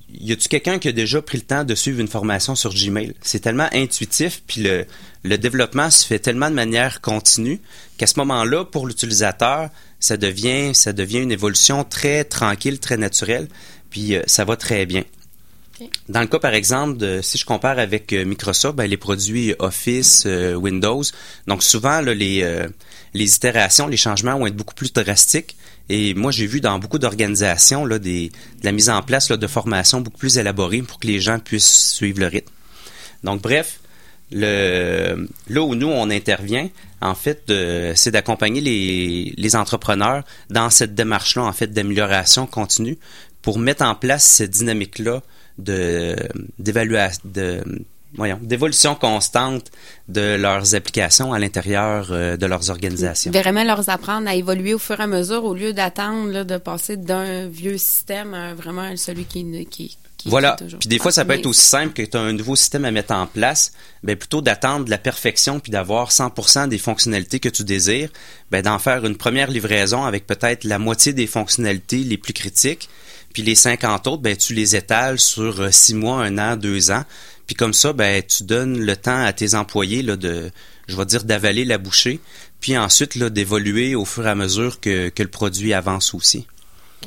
y 0.10 0.32
a-tu 0.32 0.48
quelqu'un 0.48 0.80
qui 0.80 0.88
a 0.88 0.92
déjà 0.92 1.22
pris 1.22 1.38
le 1.38 1.44
temps 1.44 1.64
de 1.64 1.76
suivre 1.76 2.00
une 2.00 2.08
formation 2.08 2.56
sur 2.56 2.74
Gmail? 2.74 3.14
C'est 3.22 3.40
tellement 3.40 3.70
intuitif, 3.74 4.44
puis 4.48 4.62
le, 4.62 4.86
le 5.24 5.38
développement 5.38 5.90
se 5.90 6.06
fait 6.06 6.20
tellement 6.20 6.50
de 6.50 6.56
manière 6.56 7.02
continue 7.02 7.60
qu'à 7.98 8.08
ce 8.08 8.20
moment-là, 8.20 8.66
pour 8.66 8.88
l'utilisateur, 8.88 9.70
ça 10.00 10.18
devient, 10.18 10.74
ça 10.74 10.94
devient 10.94 11.20
une 11.20 11.32
évolution 11.32 11.84
très 11.84 12.24
tranquille, 12.24 12.80
très 12.80 12.98
naturelle, 12.98 13.48
puis 13.90 14.16
euh, 14.16 14.24
ça 14.26 14.46
va 14.46 14.56
très 14.56 14.86
bien. 14.86 15.04
Dans 16.08 16.22
le 16.22 16.28
cas, 16.28 16.40
par 16.40 16.54
exemple, 16.54 17.22
si 17.22 17.38
je 17.38 17.46
compare 17.46 17.80
avec 17.80 18.14
euh, 18.14 18.26
Microsoft, 18.26 18.76
ben, 18.76 18.90
les 18.90 18.98
produits 18.98 19.54
Office, 19.60 20.24
euh, 20.26 20.54
Windows, 20.54 21.04
donc 21.48 21.64
souvent, 21.64 22.02
les, 22.02 22.44
euh, 22.44 22.68
les 23.14 23.36
itérations, 23.36 23.88
les 23.88 23.98
changements 23.98 24.38
vont 24.38 24.48
être 24.48 24.56
beaucoup 24.56 24.74
plus 24.74 24.94
drastiques. 24.94 25.58
Et 25.90 26.14
moi, 26.14 26.32
j'ai 26.32 26.48
vu 26.48 26.62
dans 26.62 26.80
beaucoup 26.80 26.98
d'organisations 26.98 27.86
de 27.86 28.30
la 28.64 28.72
mise 28.72 28.90
en 28.90 29.02
place 29.02 29.30
de 29.30 29.48
formations 29.48 30.02
beaucoup 30.02 30.18
plus 30.18 30.38
élaborées 30.38 30.82
pour 30.82 31.00
que 31.00 31.08
les 31.08 31.20
gens 31.20 31.40
puissent 31.40 31.94
suivre 31.94 32.20
le 32.22 32.28
rythme. 32.28 32.52
Donc, 33.24 33.42
bref, 33.42 33.80
là 34.32 35.16
où 35.62 35.76
nous, 35.76 35.88
on 35.88 36.10
intervient, 36.10 36.70
en 37.02 37.16
fait, 37.16 37.50
euh, 37.50 37.94
c'est 37.96 38.12
d'accompagner 38.12 38.62
les, 38.62 39.34
les 39.38 39.56
entrepreneurs 39.56 40.24
dans 40.50 40.70
cette 40.70 40.96
démarche-là, 40.96 41.44
en 41.44 41.54
fait, 41.54 41.72
d'amélioration 41.72 42.48
continue 42.48 42.98
pour 43.42 43.60
mettre 43.60 43.84
en 43.84 43.94
place 43.94 44.24
cette 44.24 44.52
dynamique-là 44.52 45.22
de 45.58 46.16
d'évaluation 46.60 47.22
de 47.26 47.64
voyons 48.16 48.40
d'évolution 48.42 48.96
constante 48.96 49.72
de 50.08 50.36
leurs 50.36 50.76
applications 50.76 51.34
à 51.34 51.40
l'intérieur 51.40 52.08
euh, 52.12 52.38
de 52.38 52.46
leurs 52.46 52.70
organisations. 52.70 53.32
Vraiment 53.32 53.64
leur 53.64 53.90
apprendre 53.90 54.28
à 54.28 54.36
évoluer 54.36 54.74
au 54.74 54.80
fur 54.80 55.00
et 55.00 55.04
à 55.04 55.08
mesure 55.08 55.44
au 55.44 55.54
lieu 55.54 55.74
d'attendre 55.74 56.44
de 56.44 56.58
passer 56.58 56.98
d'un 56.98 57.48
vieux 57.48 57.78
système 57.78 58.34
à 58.34 58.54
vraiment 58.54 58.96
celui 58.96 59.26
qui 59.26 59.46
qui, 59.70 59.98
qui 60.18 60.30
Voilà. 60.30 60.56
Puis 60.80 60.90
des 60.90 61.00
fois, 61.00 61.12
ça 61.12 61.26
peut 61.26 61.34
être 61.34 61.46
aussi 61.46 61.66
simple 61.66 61.94
que 61.94 62.02
tu 62.02 62.18
as 62.18 62.22
un 62.22 62.34
nouveau 62.34 62.56
système 62.56 62.86
à 62.86 62.92
mettre 62.92 63.14
en 63.14 63.28
place. 63.28 63.74
Ben, 64.04 64.16
plutôt 64.16 64.42
d'attendre 64.42 64.90
la 64.90 64.98
perfection 64.98 65.60
puis 65.60 65.72
d'avoir 65.72 66.12
100% 66.12 66.70
des 66.70 66.78
fonctionnalités 66.78 67.40
que 67.40 67.50
tu 67.50 67.64
désires, 67.64 68.10
ben, 68.52 68.62
d'en 68.62 68.80
faire 68.80 69.06
une 69.06 69.18
première 69.18 69.50
livraison 69.50 70.04
avec 70.04 70.26
peut-être 70.26 70.64
la 70.64 70.80
moitié 70.80 71.14
des 71.14 71.28
fonctionnalités 71.28 71.98
les 71.98 72.18
plus 72.18 72.34
critiques. 72.34 72.90
Puis 73.36 73.44
les 73.44 73.56
50 73.56 74.08
autres, 74.08 74.22
ben, 74.22 74.38
tu 74.38 74.54
les 74.54 74.78
étales 74.78 75.20
sur 75.20 75.60
euh, 75.60 75.70
six 75.70 75.94
mois, 75.94 76.24
un 76.24 76.38
an, 76.38 76.56
deux 76.56 76.90
ans. 76.90 77.04
Puis 77.48 77.56
comme 77.58 77.74
ça, 77.74 77.92
ben, 77.92 78.24
tu 78.24 78.44
donnes 78.44 78.80
le 78.80 78.96
temps 78.96 79.26
à 79.26 79.34
tes 79.34 79.56
employés 79.56 80.04
là, 80.04 80.16
de, 80.16 80.50
je 80.88 80.96
vais 80.96 81.06
dire, 81.06 81.26
d'avaler 81.26 81.66
la 81.66 81.78
bouchée. 81.78 82.22
Puis 82.62 82.78
ensuite, 82.78 83.16
là, 83.16 83.30
d'évoluer 83.30 83.94
au 83.94 84.06
fur 84.06 84.26
et 84.26 84.30
à 84.30 84.36
mesure 84.36 84.80
que, 84.80 85.10
que 85.10 85.22
le 85.22 85.28
produit 85.28 85.74
avance 85.74 86.14
aussi. 86.14 86.48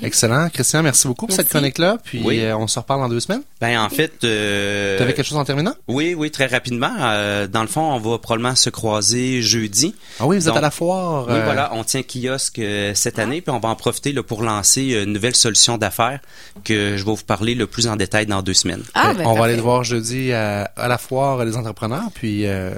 Excellent. 0.03 0.49
Christian, 0.51 0.83
merci 0.83 1.09
beaucoup 1.09 1.27
pour 1.27 1.35
cette 1.35 1.49
chronique-là. 1.49 1.99
Puis 2.05 2.23
Oui. 2.25 2.41
euh, 2.41 2.57
on 2.57 2.67
se 2.69 2.79
reparle 2.79 3.01
dans 3.01 3.09
deux 3.09 3.19
semaines. 3.21 3.43
Ben, 3.61 3.81
en 3.81 3.89
fait... 3.89 4.13
euh, 4.23 4.97
Tu 4.97 5.03
avais 5.03 5.13
quelque 5.15 5.27
chose 5.27 5.39
en 5.39 5.45
terminant? 5.45 5.75
Oui, 5.89 6.15
oui, 6.17 6.31
très 6.31 6.47
rapidement. 6.47 6.93
Euh, 7.01 7.47
dans 7.49 7.63
le 7.63 7.67
fond, 7.69 7.81
on 7.81 7.99
va 7.99 8.19
probablement 8.19 8.55
se 8.55 8.71
croiser 8.71 9.43
jeudi. 9.43 9.95
Ah 10.21 10.27
oui, 10.27 10.37
vous 10.39 10.49
êtes 10.49 10.57
à 10.57 10.61
la 10.61 10.71
foire. 10.71 11.27
Oui, 11.29 11.35
voilà, 11.45 11.71
on 11.75 11.83
tient 11.83 12.03
kiosque 12.03 12.61
euh, 12.61 12.93
cette 12.95 13.19
année, 13.19 13.41
puis 13.41 13.51
on 13.51 13.59
va 13.59 13.69
en 13.71 13.75
profiter 13.77 14.13
là, 14.13 14.23
pour 14.23 14.43
lancer 14.43 14.83
une 15.05 15.13
nouvelle 15.13 15.35
solution 15.35 15.79
d'affaires 15.79 16.21
que 16.65 16.97
je 16.97 17.05
vais 17.05 17.11
vous 17.11 17.25
parler 17.25 17.55
le 17.57 17.67
plus 17.67 17.89
en 17.89 17.97
détail 17.97 18.27
dans 18.27 18.43
deux 18.43 18.55
semaines. 18.55 18.83
Ah, 18.95 19.15
ben, 19.15 19.27
on 19.27 19.35
va 19.35 19.47
aller 19.47 19.57
le 19.57 19.63
voir 19.63 19.83
jeudi 19.85 20.33
à, 20.33 20.71
à 20.77 20.87
la 20.89 20.99
foire 20.99 21.45
des 21.45 21.57
entrepreneurs. 21.57 22.09
Puis 22.15 22.47
euh, 22.47 22.71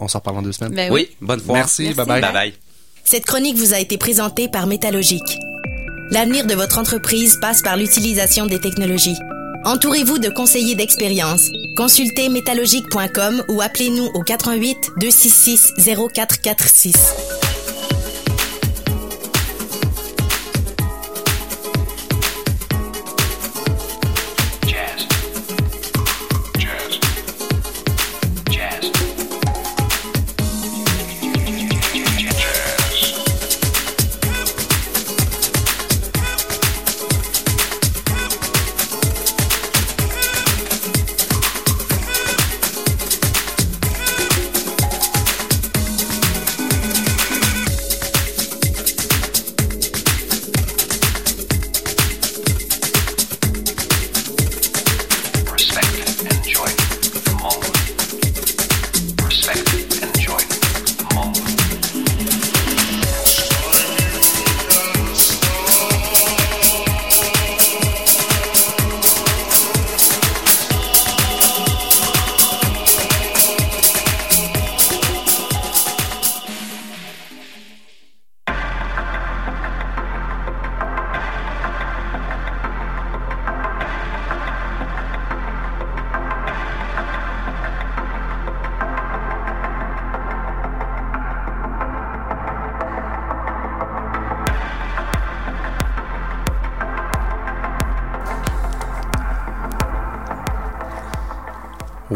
on 0.00 0.08
s'en 0.08 0.18
reparle 0.18 0.36
dans 0.38 0.42
deux 0.42 0.52
semaines. 0.52 0.74
Ben 0.74 0.90
oui, 0.92 1.08
bonne 1.20 1.40
fois. 1.40 1.54
Merci, 1.54 1.82
Merci. 1.84 1.96
bye 1.96 2.06
bye. 2.06 2.20
Bye 2.20 2.32
bye. 2.32 2.54
Cette 3.04 3.26
chronique 3.26 3.56
vous 3.56 3.74
a 3.74 3.78
été 3.78 3.96
présentée 3.98 4.48
par 4.48 4.66
Métallogique. 4.66 5.38
L'avenir 6.14 6.46
de 6.46 6.54
votre 6.54 6.78
entreprise 6.78 7.38
passe 7.40 7.60
par 7.60 7.76
l'utilisation 7.76 8.46
des 8.46 8.60
technologies. 8.60 9.18
Entourez-vous 9.64 10.20
de 10.20 10.28
conseillers 10.28 10.76
d'expérience. 10.76 11.50
Consultez 11.76 12.28
métallogique.com 12.28 13.42
ou 13.48 13.60
appelez-nous 13.60 14.04
au 14.14 14.22
88 14.22 14.92
266 14.96 15.74
0446. 16.14 16.94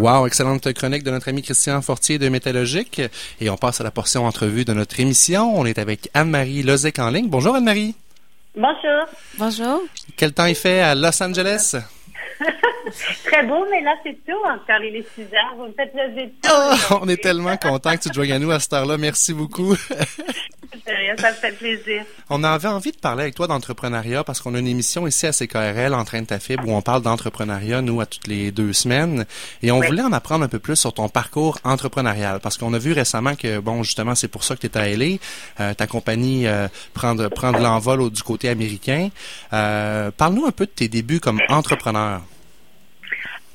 Wow, 0.08 0.26
excellente 0.26 0.72
chronique 0.72 1.02
de 1.02 1.10
notre 1.10 1.28
ami 1.28 1.42
Christian 1.42 1.82
Fortier 1.82 2.18
de 2.18 2.30
Métallogique. 2.30 3.02
Et 3.42 3.50
on 3.50 3.58
passe 3.58 3.82
à 3.82 3.84
la 3.84 3.90
portion 3.90 4.24
entrevue 4.24 4.64
de 4.64 4.72
notre 4.72 4.98
émission. 5.00 5.54
On 5.54 5.66
est 5.66 5.78
avec 5.78 6.08
Anne-Marie 6.14 6.62
Lozec 6.62 6.98
en 6.98 7.10
ligne. 7.10 7.28
Bonjour 7.28 7.54
Anne-Marie. 7.54 7.94
Bonjour. 8.56 9.04
Bonjour. 9.36 9.82
Quel 10.16 10.32
temps 10.32 10.46
il 10.46 10.54
fait 10.54 10.80
à 10.80 10.94
Los 10.94 11.22
Angeles? 11.22 11.76
Très 13.26 13.42
beau, 13.44 13.66
mais 13.70 13.82
là, 13.82 13.96
c'est 14.02 14.16
tout 14.26 14.38
encore. 14.46 14.82
Il 14.82 14.96
est 14.96 15.06
6 15.14 15.24
heures. 15.24 15.54
Vous 15.58 15.66
me 15.66 15.72
faites 15.72 15.92
lever 15.94 16.28
de 16.28 16.32
Oh, 16.50 16.98
on 17.02 17.08
est 17.10 17.22
tellement 17.22 17.58
content 17.58 17.94
que 17.94 18.04
tu 18.04 18.08
te 18.08 18.14
joignes 18.14 18.32
à 18.32 18.38
nous 18.38 18.50
à 18.50 18.60
cette 18.60 18.72
heure-là. 18.72 18.96
Merci 18.96 19.34
beaucoup. 19.34 19.76
rien. 21.08 21.14
rien, 21.14 21.22
ça 21.22 21.30
me 21.30 21.36
fait 21.36 21.52
plaisir. 21.56 22.04
On 22.30 22.44
avait 22.44 22.68
envie 22.68 22.92
de 22.92 22.96
parler 22.96 23.22
avec 23.22 23.34
toi 23.34 23.46
d'entrepreneuriat 23.46 24.24
parce 24.24 24.40
qu'on 24.40 24.54
a 24.54 24.58
une 24.58 24.66
émission 24.66 25.06
ici 25.06 25.26
à 25.26 25.32
CKRL, 25.32 25.94
Entraîne 25.94 26.26
ta 26.26 26.38
fibre, 26.38 26.68
où 26.68 26.72
on 26.72 26.82
parle 26.82 27.02
d'entrepreneuriat, 27.02 27.82
nous, 27.82 28.00
à 28.00 28.06
toutes 28.06 28.26
les 28.26 28.50
deux 28.52 28.72
semaines. 28.72 29.24
Et 29.62 29.70
on 29.70 29.78
Oui. 29.78 29.86
voulait 29.86 30.02
en 30.02 30.12
apprendre 30.12 30.44
un 30.44 30.48
peu 30.48 30.58
plus 30.58 30.76
sur 30.76 30.92
ton 30.92 31.08
parcours 31.08 31.58
entrepreneurial 31.64 32.40
parce 32.40 32.58
qu'on 32.58 32.74
a 32.74 32.78
vu 32.78 32.92
récemment 32.92 33.34
que, 33.34 33.58
bon, 33.58 33.82
justement, 33.82 34.14
c'est 34.14 34.28
pour 34.28 34.44
ça 34.44 34.56
que 34.56 34.66
tu 34.66 34.66
es 34.66 34.76
à 34.76 34.86
LA. 34.88 35.16
Euh, 35.60 35.74
ta 35.74 35.86
compagnie 35.86 36.46
euh, 36.46 36.68
prend 36.94 37.14
de, 37.14 37.28
prend 37.28 37.52
de 37.52 37.58
l'envol 37.58 38.10
du 38.10 38.22
côté 38.22 38.48
américain. 38.48 39.10
Euh, 39.52 40.10
Parle-nous 40.16 40.46
un 40.46 40.52
peu 40.52 40.66
de 40.66 40.70
tes 40.70 40.88
débuts 40.88 41.20
comme 41.20 41.40
entrepreneur. 41.48 42.20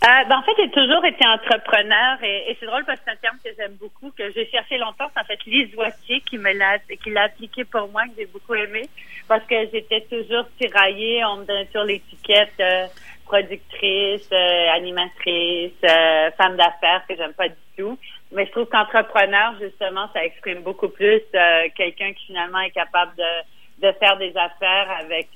Euh, 0.05 0.23
ben, 0.27 0.37
en 0.37 0.41
fait, 0.41 0.51
j'ai 0.57 0.69
toujours 0.69 1.05
été 1.05 1.25
entrepreneur 1.25 2.21
et, 2.23 2.57
c'est 2.59 2.65
drôle 2.65 2.83
parce 2.83 2.99
que 2.99 3.05
c'est 3.05 3.13
un 3.13 3.21
terme 3.21 3.37
que 3.41 3.51
j'aime 3.57 3.77
beaucoup, 3.79 4.11
que 4.11 4.31
j'ai 4.31 4.49
cherché 4.49 4.77
longtemps. 4.77 5.09
C'est 5.13 5.21
en 5.21 5.23
fait 5.23 5.39
Lise 5.45 5.73
Wattier 5.77 6.19
qui 6.21 6.37
me 6.37 6.51
l'a, 6.51 6.77
qui 6.79 7.09
l'a 7.09 7.23
appliqué 7.23 7.63
pour 7.63 7.87
moi, 7.87 8.03
que 8.03 8.11
j'ai 8.17 8.25
beaucoup 8.25 8.53
aimé 8.53 8.89
parce 9.29 9.45
que 9.45 9.55
j'étais 9.71 10.01
toujours 10.01 10.45
tiraillée. 10.59 11.23
On 11.23 11.37
me 11.37 11.45
donnait 11.45 11.69
sur 11.71 11.85
l'étiquette 11.85 12.51
euh, 12.59 12.87
productrice, 13.23 14.27
euh, 14.33 14.71
animatrice, 14.75 15.71
euh, 15.85 16.31
femme 16.31 16.57
d'affaires 16.57 17.03
que 17.07 17.15
j'aime 17.15 17.33
pas 17.33 17.47
du 17.47 17.55
tout. 17.77 17.97
Mais 18.33 18.45
je 18.45 18.51
trouve 18.51 18.65
qu'entrepreneur, 18.65 19.55
justement, 19.61 20.09
ça 20.11 20.25
exprime 20.25 20.63
beaucoup 20.63 20.89
plus 20.89 21.21
euh, 21.33 21.69
quelqu'un 21.77 22.11
qui 22.11 22.25
finalement 22.25 22.59
est 22.59 22.71
capable 22.71 23.13
de, 23.15 23.87
de 23.87 23.93
faire 23.99 24.17
des 24.17 24.35
affaires 24.35 24.91
avec 24.99 25.29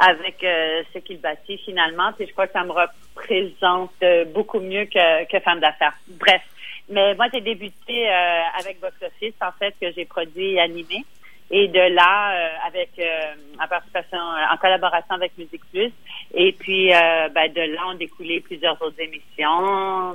avec 0.00 0.42
euh, 0.44 0.82
ce 0.92 0.98
qu'il 0.98 1.20
bâtit 1.20 1.58
finalement. 1.58 2.12
Puis 2.12 2.26
je 2.26 2.32
crois 2.32 2.46
que 2.46 2.52
ça 2.52 2.64
me 2.64 2.72
représente 2.72 3.92
euh, 4.02 4.24
beaucoup 4.26 4.60
mieux 4.60 4.84
que, 4.84 5.24
que 5.24 5.40
femme 5.40 5.60
d'affaires. 5.60 5.94
Bref. 6.08 6.42
Mais 6.90 7.14
moi, 7.14 7.26
j'ai 7.32 7.40
débuté 7.40 8.08
euh, 8.08 8.40
avec 8.58 8.80
Box 8.80 8.94
Office, 9.02 9.34
en 9.42 9.52
fait, 9.58 9.74
que 9.80 9.92
j'ai 9.92 10.06
produit 10.06 10.54
et 10.54 10.60
animé. 10.60 11.04
Et 11.50 11.68
de 11.68 11.80
là, 11.80 12.32
euh, 12.32 12.48
avec 12.66 12.90
euh, 12.98 13.34
en 13.62 13.66
participation, 13.68 14.18
en 14.18 14.56
collaboration 14.58 15.14
avec 15.14 15.36
Musique 15.36 15.64
Plus. 15.70 15.92
Et 16.34 16.52
puis, 16.52 16.92
euh, 16.92 17.28
ben, 17.28 17.50
de 17.52 17.60
là, 17.74 17.82
on 17.88 17.94
découlé 17.94 18.40
plusieurs 18.40 18.80
autres 18.82 19.00
émissions. 19.00 20.14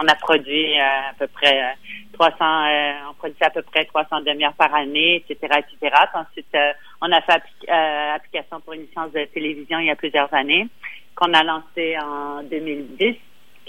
On 0.00 0.06
a, 0.06 0.14
produit 0.14 0.78
euh, 0.78 1.10
à 1.10 1.14
peu 1.18 1.26
près 1.26 1.60
euh, 1.60 1.72
300, 2.12 2.34
euh, 2.40 2.92
on 3.10 3.14
produisait 3.14 3.44
à 3.44 3.50
peu 3.50 3.62
près 3.62 3.84
300 3.84 4.20
demi-heures 4.22 4.54
par 4.54 4.74
année, 4.74 5.24
etc., 5.28 5.58
etc. 5.58 5.94
Ensuite, 6.14 6.46
euh, 6.54 6.72
on 7.00 7.10
a 7.10 7.20
fait 7.22 7.42
euh, 7.68 8.14
application 8.14 8.60
pour 8.60 8.74
une 8.74 8.82
licence 8.82 9.12
de 9.12 9.24
télévision 9.24 9.78
il 9.80 9.86
y 9.86 9.90
a 9.90 9.96
plusieurs 9.96 10.32
années, 10.32 10.68
qu'on 11.14 11.32
a 11.34 11.42
lancé 11.42 11.96
en 11.98 12.42
2010, 12.44 13.16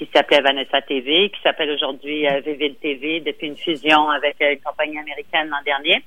qui 0.05 0.09
s'appelait 0.15 0.39
Vanessa 0.41 0.81
TV, 0.81 1.29
qui 1.29 1.41
s'appelle 1.41 1.69
aujourd'hui 1.71 2.25
euh, 2.27 2.39
Vivid 2.39 2.79
TV, 2.79 3.19
depuis 3.19 3.47
une 3.47 3.57
fusion 3.57 4.09
avec 4.09 4.37
euh, 4.41 4.53
une 4.53 4.61
compagnie 4.61 4.97
américaine 4.97 5.49
l'an 5.49 5.61
dernier. 5.65 6.01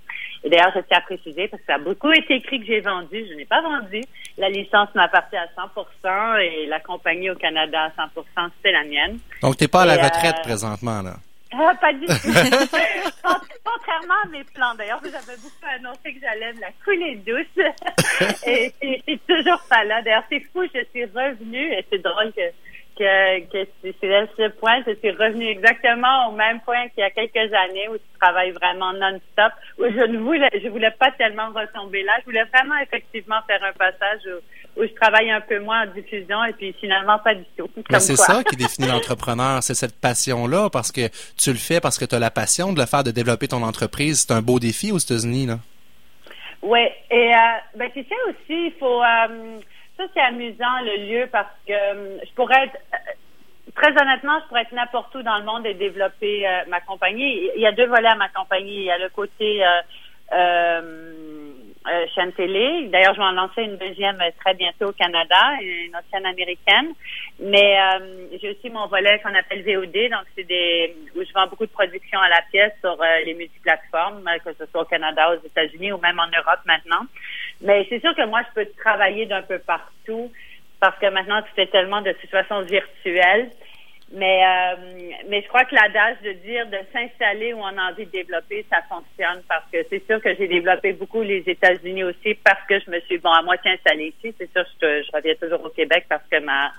Et 0.45 0.49
d'ailleurs, 0.49 0.73
je 0.75 0.81
tiens 0.81 0.99
à 0.99 1.01
préciser, 1.03 1.47
parce 1.49 1.61
que 1.61 1.67
ça 1.67 1.75
a 1.75 1.79
beaucoup 1.79 2.11
été 2.11 2.35
écrit 2.37 2.59
que 2.61 2.67
j'ai 2.67 2.81
vendu, 2.81 3.25
je 3.29 3.35
n'ai 3.35 3.45
pas 3.45 3.61
vendu. 3.61 4.01
La 4.39 4.49
licence 4.49 4.89
m'appartient 4.95 5.37
à 5.37 5.47
100% 5.57 6.41
et 6.41 6.67
la 6.67 6.81
compagnie 6.81 7.31
au 7.31 7.35
Canada 7.37 7.93
à 7.97 8.07
100%, 8.07 8.49
c'est 8.63 8.73
la 8.73 8.85
mienne. 8.85 9.19
Donc, 9.43 9.59
t'es 9.59 9.69
pas 9.69 9.83
à 9.83 9.87
la 9.87 9.97
Et, 9.97 10.01
euh, 10.01 10.05
retraite 10.05 10.37
présentement, 10.43 11.03
là? 11.03 11.15
Ah, 11.55 11.75
pas 11.79 11.93
du 11.93 12.07
tout. 12.07 12.13
Con- 13.23 13.35
Contrairement 13.63 14.15
à 14.25 14.29
mes 14.29 14.43
plans. 14.55 14.75
D'ailleurs, 14.77 15.01
vous 15.03 15.15
avez 15.15 15.37
beaucoup 15.37 15.67
annoncé 15.77 16.15
que 16.15 16.21
j'allais 16.21 16.53
me 16.55 16.61
la 16.61 16.71
couler 16.83 17.17
douce. 17.17 17.65
et 18.47 18.73
c'est 19.07 19.21
toujours 19.27 19.61
pas 19.69 19.85
là. 19.85 20.01
D'ailleurs, 20.03 20.25
c'est 20.31 20.41
fou, 20.53 20.63
je 20.75 20.81
suis 20.91 21.05
revenue, 21.05 21.73
et 21.75 21.85
c'est 21.91 22.03
drôle 22.03 22.33
que, 22.33 22.41
que, 22.99 23.41
que 23.41 23.69
c'est 23.83 23.95
ce 24.01 24.49
point, 24.51 24.83
je 24.87 24.95
suis 24.95 25.11
revenue 25.11 25.47
exactement 25.47 26.29
au 26.29 26.33
même 26.33 26.61
point 26.61 26.89
qu'il 26.89 27.03
y 27.03 27.07
a 27.07 27.11
quelques 27.11 27.53
années 27.53 27.89
où 27.89 27.95
je 27.95 28.19
travaille 28.21 28.51
vraiment 28.51 28.93
non-stop, 28.93 29.53
où 29.79 29.85
je 29.85 30.07
ne 30.07 30.19
voulais, 30.19 30.51
je 30.63 30.69
voulais 30.69 30.91
pas 30.93 31.11
tellement 31.13 31.49
retomber 31.49 32.03
là. 32.03 32.13
Je 32.21 32.25
voulais 32.25 32.45
vraiment 32.45 32.79
effectivement 32.83 33.41
faire 33.47 33.63
un 33.65 33.73
passage 33.73 34.21
où, 34.27 34.81
où 34.81 34.85
je 34.85 34.95
travaille 34.95 35.31
un 35.31 35.41
peu 35.41 35.59
moins 35.61 35.83
en 35.83 35.87
diffusion 35.87 36.45
et 36.45 36.53
puis 36.53 36.75
finalement 36.81 37.19
pas 37.19 37.35
du 37.35 37.45
tout. 37.57 37.69
Mais 37.91 38.01
c'est 38.01 38.17
ça 38.17 38.43
qui 38.45 38.57
définit 38.57 38.89
l'entrepreneur, 38.89 39.63
c'est 39.63 39.75
cette 39.75 40.01
passion-là, 40.01 40.71
parce 40.71 40.93
que 40.93 41.09
tu 41.37 41.51
le 41.51 41.59
fais 41.59 41.81
parce 41.81 41.99
que 41.99 42.05
tu 42.05 42.15
as 42.15 42.19
la 42.19 42.31
passion 42.31 42.73
de 42.73 42.81
le 42.81 42.87
faire, 42.87 43.05
de 43.05 43.11
développer 43.11 43.49
ton 43.49 43.63
entreprise. 43.63 44.27
C'est 44.27 44.33
un 44.33 44.43
beau 44.43 44.59
défi 44.59 44.93
aux 44.93 44.99
États-Unis, 44.99 45.47
là. 45.47 45.59
Oui, 46.63 46.87
et 47.11 47.35
euh, 47.35 47.39
ben 47.77 47.91
tu 47.93 48.05
sais 48.05 48.15
aussi, 48.29 48.67
il 48.67 48.73
faut 48.79 49.03
euh, 49.03 49.59
ça 49.97 50.05
c'est 50.15 50.21
amusant 50.21 50.81
le 50.85 51.07
lieu 51.07 51.29
parce 51.31 51.55
que 51.67 51.73
euh, 51.73 52.19
je 52.25 52.33
pourrais 52.35 52.65
être 52.65 52.79
euh, 52.95 53.13
très 53.75 53.91
honnêtement, 53.91 54.41
je 54.41 54.49
pourrais 54.49 54.63
être 54.63 54.73
n'importe 54.73 55.15
où 55.15 55.23
dans 55.23 55.39
le 55.39 55.45
monde 55.45 55.67
et 55.67 55.75
développer 55.75 56.47
euh, 56.47 56.63
ma 56.69 56.81
compagnie. 56.81 57.51
Il 57.55 57.61
y 57.61 57.67
a 57.67 57.73
deux 57.73 57.87
volets 57.87 58.09
à 58.09 58.17
ma 58.17 58.29
compagnie. 58.29 58.77
Il 58.77 58.85
y 58.85 58.91
a 58.91 58.99
le 58.99 59.09
côté 59.09 59.65
euh, 59.65 59.81
euh, 60.33 61.42
euh, 61.87 62.07
chaîne 62.15 62.33
télé. 62.33 62.89
D'ailleurs, 62.89 63.15
je 63.15 63.19
vais 63.19 63.27
en 63.27 63.33
lancer 63.33 63.63
une 63.63 63.77
deuxième 63.77 64.21
euh, 64.21 64.31
très 64.41 64.55
bientôt 64.55 64.89
au 64.89 64.93
Canada, 64.93 65.57
une 65.61 65.95
autre 65.97 66.07
chaîne 66.13 66.27
américaine. 66.27 66.93
Mais 67.41 67.79
euh, 67.81 68.27
j'ai 68.41 68.51
aussi 68.51 68.71
mon 68.71 68.87
volet 68.87 69.21
qu'on 69.21 69.35
appelle 69.35 69.63
VOD, 69.63 70.11
donc 70.11 70.27
c'est 70.37 70.45
des 70.45 70.95
où 71.17 71.23
je 71.23 71.33
vends 71.33 71.47
beaucoup 71.47 71.67
de 71.67 71.73
productions 71.73 72.21
à 72.21 72.29
la 72.29 72.43
pièce 72.51 72.73
sur 72.81 72.93
euh, 72.93 73.07
les 73.25 73.35
multiplateformes, 73.35 74.25
que 74.45 74.53
ce 74.59 74.67
soit 74.67 74.83
au 74.83 74.85
Canada, 74.85 75.35
aux 75.35 75.47
États-Unis 75.47 75.93
ou 75.93 75.99
même 75.99 76.19
en 76.21 76.27
Europe 76.27 76.61
maintenant. 76.67 77.07
Mais 77.61 77.87
c'est 77.89 78.01
sûr 78.01 78.15
que 78.15 78.27
moi, 78.27 78.43
je 78.49 78.63
peux 78.63 78.71
travailler 78.79 79.27
d'un 79.27 79.43
peu 79.43 79.59
partout 79.59 80.31
parce 80.81 80.99
que 80.99 81.07
maintenant, 81.07 81.43
tout 81.43 81.61
est 81.61 81.71
tellement 81.71 82.03
de 82.03 82.13
situation 82.21 82.61
virtuelle. 82.63 83.51
Mais, 84.15 84.45
euh, 84.45 84.77
mais 85.29 85.41
je 85.41 85.49
crois 85.49 85.65
que 85.65 85.75
l'adage 85.75 86.17
de 86.23 86.33
dire 86.33 86.67
de 86.67 86.79
s'installer 86.93 87.55
où 87.55 87.59
on 87.61 87.79
a 87.79 87.91
envie 87.91 88.05
de 88.05 88.11
développer, 88.11 88.65
ça 88.71 88.83
fonctionne 88.83 89.43
parce 89.49 89.65
que 89.73 89.79
c'est 89.89 90.05
sûr 90.07 90.21
que 90.21 90.35
j'ai 90.35 90.49
développé 90.49 90.93
beaucoup 90.93 91.23
les 91.23 91.43
États-Unis 91.47 92.05
aussi 92.05 92.35
parce 92.45 92.63
que 92.69 92.79
je 92.79 92.91
me 92.91 93.01
suis 93.01 93.17
bon 93.17 93.31
à 93.31 93.41
moitié 93.41 93.71
installée 93.71 94.15
ici. 94.19 94.35
C'est 94.39 94.53
sûr 94.53 94.65
que 94.65 95.01
je, 95.01 95.07
je 95.07 95.17
reviens 95.17 95.35
toujours 95.37 95.65
au 95.65 95.71
Québec 95.71 96.05
parce 96.11 96.25
que 96.31 96.39
ma 96.41 96.73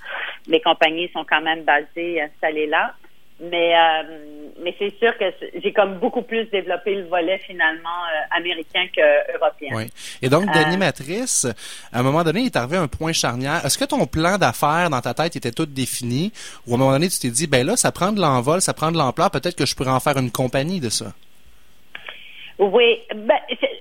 mes 0.47 0.61
compagnies 0.61 1.09
sont 1.11 1.25
quand 1.25 1.41
même 1.41 1.63
basées 1.63 2.21
installées 2.21 2.67
là. 2.67 2.93
Mais 3.51 3.75
euh, 3.75 4.03
mais 4.63 4.73
c'est 4.79 4.93
sûr 4.99 5.17
que 5.17 5.25
j'ai 5.61 5.73
comme 5.73 5.99
beaucoup 5.99 6.21
plus 6.21 6.45
développé 6.45 6.95
le 6.95 7.03
volet 7.03 7.37
finalement 7.39 7.89
euh, 7.89 8.37
américain 8.37 8.85
que 8.95 9.35
européen. 9.35 9.71
Oui. 9.73 9.89
Et 10.21 10.29
donc, 10.29 10.47
Euh, 10.47 10.53
d'animatrice, 10.53 11.47
à 11.91 11.99
un 11.99 12.03
moment 12.03 12.23
donné, 12.23 12.41
il 12.41 12.45
est 12.45 12.55
arrivé 12.55 12.77
un 12.77 12.87
point 12.87 13.11
charnière. 13.11 13.65
Est-ce 13.65 13.77
que 13.77 13.85
ton 13.85 14.05
plan 14.05 14.37
d'affaires 14.37 14.89
dans 14.89 15.01
ta 15.01 15.13
tête 15.13 15.35
était 15.35 15.51
tout 15.51 15.65
défini? 15.65 16.31
Ou 16.67 16.73
à 16.73 16.75
un 16.75 16.77
moment 16.77 16.91
donné, 16.91 17.09
tu 17.09 17.19
t'es 17.19 17.29
dit, 17.29 17.47
ben 17.47 17.65
là, 17.65 17.75
ça 17.75 17.91
prend 17.91 18.11
de 18.11 18.21
l'envol, 18.21 18.61
ça 18.61 18.73
prend 18.73 18.91
de 18.91 18.97
l'ampleur, 18.97 19.31
peut-être 19.31 19.55
que 19.55 19.65
je 19.65 19.75
pourrais 19.75 19.91
en 19.91 19.99
faire 19.99 20.17
une 20.17 20.31
compagnie 20.31 20.79
de 20.79 20.89
ça? 20.89 21.07
Oui, 22.71 22.99
ben, 23.13 23.35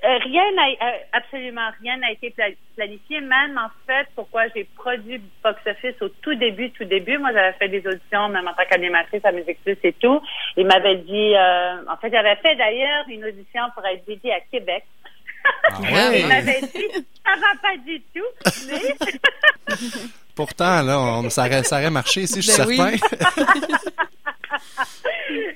euh, 0.05 0.18
rien 0.25 0.51
n'a, 0.53 0.66
euh, 0.66 0.99
absolument 1.12 1.68
rien 1.81 1.97
n'a 1.99 2.11
été 2.11 2.31
pla- 2.31 2.47
planifié. 2.77 3.21
Même 3.21 3.57
en 3.57 3.68
fait, 3.87 4.09
pourquoi 4.16 4.49
j'ai 4.49 4.64
produit 4.77 5.21
Box 5.45 5.61
Office 5.66 6.01
au 6.01 6.09
tout 6.09 6.35
début, 6.35 6.71
tout 6.73 6.85
début. 6.85 7.16
Moi, 7.18 7.33
j'avais 7.33 7.53
fait 7.59 7.68
des 7.68 7.87
auditions, 7.87 8.29
même 8.29 8.49
en 8.49 8.55
tant 8.55 8.64
qu'animatrice 8.68 9.25
à 9.25 9.31
Musique 9.31 9.62
Plus 9.62 9.79
et 9.85 9.92
tout. 9.92 10.21
Il 10.57 10.66
m'avait 10.66 10.97
dit, 10.97 11.35
euh, 11.37 11.85
en 11.88 11.97
fait, 11.99 12.11
j'avais 12.11 12.35
fait 12.37 12.57
d'ailleurs 12.57 13.05
une 13.09 13.25
audition 13.25 13.62
pour 13.75 13.87
être 13.87 14.05
dédiée 14.05 14.35
à 14.35 14.40
Québec. 14.40 14.85
Ah 15.64 15.81
ouais? 15.81 16.21
Il 16.21 16.27
m'avait 16.27 16.61
dit, 16.62 17.07
ça 17.25 17.37
va 17.37 17.61
pas 17.62 17.77
du 17.87 18.01
tout, 18.14 18.21
mais 18.66 19.77
Pourtant, 20.35 20.83
là, 20.83 20.99
on, 20.99 21.29
ça, 21.31 21.42
aurait, 21.42 21.62
ça 21.62 21.77
aurait 21.79 21.90
marché 21.90 22.23
ici, 22.23 22.40
je 22.42 22.51
suis 22.51 22.77
Ben 22.77 22.90
oui. 22.90 22.99
certain. 22.99 23.45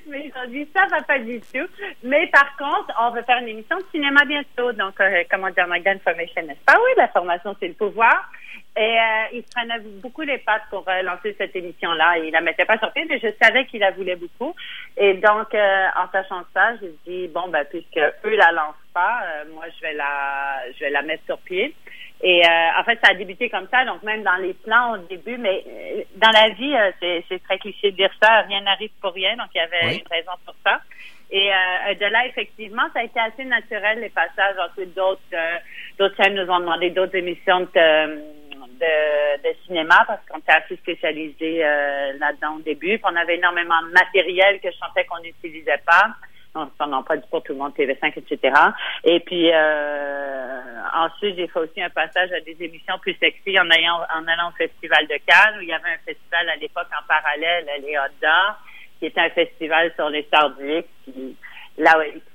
mais 0.07 0.31
dit 0.47 0.67
ça 0.73 0.85
va 0.89 1.01
pas 1.01 1.19
du 1.19 1.39
tout. 1.41 1.67
Mais 2.03 2.27
par 2.27 2.55
contre, 2.57 2.93
on 2.99 3.11
veut 3.11 3.23
faire 3.23 3.39
une 3.39 3.49
émission 3.49 3.77
de 3.77 3.85
cinéma 3.91 4.23
bientôt. 4.25 4.71
Donc, 4.73 4.99
euh, 4.99 5.23
comment 5.29 5.49
dire, 5.49 5.67
Magda 5.67 5.91
Information, 5.91 6.43
n'est-ce 6.43 6.63
pas? 6.65 6.75
Oui, 6.75 6.91
la 6.97 7.07
formation, 7.09 7.55
c'est 7.59 7.67
le 7.67 7.73
pouvoir. 7.73 8.29
Et 8.77 8.81
euh, 8.81 9.23
il 9.33 9.41
se 9.41 9.47
prenait 9.55 9.79
beaucoup 10.01 10.21
les 10.21 10.37
pattes 10.37 10.63
pour 10.69 10.87
euh, 10.87 11.01
lancer 11.01 11.35
cette 11.37 11.55
émission-là. 11.55 12.19
Il 12.19 12.31
la 12.31 12.41
mettait 12.41 12.65
pas 12.65 12.77
sur 12.77 12.91
pied, 12.93 13.05
mais 13.09 13.19
je 13.19 13.27
savais 13.41 13.65
qu'il 13.65 13.79
la 13.79 13.91
voulait 13.91 14.15
beaucoup. 14.15 14.55
Et 14.95 15.15
donc, 15.15 15.53
euh, 15.53 15.87
en 15.95 16.11
sachant 16.11 16.43
ça, 16.53 16.75
j'ai 16.81 16.93
dit 17.07 17.27
bon, 17.27 17.47
ben 17.49 17.65
puisque 17.65 17.97
eux 17.97 18.35
la 18.35 18.51
lancent 18.51 18.75
pas, 18.93 19.21
moi 19.53 19.65
je 19.75 19.81
vais 19.81 19.93
la, 19.93 20.61
je 20.73 20.79
vais 20.85 20.89
la 20.91 21.01
mettre 21.01 21.23
sur 21.25 21.39
pied. 21.39 21.73
Et 22.23 22.41
euh, 22.43 22.79
en 22.79 22.83
fait, 22.83 22.99
ça 23.03 23.11
a 23.11 23.13
débuté 23.13 23.47
comme 23.49 23.67
ça, 23.69 23.85
donc 23.85 24.01
même 24.01 24.23
dans 24.23 24.37
les 24.37 24.53
plans 24.55 24.93
au 24.93 24.97
début, 24.97 25.37
mais 25.37 25.63
euh, 25.67 26.01
dans 26.15 26.31
la 26.31 26.49
vie, 26.49 26.75
euh, 26.75 26.91
c'est, 26.99 27.23
c'est 27.29 27.43
très 27.43 27.59
cliché 27.59 27.91
de 27.91 27.95
dire 27.97 28.09
ça, 28.21 28.41
rien 28.41 28.61
n'arrive 28.61 28.89
pour 29.01 29.13
rien, 29.13 29.35
donc 29.35 29.47
il 29.53 29.59
y 29.59 29.61
avait 29.61 29.85
Oui. 29.85 30.01
une 30.03 30.15
raison 30.17 30.31
pour 30.43 30.55
ça. 30.65 30.81
Et 31.29 31.51
euh, 31.53 31.93
de 31.93 32.05
là, 32.05 32.25
effectivement, 32.25 32.83
ça 32.93 33.01
a 33.01 33.03
été 33.03 33.19
assez 33.19 33.43
naturel, 33.45 33.99
les 33.99 34.09
passages. 34.09 34.55
Ensuite, 34.69 34.95
d'autres, 34.95 35.19
euh, 35.33 35.57
d'autres 35.99 36.15
chaînes 36.15 36.35
nous 36.35 36.49
ont 36.49 36.59
demandé 36.59 36.89
d'autres 36.89 37.15
émissions 37.15 37.59
de, 37.59 38.15
de, 38.79 39.43
de 39.43 39.55
cinéma 39.65 40.03
parce 40.07 40.21
qu'on 40.27 40.39
était 40.39 40.53
assez 40.53 40.77
spécialisé 40.77 41.65
euh, 41.65 42.13
là-dedans 42.17 42.55
au 42.55 42.61
début. 42.61 42.97
Puis 42.97 43.03
on 43.03 43.15
avait 43.15 43.35
énormément 43.35 43.81
de 43.83 43.91
matériel 43.91 44.59
que 44.61 44.71
je 44.71 44.77
sentais 44.77 45.03
qu'on 45.05 45.19
n'utilisait 45.21 45.81
pas. 45.85 46.07
Donc, 46.57 46.71
on 46.79 46.87
n'en 46.87 47.03
pas 47.03 47.17
du 47.17 47.23
tout 47.29 47.41
le 47.49 47.55
monde, 47.55 47.73
TV5, 47.77 48.13
etc. 48.17 48.53
Et 49.03 49.19
puis, 49.19 49.51
euh, 49.53 50.61
ensuite, 50.93 51.35
j'ai 51.35 51.47
fait 51.47 51.59
aussi 51.59 51.81
un 51.81 51.89
passage 51.89 52.31
à 52.31 52.39
des 52.41 52.57
émissions 52.59 52.97
plus 52.99 53.15
sexy 53.19 53.59
en, 53.59 53.69
ayant, 53.69 53.99
en 54.15 54.27
allant 54.27 54.49
au 54.49 54.57
Festival 54.57 55.05
de 55.07 55.17
Cannes, 55.25 55.57
où 55.57 55.61
il 55.61 55.69
y 55.69 55.73
avait 55.73 55.89
un 55.89 56.05
festival 56.05 56.49
à 56.49 56.55
l'époque 56.55 56.87
en 56.91 57.05
parallèle, 57.07 57.65
les 57.81 57.97
Hot 57.97 58.13
d'Or, 58.21 58.57
qui 58.99 59.05
était 59.05 59.21
un 59.21 59.29
festival 59.29 59.93
sur 59.95 60.09
les 60.09 60.23
stars 60.23 60.51
du. 60.51 60.83
Puis, 61.03 61.35
là, 61.77 61.93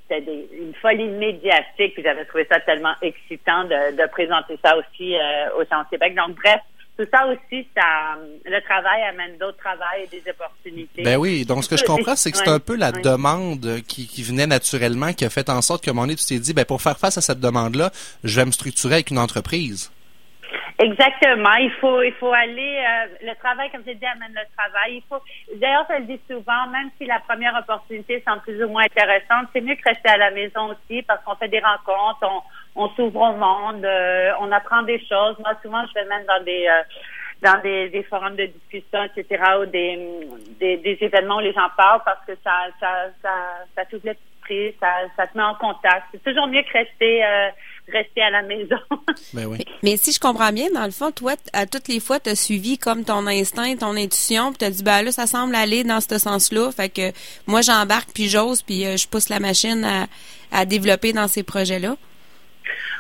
c'était 0.09 0.47
une 0.53 0.75
folie 0.75 1.09
médiatique. 1.09 1.95
Puis 1.95 2.03
j'avais 2.03 2.25
trouvé 2.25 2.47
ça 2.51 2.61
tellement 2.61 2.95
excitant 3.03 3.65
de, 3.65 3.97
de 3.97 4.07
présenter 4.11 4.59
ça 4.65 4.77
aussi 4.77 5.17
euh, 5.17 5.59
aux 5.59 5.65
gens 5.65 5.83
au 5.83 5.91
Québec. 5.91 6.15
Donc, 6.15 6.37
bref, 6.37 6.61
tout 7.03 7.11
ça 7.13 7.27
aussi, 7.27 7.67
ça, 7.77 8.17
le 8.45 8.61
travail 8.61 9.03
amène 9.03 9.37
d'autres 9.39 9.59
travails 9.59 10.05
et 10.05 10.07
des 10.07 10.31
opportunités. 10.31 11.03
Ben 11.03 11.17
oui, 11.17 11.45
donc 11.45 11.65
ce 11.65 11.69
que 11.69 11.77
je 11.77 11.85
comprends, 11.85 12.17
c'est 12.17 12.31
que 12.31 12.39
c'est 12.39 12.49
un 12.49 12.61
peu 12.61 12.77
la 12.77 12.93
demande 12.93 13.81
qui, 13.89 14.07
qui 14.07 14.23
venait 14.23 14.47
naturellement, 14.47 15.13
qui 15.13 15.25
a 15.25 15.31
fait 15.31 15.49
en 15.51 15.63
sorte 15.63 15.87
moment 15.89 16.03
donné, 16.03 16.17
tu 16.17 16.27
t'es 16.27 16.39
dit, 16.39 16.55
ben 16.55 16.65
pour 16.65 16.81
faire 16.81 16.99
face 16.99 17.19
à 17.19 17.21
cette 17.21 17.41
demande-là, 17.41 17.91
je 18.25 18.41
vais 18.41 18.47
me 18.47 18.53
structurer 18.53 18.95
avec 18.95 19.11
une 19.11 19.19
entreprise. 19.19 19.91
Exactement. 20.79 21.55
Il 21.57 21.71
faut, 21.81 22.03
il 22.03 22.13
faut 22.15 22.33
aller. 22.33 22.79
euh, 22.79 23.07
le 23.23 23.35
travail, 23.37 23.71
comme 23.71 23.83
j'ai 23.87 23.95
dit, 23.95 24.07
amène 24.07 24.35
le 24.35 24.47
travail. 24.57 24.97
Il 24.97 25.03
faut. 25.09 25.23
D'ailleurs, 25.57 25.87
je 25.89 25.97
le 25.97 26.07
dis 26.07 26.21
souvent, 26.29 26.67
même 26.73 26.91
si 26.99 27.07
la 27.07 27.21
première 27.21 27.55
opportunité 27.55 28.23
semble 28.27 28.43
plus 28.43 28.63
ou 28.65 28.69
moins 28.69 28.85
intéressante, 28.85 29.49
c'est 29.53 29.61
mieux 29.61 29.77
que 29.77 29.89
rester 29.89 30.09
à 30.09 30.17
la 30.17 30.31
maison 30.31 30.73
aussi 30.75 31.03
parce 31.03 31.23
qu'on 31.25 31.37
fait 31.37 31.49
des 31.49 31.61
rencontres, 31.61 32.23
on, 32.23 32.43
on 32.75 32.89
s'ouvre 32.91 33.21
au 33.21 33.37
monde, 33.37 33.85
euh, 33.85 34.31
on 34.41 34.51
apprend 34.53 34.83
des 34.83 34.99
choses. 34.99 35.37
Moi, 35.39 35.53
souvent, 35.63 35.85
je 35.87 35.95
vais 35.95 36.07
même 36.07 36.25
dans 36.27 36.43
des 36.45 36.67
euh, 36.67 36.83
dans 37.43 37.61
des, 37.61 37.89
des 37.89 38.05
forums 38.05 38.37
de 38.37 38.47
discussion, 38.47 39.03
etc., 39.03 39.43
ou 39.61 39.67
des, 39.67 39.99
des, 40.61 40.77
des 40.77 40.97
événements 41.01 41.39
où 41.39 41.41
les 41.41 41.53
gens 41.53 41.69
parlent 41.77 42.03
parce 42.05 42.25
que 42.27 42.33
ça 42.43 42.69
ça 42.81 43.07
ça, 43.21 43.31
ça 43.75 43.85
t'ouvre 43.87 44.07
l'esprit, 44.07 44.75
ça, 44.81 44.87
ça 45.17 45.27
te 45.27 45.37
met 45.37 45.43
en 45.43 45.57
contact. 45.57 46.07
C'est 46.13 46.23
toujours 46.23 46.47
mieux 46.47 46.63
que 46.63 46.73
rester 46.73 47.25
euh, 47.25 47.49
rester 47.93 48.23
à 48.23 48.31
la 48.31 48.43
maison. 48.43 48.79
Ben 49.35 49.47
oui. 49.47 49.59
Mais 49.83 49.97
si 49.97 50.13
je 50.13 50.21
comprends 50.21 50.53
bien, 50.53 50.69
dans 50.75 50.85
le 50.85 50.91
fond, 50.91 51.11
toi, 51.11 51.33
à 51.53 51.67
toutes 51.67 51.89
les 51.89 52.01
fois, 52.01 52.21
tu 52.21 52.31
as 52.31 52.37
suivi 52.37 52.77
comme 52.77 53.05
ton 53.05 53.27
instinct, 53.27 53.77
ton 53.77 53.97
intuition, 53.97 54.51
puis 54.51 54.59
tu 54.59 54.65
as 54.67 54.71
dit, 54.71 54.83
ben 54.83 55.03
là, 55.03 55.11
ça 55.11 55.27
semble 55.27 55.55
aller 55.55 55.85
dans 55.85 56.01
ce 56.01 56.19
sens-là. 56.19 56.71
Fait 56.71 56.91
que 56.91 57.13
moi, 57.47 57.63
j'embarque, 57.63 58.11
puis 58.15 58.29
j'ose, 58.29 58.63
puis 58.63 58.87
euh, 58.87 58.97
je 58.97 59.09
pousse 59.09 59.31
la 59.31 59.41
machine 59.41 59.85
à, 59.85 60.07
à 60.53 60.65
développer 60.67 61.13
dans 61.13 61.29
ces 61.29 61.43
projets-là. 61.43 61.97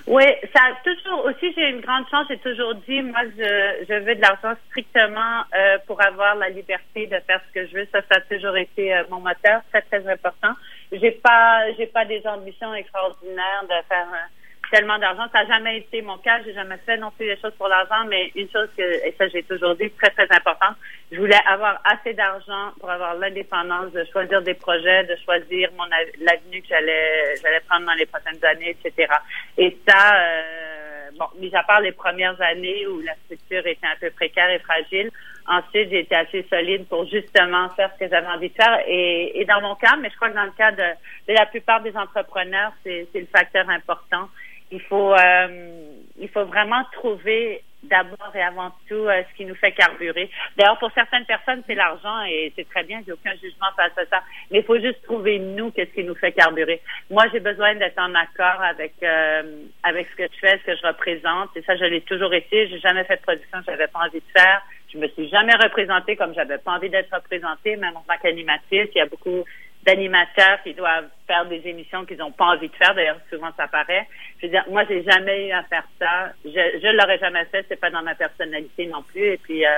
Oui, 0.06 0.24
ça 0.54 0.60
a 0.64 0.74
toujours 0.82 1.24
aussi 1.26 1.52
j'ai 1.56 1.70
une 1.70 1.80
grande 1.80 2.08
chance, 2.10 2.26
j'ai 2.28 2.38
toujours 2.38 2.74
dit 2.88 3.02
moi 3.02 3.20
je, 3.36 3.84
je 3.88 3.94
veux 4.04 4.14
de 4.14 4.20
l'argent 4.20 4.54
strictement 4.68 5.42
euh, 5.54 5.78
pour 5.86 6.02
avoir 6.02 6.34
la 6.34 6.48
liberté 6.48 7.06
de 7.06 7.18
faire 7.26 7.40
ce 7.48 7.52
que 7.52 7.66
je 7.66 7.74
veux. 7.74 7.88
Ça, 7.92 8.00
ça 8.10 8.18
a 8.18 8.20
toujours 8.20 8.56
été 8.56 8.92
euh, 8.92 9.04
mon 9.10 9.20
moteur, 9.20 9.62
très 9.70 9.82
très 9.82 10.06
important. 10.10 10.52
J'ai 10.90 11.12
pas 11.12 11.70
j'ai 11.78 11.86
pas 11.86 12.04
des 12.04 12.26
ambitions 12.26 12.74
extraordinaires 12.74 13.62
de 13.62 13.86
faire 13.88 14.08
euh, 14.12 14.41
tellement 14.72 14.98
d'argent. 14.98 15.26
Ça 15.32 15.44
n'a 15.44 15.54
jamais 15.54 15.76
été 15.78 16.02
mon 16.02 16.18
cas. 16.18 16.40
J'ai 16.44 16.54
jamais 16.54 16.78
fait 16.86 16.96
non 16.96 17.10
plus 17.12 17.26
des 17.26 17.36
choses 17.40 17.54
pour 17.58 17.68
l'argent, 17.68 18.04
mais 18.08 18.32
une 18.34 18.50
chose 18.50 18.68
que 18.76 18.82
et 18.82 19.14
ça 19.18 19.28
j'ai 19.28 19.42
toujours 19.44 19.76
dit 19.76 19.90
très 19.92 20.10
très 20.10 20.26
importante. 20.36 20.76
Je 21.12 21.18
voulais 21.18 21.38
avoir 21.46 21.80
assez 21.84 22.14
d'argent 22.14 22.72
pour 22.80 22.90
avoir 22.90 23.14
l'indépendance 23.16 23.92
de 23.92 24.04
choisir 24.10 24.40
des 24.42 24.54
projets, 24.54 25.04
de 25.04 25.16
choisir 25.24 25.70
mon 25.76 25.84
av- 25.84 26.14
l'avenue 26.20 26.62
que 26.62 26.68
j'allais 26.68 27.34
j'allais 27.42 27.60
prendre 27.68 27.86
dans 27.86 27.94
les 27.94 28.06
prochaines 28.06 28.42
années, 28.44 28.74
etc. 28.82 29.12
Et 29.58 29.76
ça, 29.86 30.16
euh, 30.16 31.10
bon, 31.18 31.26
mis 31.38 31.54
à 31.54 31.62
part 31.64 31.80
les 31.82 31.92
premières 31.92 32.40
années 32.40 32.86
où 32.86 33.00
la 33.00 33.14
structure 33.26 33.66
était 33.66 33.86
un 33.86 33.96
peu 34.00 34.10
précaire 34.10 34.48
et 34.50 34.58
fragile, 34.60 35.10
ensuite 35.46 35.90
j'ai 35.90 36.00
été 36.00 36.14
assez 36.14 36.46
solide 36.48 36.86
pour 36.88 37.06
justement 37.06 37.68
faire 37.70 37.90
ce 37.94 38.04
que 38.04 38.10
j'avais 38.10 38.26
envie 38.26 38.48
de 38.48 38.54
faire. 38.54 38.78
Et, 38.86 39.40
et 39.40 39.44
dans 39.44 39.60
mon 39.60 39.74
cas, 39.74 39.96
mais 40.00 40.10
je 40.10 40.16
crois 40.16 40.30
que 40.30 40.34
dans 40.34 40.44
le 40.44 40.52
cas 40.52 40.72
de, 40.72 40.82
de 41.28 41.34
la 41.34 41.46
plupart 41.46 41.82
des 41.82 41.96
entrepreneurs, 41.96 42.72
c'est 42.84 43.08
le 43.14 43.26
facteur 43.26 43.68
important. 43.68 44.28
Il 44.70 44.80
faut, 44.80 45.12
euh, 45.12 45.92
il 46.18 46.28
faut 46.28 46.44
vraiment 46.46 46.82
trouver 46.92 47.62
d'abord 47.82 48.30
et 48.34 48.42
avant 48.42 48.70
tout 48.88 48.94
euh, 48.94 49.22
ce 49.28 49.36
qui 49.36 49.44
nous 49.44 49.54
fait 49.54 49.72
carburer. 49.72 50.30
D'ailleurs, 50.56 50.78
pour 50.78 50.90
certaines 50.92 51.24
personnes, 51.24 51.62
c'est 51.66 51.74
l'argent 51.74 52.22
et 52.22 52.52
c'est 52.56 52.68
très 52.68 52.84
bien, 52.84 53.02
j'ai 53.04 53.12
aucun 53.12 53.34
jugement 53.34 53.66
face 53.76 53.92
à 53.96 54.06
ça. 54.06 54.22
Mais 54.50 54.58
il 54.58 54.64
faut 54.64 54.78
juste 54.78 55.02
trouver 55.02 55.38
nous 55.38 55.70
qu'est-ce 55.72 55.92
qui 55.92 56.04
nous 56.04 56.14
fait 56.14 56.32
carburer. 56.32 56.80
Moi, 57.10 57.24
j'ai 57.32 57.40
besoin 57.40 57.74
d'être 57.74 57.98
en 57.98 58.14
accord 58.14 58.62
avec 58.62 58.94
euh, 59.02 59.42
avec 59.82 60.08
ce 60.10 60.16
que 60.16 60.32
je 60.32 60.38
fais, 60.38 60.58
ce 60.58 60.72
que 60.72 60.76
je 60.76 60.86
représente. 60.86 61.56
Et 61.56 61.62
ça, 61.62 61.76
je 61.76 61.84
l'ai 61.84 62.02
toujours 62.02 62.32
été. 62.32 62.68
J'ai 62.68 62.78
jamais 62.78 63.04
fait 63.04 63.16
de 63.16 63.22
production 63.22 63.58
j'avais 63.66 63.88
pas 63.88 64.00
envie 64.00 64.20
de 64.20 64.32
faire. 64.40 64.62
Je 64.92 64.98
me 64.98 65.08
suis 65.08 65.28
jamais 65.28 65.54
représentée 65.54 66.16
comme 66.16 66.34
j'avais 66.34 66.58
pas 66.58 66.72
envie 66.72 66.90
d'être 66.90 67.14
représentée, 67.14 67.76
même 67.76 67.96
en 67.96 68.02
tant 68.02 68.18
qu'animatrice. 68.22 68.88
Il 68.94 68.98
y 68.98 69.00
a 69.00 69.06
beaucoup 69.06 69.44
d'animateurs 69.86 70.62
qui 70.62 70.74
doivent 70.74 71.08
faire 71.26 71.46
des 71.46 71.60
émissions 71.64 72.04
qu'ils 72.04 72.18
n'ont 72.18 72.30
pas 72.30 72.44
envie 72.46 72.68
de 72.68 72.74
faire. 72.74 72.94
D'ailleurs, 72.94 73.18
souvent 73.30 73.50
ça 73.56 73.66
paraît. 73.68 74.06
Je 74.40 74.46
veux 74.46 74.52
dire, 74.52 74.64
moi, 74.70 74.84
j'ai 74.88 75.02
jamais 75.02 75.48
eu 75.48 75.52
à 75.52 75.62
faire 75.64 75.84
ça. 75.98 76.32
Je, 76.44 76.50
je 76.50 76.96
l'aurais 76.96 77.18
jamais 77.18 77.44
fait. 77.46 77.64
C'est 77.68 77.80
pas 77.80 77.90
dans 77.90 78.02
ma 78.02 78.14
personnalité 78.14 78.86
non 78.86 79.02
plus. 79.02 79.32
Et 79.32 79.38
puis, 79.38 79.64
euh, 79.64 79.70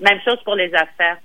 même 0.00 0.20
chose 0.24 0.38
pour 0.44 0.54
les 0.54 0.72
affaires. 0.74 1.16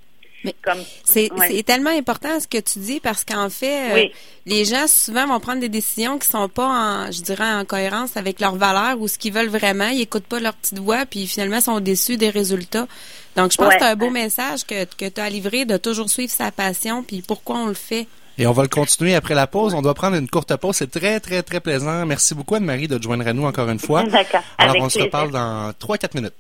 Mais 0.44 0.54
Comme, 0.62 0.80
C'est 1.06 1.32
ouais. 1.32 1.48
c'est 1.48 1.64
tellement 1.64 1.90
important 1.98 2.38
ce 2.40 2.48
que 2.48 2.58
tu 2.58 2.80
dis 2.80 3.00
parce 3.00 3.24
qu'en 3.24 3.50
fait, 3.50 3.92
euh, 3.92 3.96
Oui. 3.96 4.12
les 4.46 4.66
gens 4.66 4.88
souvent 4.88 5.26
vont 5.26 5.40
prendre 5.40 5.62
des 5.62 5.70
décisions 5.70 6.20
qui 6.20 6.28
sont 6.28 6.50
pas, 6.50 6.66
en, 6.68 7.12
je 7.12 7.22
dirais, 7.22 7.50
en 7.50 7.64
cohérence 7.64 8.18
avec 8.18 8.42
leurs 8.42 8.56
valeurs 8.56 9.00
ou 9.00 9.08
ce 9.08 9.18
qu'ils 9.18 9.32
veulent 9.34 9.48
vraiment. 9.48 9.88
Ils 9.88 10.02
écoutent 10.02 10.28
pas 10.28 10.40
leur 10.42 10.54
petite 10.56 10.80
voix 10.80 11.06
puis 11.06 11.28
finalement 11.28 11.62
sont 11.62 11.80
déçus 11.80 12.18
des 12.18 12.30
résultats. 12.30 12.88
Donc, 13.36 13.52
je 13.52 13.58
pense 13.58 13.68
Ouais. 13.70 13.78
que 13.78 13.84
c'est 13.84 13.90
un 13.92 13.96
beau 13.96 14.10
message 14.12 14.64
que, 14.66 14.86
que 14.86 15.10
tu 15.10 15.20
as 15.22 15.30
livré 15.30 15.66
de 15.66 15.78
toujours 15.78 16.10
suivre 16.10 16.32
sa 16.32 16.52
passion 16.52 17.04
puis 17.04 17.22
pourquoi 17.22 17.58
on 17.58 17.68
le 17.68 17.74
fait. 17.74 18.08
Et 18.38 18.48
on 18.48 18.52
va 18.52 18.64
le 18.64 18.70
continuer 18.70 19.14
après 19.16 19.36
la 19.36 19.46
pause. 19.48 19.74
On 19.76 19.82
doit 19.82 19.94
prendre 19.94 20.16
une 20.16 20.28
courte 20.30 20.56
pause. 20.58 20.76
C'est 20.78 20.90
très, 20.90 21.20
très, 21.20 21.44
très 21.44 21.60
plaisant. 21.60 22.06
Merci 22.06 22.34
beaucoup, 22.36 22.56
Anne-Marie, 22.56 22.88
de 22.88 22.98
te 22.98 23.04
joindre 23.04 23.28
à 23.28 23.34
nous 23.34 23.46
encore 23.46 23.70
une 23.70 23.80
fois. 23.80 24.04
D'accord. 24.12 24.42
Alors, 24.58 24.72
Avec 24.72 24.84
on 24.84 24.90
se 24.90 25.00
reparle 25.00 25.32
dans 25.32 25.72
3-4 25.80 26.16
minutes. 26.16 26.34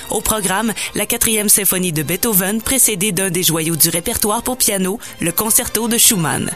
Au 0.09 0.19
programme, 0.19 0.73
la 0.93 1.05
quatrième 1.05 1.47
symphonie 1.47 1.93
de 1.93 2.03
Beethoven 2.03 2.61
précédée 2.61 3.13
d'un 3.13 3.29
des 3.29 3.43
joyaux 3.43 3.77
du 3.77 3.87
répertoire 3.87 4.43
pour 4.43 4.57
piano, 4.57 4.99
le 5.21 5.31
concerto 5.31 5.87
de 5.87 5.97
Schumann. 5.97 6.51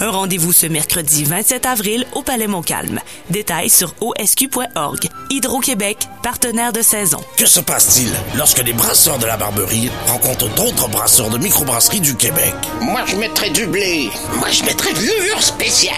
Un 0.00 0.10
rendez-vous 0.10 0.52
ce 0.52 0.66
mercredi 0.66 1.24
27 1.24 1.66
avril 1.66 2.06
au 2.14 2.22
Palais 2.22 2.46
Montcalm. 2.46 3.00
Détails 3.30 3.68
sur 3.68 3.94
osq.org. 4.00 5.08
Hydro-Québec, 5.30 5.98
partenaire 6.22 6.72
de 6.72 6.82
saison. 6.82 7.18
Que 7.36 7.46
se 7.46 7.58
passe-t-il 7.58 8.08
lorsque 8.36 8.62
les 8.62 8.72
brasseurs 8.72 9.18
de 9.18 9.26
la 9.26 9.36
Barberie 9.36 9.90
rencontrent 10.06 10.48
d'autres 10.54 10.88
brasseurs 10.88 11.30
de 11.30 11.38
microbrasserie 11.38 12.00
du 12.00 12.14
Québec? 12.14 12.54
Moi, 12.80 13.00
je 13.06 13.16
mettrais 13.16 13.50
du 13.50 13.66
blé. 13.66 14.08
Moi, 14.36 14.48
je 14.50 14.62
mettrais 14.64 14.92
de 14.92 15.00
levure 15.00 15.42
spéciale. 15.42 15.94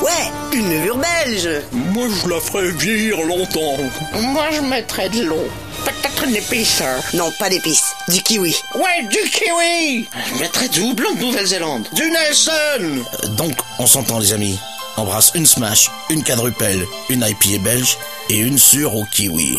Ouais, 0.00 0.30
une 0.56 0.70
levure 0.70 0.98
belge. 0.98 1.48
Moi, 1.72 2.06
je 2.22 2.28
la 2.28 2.40
ferais 2.40 2.70
vieillir 2.70 3.16
longtemps. 3.22 3.76
Moi, 4.22 4.44
je 4.52 4.60
mettrais 4.60 5.08
de 5.08 5.24
l'eau. 5.24 5.48
Peut-être 5.84 6.24
une 6.24 6.36
épice. 6.36 6.82
hein. 6.82 7.00
Non, 7.14 7.32
pas 7.38 7.48
d'épices, 7.48 7.89
du 8.10 8.22
kiwi. 8.22 8.56
Ouais, 8.74 9.06
du 9.08 9.30
kiwi. 9.30 10.08
Je 10.34 10.40
mettrais 10.40 10.68
du 10.68 10.80
houblon 10.80 11.14
de 11.14 11.20
Nouvelle-Zélande. 11.20 11.86
Du 11.92 12.10
Nelson. 12.10 12.52
Euh, 12.80 13.28
donc, 13.36 13.52
on 13.78 13.86
s'entend, 13.86 14.18
les 14.18 14.32
amis. 14.32 14.58
On 14.96 15.04
brasse 15.04 15.30
une 15.34 15.46
smash, 15.46 15.90
une 16.10 16.24
quadrupelle, 16.24 16.84
une 17.08 17.24
IPA 17.26 17.62
belge 17.62 17.96
et 18.28 18.38
une 18.38 18.58
sûre 18.58 18.96
au 18.96 19.04
kiwi. 19.04 19.56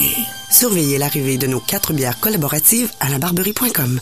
Surveillez 0.49 0.97
l'arrivée 0.97 1.37
de 1.37 1.47
nos 1.47 1.61
quatre 1.61 1.93
bières 1.93 2.19
collaboratives 2.19 2.91
à 2.99 3.09
labarberie.com. 3.09 3.99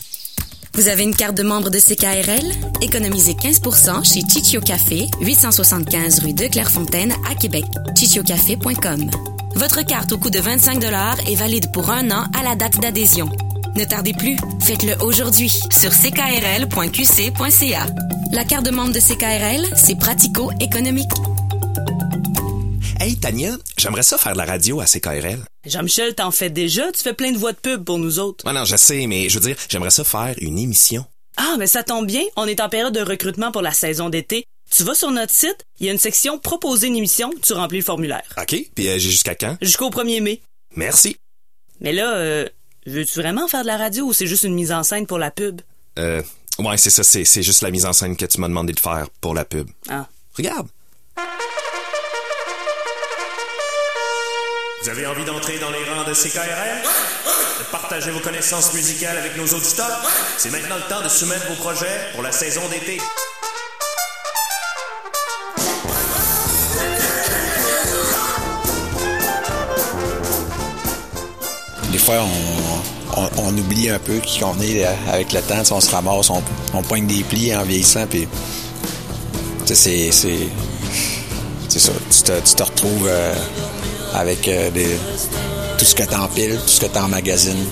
Vous 0.74 0.88
avez 0.88 1.04
une 1.04 1.14
carte 1.14 1.36
de 1.36 1.42
membre 1.42 1.70
de 1.70 1.78
CKRL? 1.78 2.52
Économisez 2.80 3.34
15 3.34 3.60
chez 4.04 4.22
Chichio 4.28 4.60
Café, 4.60 5.06
875 5.20 6.20
rue 6.20 6.32
de 6.32 6.46
Clairefontaine 6.46 7.14
à 7.30 7.34
Québec. 7.34 7.64
chichiocafé.com. 7.96 9.10
Votre 9.54 9.82
carte 9.82 10.12
au 10.12 10.18
coût 10.18 10.30
de 10.30 10.40
25 10.40 10.82
est 11.28 11.34
valide 11.34 11.72
pour 11.72 11.90
un 11.90 12.10
an 12.10 12.24
à 12.38 12.42
la 12.42 12.56
date 12.56 12.80
d'adhésion. 12.80 13.28
Ne 13.76 13.84
tardez 13.84 14.12
plus, 14.12 14.36
faites-le 14.60 15.00
aujourd'hui 15.02 15.48
sur 15.48 15.90
ckrl.qc.ca. 15.90 17.86
La 18.32 18.44
carte 18.44 18.64
de 18.66 18.70
membre 18.70 18.92
de 18.92 18.98
CKRL, 19.00 19.76
c'est 19.76 19.96
pratico-économique. 19.96 21.10
Hey 22.98 23.16
Tania, 23.16 23.56
j'aimerais 23.78 24.02
ça 24.02 24.18
faire 24.18 24.32
de 24.32 24.38
la 24.38 24.44
radio 24.44 24.80
à 24.80 24.86
CKRL. 24.86 25.38
Jean-Michel, 25.66 26.14
t'en 26.14 26.30
fais 26.30 26.50
déjà? 26.50 26.90
Tu 26.92 27.02
fais 27.02 27.14
plein 27.14 27.32
de 27.32 27.38
voix 27.38 27.52
de 27.52 27.58
pub 27.58 27.84
pour 27.84 27.98
nous 27.98 28.18
autres. 28.18 28.44
Ouais, 28.44 28.52
non, 28.52 28.64
je 28.64 28.76
sais, 28.76 29.06
mais 29.06 29.28
je 29.28 29.38
veux 29.38 29.46
dire, 29.46 29.56
j'aimerais 29.68 29.90
ça 29.90 30.04
faire 30.04 30.34
une 30.38 30.58
émission. 30.58 31.04
Ah, 31.36 31.54
mais 31.58 31.66
ça 31.66 31.82
tombe 31.82 32.06
bien. 32.06 32.22
On 32.36 32.46
est 32.46 32.60
en 32.60 32.68
période 32.68 32.94
de 32.94 33.00
recrutement 33.00 33.52
pour 33.52 33.62
la 33.62 33.72
saison 33.72 34.08
d'été. 34.10 34.44
Tu 34.70 34.82
vas 34.84 34.94
sur 34.94 35.10
notre 35.10 35.32
site, 35.32 35.64
il 35.80 35.86
y 35.86 35.88
a 35.88 35.92
une 35.92 35.98
section 35.98 36.38
Proposer 36.38 36.88
une 36.88 36.96
émission, 36.96 37.32
tu 37.42 37.52
remplis 37.54 37.78
le 37.78 37.84
formulaire. 37.84 38.22
OK, 38.36 38.56
puis 38.74 38.88
euh, 38.88 38.98
j'ai 38.98 39.10
jusqu'à 39.10 39.34
quand? 39.34 39.56
Jusqu'au 39.62 39.90
1er 39.90 40.20
mai. 40.20 40.40
Merci. 40.76 41.16
Mais 41.80 41.92
là, 41.92 42.14
euh, 42.14 42.46
veux-tu 42.86 43.20
vraiment 43.20 43.48
faire 43.48 43.62
de 43.62 43.66
la 43.66 43.76
radio 43.76 44.06
ou 44.06 44.12
c'est 44.12 44.26
juste 44.26 44.44
une 44.44 44.54
mise 44.54 44.72
en 44.72 44.82
scène 44.82 45.06
pour 45.06 45.18
la 45.18 45.30
pub? 45.30 45.60
Euh, 45.98 46.22
ouais, 46.58 46.76
c'est 46.76 46.90
ça, 46.90 47.02
c'est 47.02 47.24
c'est 47.24 47.42
juste 47.42 47.62
la 47.62 47.70
mise 47.70 47.86
en 47.86 47.92
scène 47.92 48.16
que 48.16 48.26
tu 48.26 48.40
m'as 48.40 48.48
demandé 48.48 48.72
de 48.72 48.80
faire 48.80 49.08
pour 49.20 49.34
la 49.34 49.44
pub. 49.44 49.68
Ah. 49.88 50.06
Regarde. 50.36 50.68
Vous 54.82 54.88
avez 54.88 55.06
envie 55.06 55.24
d'entrer 55.24 55.58
dans 55.58 55.70
les 55.70 55.84
rangs 55.84 56.08
de 56.08 56.14
CKRL? 56.14 56.82
De 57.58 57.64
partager 57.70 58.10
vos 58.10 58.20
connaissances 58.20 58.72
musicales 58.72 59.18
avec 59.18 59.36
nos 59.36 59.46
auditeurs? 59.46 60.00
C'est 60.38 60.50
maintenant 60.50 60.76
le 60.76 60.88
temps 60.88 61.02
de 61.02 61.08
soumettre 61.08 61.46
vos 61.48 61.56
projets 61.56 62.12
pour 62.14 62.22
la 62.22 62.32
saison 62.32 62.66
d'été. 62.70 62.98
Des 71.92 71.98
fois, 71.98 72.24
on, 73.36 73.58
oublie 73.58 73.90
un 73.90 73.98
peu 73.98 74.20
qu'on 74.38 74.60
est 74.60 74.84
avec 75.12 75.32
le 75.32 75.40
temps. 75.40 75.62
On 75.72 75.80
se 75.80 75.90
ramasse, 75.90 76.30
on, 76.30 76.82
poigne 76.82 77.06
des 77.06 77.24
plis 77.24 77.54
en 77.54 77.62
vieillissant, 77.62 78.06
puis 78.08 78.28
c'est 79.64 80.10
c'est 80.12 80.38
c'est 81.68 81.78
ça. 81.78 81.92
Tu 82.10 82.22
te, 82.22 82.32
tu 82.40 82.54
te 82.54 82.62
retrouves 82.62 83.08
euh, 83.08 83.34
avec 84.14 84.46
euh, 84.48 84.70
des, 84.70 84.96
tout 85.78 85.84
ce 85.84 85.94
que 85.94 86.02
t'empiles, 86.02 86.58
tout 86.58 86.68
ce 86.68 86.80
que 86.80 86.86
t'emmagasines. 86.86 87.64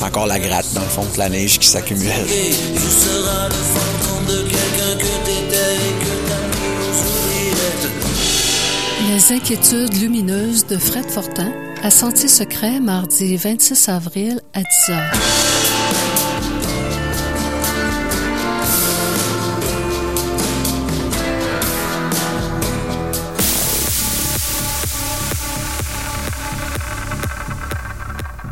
Encore 0.00 0.26
la 0.26 0.38
gratte 0.38 0.72
dans 0.74 0.80
le 0.80 0.86
fond, 0.86 1.06
de 1.12 1.18
la 1.18 1.28
neige 1.28 1.58
qui 1.58 1.66
s'accumule. 1.66 2.10
Les 9.10 9.32
inquiétudes 9.32 10.00
lumineuses 10.00 10.66
de 10.66 10.78
Fred 10.78 11.10
Fortin 11.10 11.52
à 11.82 11.90
Sentier 11.90 12.28
Secret, 12.28 12.80
mardi 12.80 13.36
26 13.36 13.88
avril 13.88 14.40
à 14.54 14.62
10h. 14.62 15.00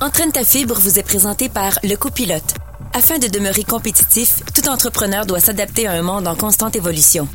Entraîne 0.00 0.30
ta 0.32 0.44
fibre 0.44 0.78
vous 0.78 0.98
est 0.98 1.02
présenté 1.02 1.48
par 1.48 1.78
Le 1.82 1.96
Copilote. 1.96 2.42
Afin 2.92 3.18
de 3.18 3.26
demeurer 3.26 3.64
compétitif, 3.64 4.42
tout 4.54 4.68
entrepreneur 4.68 5.26
doit 5.26 5.40
s'adapter 5.40 5.86
à 5.86 5.92
un 5.92 6.02
monde 6.02 6.28
en 6.28 6.36
constante 6.36 6.76
évolution. 6.76 7.28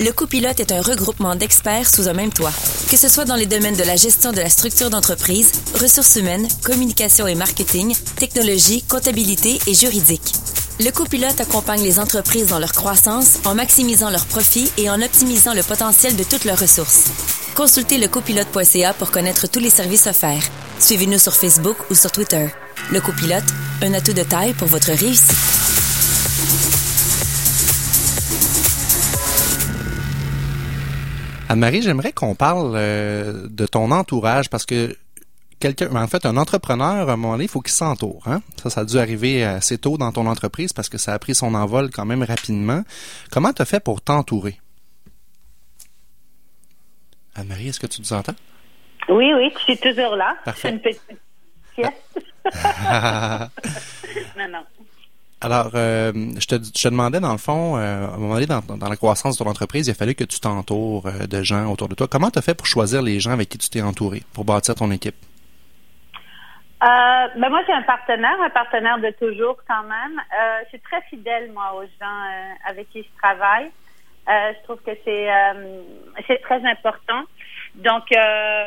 Le 0.00 0.10
Copilote 0.10 0.60
est 0.60 0.72
un 0.72 0.80
regroupement 0.80 1.36
d'experts 1.36 1.88
sous 1.88 2.08
un 2.08 2.14
même 2.14 2.32
toit. 2.32 2.52
Que 2.94 3.00
ce 3.00 3.08
soit 3.08 3.24
dans 3.24 3.34
les 3.34 3.46
domaines 3.46 3.74
de 3.74 3.82
la 3.82 3.96
gestion 3.96 4.30
de 4.30 4.40
la 4.40 4.48
structure 4.48 4.88
d'entreprise, 4.88 5.50
ressources 5.80 6.14
humaines, 6.14 6.46
communication 6.62 7.26
et 7.26 7.34
marketing, 7.34 7.92
technologie, 8.14 8.82
comptabilité 8.82 9.58
et 9.66 9.74
juridique. 9.74 10.32
Le 10.78 10.92
copilote 10.92 11.40
accompagne 11.40 11.82
les 11.82 11.98
entreprises 11.98 12.46
dans 12.46 12.60
leur 12.60 12.70
croissance 12.70 13.40
en 13.46 13.56
maximisant 13.56 14.10
leurs 14.10 14.26
profits 14.26 14.70
et 14.78 14.88
en 14.90 15.02
optimisant 15.02 15.54
le 15.54 15.64
potentiel 15.64 16.14
de 16.14 16.22
toutes 16.22 16.44
leurs 16.44 16.60
ressources. 16.60 17.06
Consultez 17.56 17.98
lecopilote.ca 17.98 18.94
pour 18.94 19.10
connaître 19.10 19.48
tous 19.48 19.58
les 19.58 19.70
services 19.70 20.06
offerts. 20.06 20.48
Suivez-nous 20.78 21.18
sur 21.18 21.34
Facebook 21.34 21.78
ou 21.90 21.96
sur 21.96 22.12
Twitter. 22.12 22.46
Le 22.92 23.00
copilote, 23.00 23.42
un 23.82 23.92
atout 23.92 24.12
de 24.12 24.22
taille 24.22 24.54
pour 24.54 24.68
votre 24.68 24.92
réussite. 24.92 25.34
Anne-Marie, 31.48 31.82
j'aimerais 31.82 32.12
qu'on 32.12 32.34
parle 32.34 32.72
euh, 32.74 33.46
de 33.48 33.66
ton 33.66 33.90
entourage 33.90 34.48
parce 34.48 34.64
que 34.66 34.96
quelqu'un, 35.60 35.94
en 35.94 36.06
fait, 36.06 36.26
un 36.26 36.36
entrepreneur, 36.36 37.08
à 37.08 37.12
un 37.12 37.16
moment 37.16 37.32
donné, 37.32 37.44
il 37.44 37.50
faut 37.50 37.60
qu'il 37.60 37.72
s'entoure. 37.72 38.22
Hein? 38.26 38.42
Ça, 38.62 38.70
ça 38.70 38.80
a 38.80 38.84
dû 38.84 38.98
arriver 38.98 39.44
assez 39.44 39.78
tôt 39.78 39.98
dans 39.98 40.12
ton 40.12 40.26
entreprise 40.26 40.72
parce 40.72 40.88
que 40.88 40.98
ça 40.98 41.12
a 41.12 41.18
pris 41.18 41.34
son 41.34 41.54
envol 41.54 41.90
quand 41.90 42.04
même 42.04 42.22
rapidement. 42.22 42.82
Comment 43.30 43.52
tu 43.52 43.62
as 43.62 43.64
fait 43.64 43.80
pour 43.80 44.00
t'entourer? 44.00 44.58
Anne-Marie, 47.34 47.68
est-ce 47.68 47.80
que 47.80 47.86
tu 47.86 48.00
nous 48.00 48.12
entends? 48.12 48.34
Oui, 49.08 49.32
oui, 49.34 49.52
je 49.54 49.60
suis 49.60 49.76
toujours 49.76 50.16
là. 50.16 50.36
Parfait. 50.44 50.70
Une 50.70 50.80
petite 50.80 51.02
non, 54.36 54.48
non. 54.48 54.64
Alors, 55.44 55.72
euh, 55.74 56.10
je, 56.40 56.46
te, 56.46 56.88
demandais, 56.88 57.20
dans 57.20 57.32
le 57.32 57.38
fond, 57.38 57.76
euh, 57.76 58.06
à 58.06 58.14
un 58.14 58.16
moment 58.16 58.32
donné, 58.34 58.46
dans, 58.46 58.88
la 58.88 58.96
croissance 58.96 59.36
de 59.36 59.44
ton 59.44 59.50
entreprise, 59.50 59.86
il 59.86 59.90
a 59.90 59.94
fallu 59.94 60.14
que 60.14 60.24
tu 60.24 60.40
t'entoures 60.40 61.04
euh, 61.04 61.26
de 61.26 61.42
gens 61.42 61.70
autour 61.70 61.90
de 61.90 61.94
toi. 61.94 62.08
Comment 62.10 62.30
tu 62.30 62.38
as 62.38 62.42
fait 62.42 62.54
pour 62.54 62.66
choisir 62.66 63.02
les 63.02 63.20
gens 63.20 63.32
avec 63.32 63.50
qui 63.50 63.58
tu 63.58 63.68
t'es 63.68 63.82
entouré, 63.82 64.22
pour 64.32 64.46
bâtir 64.46 64.74
ton 64.74 64.90
équipe? 64.90 65.16
Ben 66.80 67.48
moi, 67.50 67.60
j'ai 67.66 67.74
un 67.74 67.82
partenaire, 67.82 68.40
un 68.42 68.50
partenaire 68.50 68.98
de 68.98 69.10
toujours 69.10 69.56
quand 69.68 69.82
même. 69.82 70.20
Je 70.64 70.68
suis 70.68 70.80
très 70.80 71.00
fidèle, 71.08 71.50
moi, 71.52 71.74
aux 71.74 71.82
gens 71.82 72.20
avec 72.66 72.90
qui 72.90 73.02
je 73.02 73.08
travaille. 73.22 73.70
Je 74.26 74.62
trouve 74.64 74.78
que 74.82 74.92
c'est 75.04 75.28
c'est 76.26 76.42
très 76.42 76.62
important. 76.66 77.24
Donc, 77.74 78.04
euh, 78.12 78.64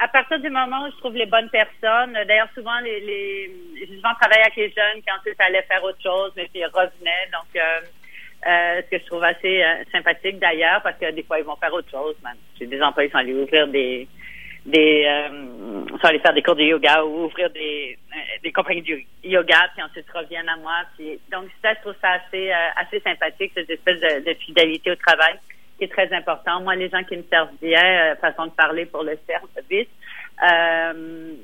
à 0.00 0.08
partir 0.08 0.38
du 0.40 0.50
moment 0.50 0.84
où 0.86 0.90
je 0.90 0.96
trouve 0.98 1.14
les 1.14 1.26
bonnes 1.26 1.50
personnes, 1.50 2.12
d'ailleurs, 2.26 2.48
souvent, 2.54 2.78
les, 2.80 3.00
les, 3.00 3.50
j'ai 3.78 3.96
souvent 3.96 4.14
travaillé 4.20 4.42
avec 4.42 4.56
les 4.56 4.68
jeunes 4.70 5.02
qui 5.02 5.10
ensuite 5.10 5.40
allaient 5.40 5.62
faire 5.62 5.82
autre 5.82 6.02
chose, 6.02 6.32
mais 6.36 6.48
puis 6.52 6.60
ils 6.60 6.66
revenaient. 6.66 7.28
Donc, 7.32 7.48
euh, 7.56 7.80
euh, 8.46 8.82
ce 8.82 8.90
que 8.90 9.02
je 9.02 9.06
trouve 9.06 9.24
assez 9.24 9.62
euh, 9.62 9.82
sympathique 9.90 10.38
d'ailleurs, 10.38 10.80
parce 10.82 10.96
que 10.98 11.10
des 11.10 11.24
fois, 11.24 11.40
ils 11.40 11.44
vont 11.44 11.56
faire 11.56 11.72
autre 11.72 11.90
chose. 11.90 12.14
Même. 12.22 12.36
J'ai 12.58 12.66
des 12.66 12.80
employés 12.80 13.08
qui 13.08 13.12
sont 13.12 13.18
allés 13.18 13.34
ouvrir 13.34 13.66
des 13.66 14.08
des 14.68 15.04
euh, 15.06 15.84
sont 15.88 16.08
allés 16.08 16.18
faire 16.18 16.34
des 16.34 16.42
cours 16.42 16.56
de 16.56 16.62
yoga 16.62 17.02
ou 17.02 17.24
ouvrir 17.24 17.50
des 17.50 17.96
euh, 18.12 18.18
des 18.42 18.52
compagnies 18.52 18.82
de 18.82 19.00
yoga 19.24 19.56
puis 19.74 19.82
ensuite 19.82 20.04
reviennent 20.12 20.48
à 20.48 20.56
moi 20.56 20.82
puis 20.96 21.18
donc 21.32 21.46
ça 21.62 21.72
je 21.74 21.80
trouve 21.80 21.94
ça 22.02 22.12
assez 22.12 22.50
euh, 22.50 22.68
assez 22.76 23.00
sympathique 23.00 23.52
cette 23.54 23.70
espèce 23.70 23.98
de, 24.00 24.28
de 24.28 24.34
fidélité 24.34 24.90
au 24.90 24.96
travail 24.96 25.36
qui 25.78 25.84
est 25.84 25.92
très 25.92 26.12
important. 26.12 26.60
Moi 26.60 26.74
les 26.74 26.88
gens 26.88 27.02
qui 27.04 27.16
me 27.16 27.22
servent 27.30 27.54
bien 27.62 27.84
euh, 27.84 28.16
façon 28.16 28.46
de 28.46 28.50
parler 28.50 28.84
pour 28.86 29.02
le 29.02 29.16
service 29.26 29.88
euh, 30.42 31.34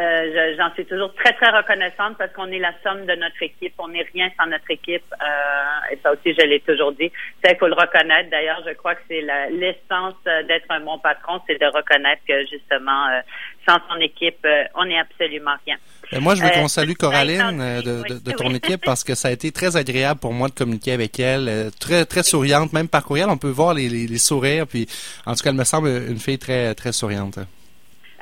euh, 0.00 0.32
je- 0.52 0.56
J'en 0.56 0.72
suis 0.74 0.84
toujours 0.86 1.12
très, 1.14 1.32
très 1.34 1.50
reconnaissante 1.50 2.16
parce 2.18 2.32
qu'on 2.32 2.46
est 2.52 2.58
la 2.58 2.72
somme 2.82 3.06
de 3.06 3.14
notre 3.14 3.42
équipe. 3.42 3.74
On 3.78 3.88
n'est 3.88 4.06
rien 4.14 4.28
sans 4.38 4.46
notre 4.46 4.70
équipe. 4.70 5.02
Euh, 5.20 5.92
et 5.92 5.98
ça 6.02 6.12
aussi, 6.12 6.34
je 6.38 6.44
l'ai 6.46 6.60
toujours 6.60 6.92
dit. 6.92 7.10
Ça, 7.44 7.52
il 7.52 7.58
faut 7.58 7.66
le 7.68 7.74
reconnaître. 7.74 8.30
D'ailleurs, 8.30 8.62
je 8.66 8.72
crois 8.74 8.94
que 8.94 9.02
c'est 9.08 9.20
la- 9.22 9.50
l'essence 9.50 10.14
euh, 10.26 10.42
d'être 10.44 10.66
un 10.70 10.80
bon 10.80 10.98
patron, 10.98 11.40
c'est 11.46 11.60
de 11.60 11.66
reconnaître 11.66 12.22
que 12.28 12.40
justement, 12.46 13.08
euh, 13.08 13.20
sans 13.68 13.78
son 13.90 14.00
équipe, 14.00 14.38
euh, 14.44 14.64
on 14.74 14.84
n'est 14.84 14.98
absolument 14.98 15.54
rien. 15.66 15.76
Ben, 16.10 16.20
moi, 16.20 16.34
je 16.34 16.42
veux 16.42 16.48
Euh, 16.48 16.52
qu'on 16.60 16.68
salue 16.68 16.92
Coraline 16.94 17.60
euh, 17.60 17.80
de, 17.82 18.08
de- 18.14 18.18
de 18.18 18.32
ton 18.32 18.48
oui. 18.48 18.56
équipe 18.56 18.82
parce 18.84 19.02
que 19.04 19.14
ça 19.14 19.28
a 19.28 19.30
été 19.30 19.52
très 19.52 19.76
agréable 19.76 20.20
pour 20.20 20.32
moi 20.32 20.48
de 20.48 20.54
communiquer 20.54 20.92
avec 20.92 21.18
elle. 21.20 21.48
euh, 21.48 21.70
Très, 21.80 22.04
très 22.12 22.22
souriante, 22.22 22.72
même 22.72 22.88
par 22.88 23.04
courriel, 23.04 23.28
on 23.30 23.38
peut 23.38 23.48
voir 23.50 23.74
les, 23.74 23.88
les, 23.88 24.06
les 24.06 24.18
sourires. 24.18 24.66
Puis, 24.66 24.86
en 25.26 25.34
tout 25.34 25.42
cas, 25.42 25.50
elle 25.50 25.56
me 25.56 25.64
semble 25.64 25.88
une 25.88 26.18
fille 26.18 26.38
très, 26.38 26.74
très 26.74 26.92
souriante. 26.92 27.38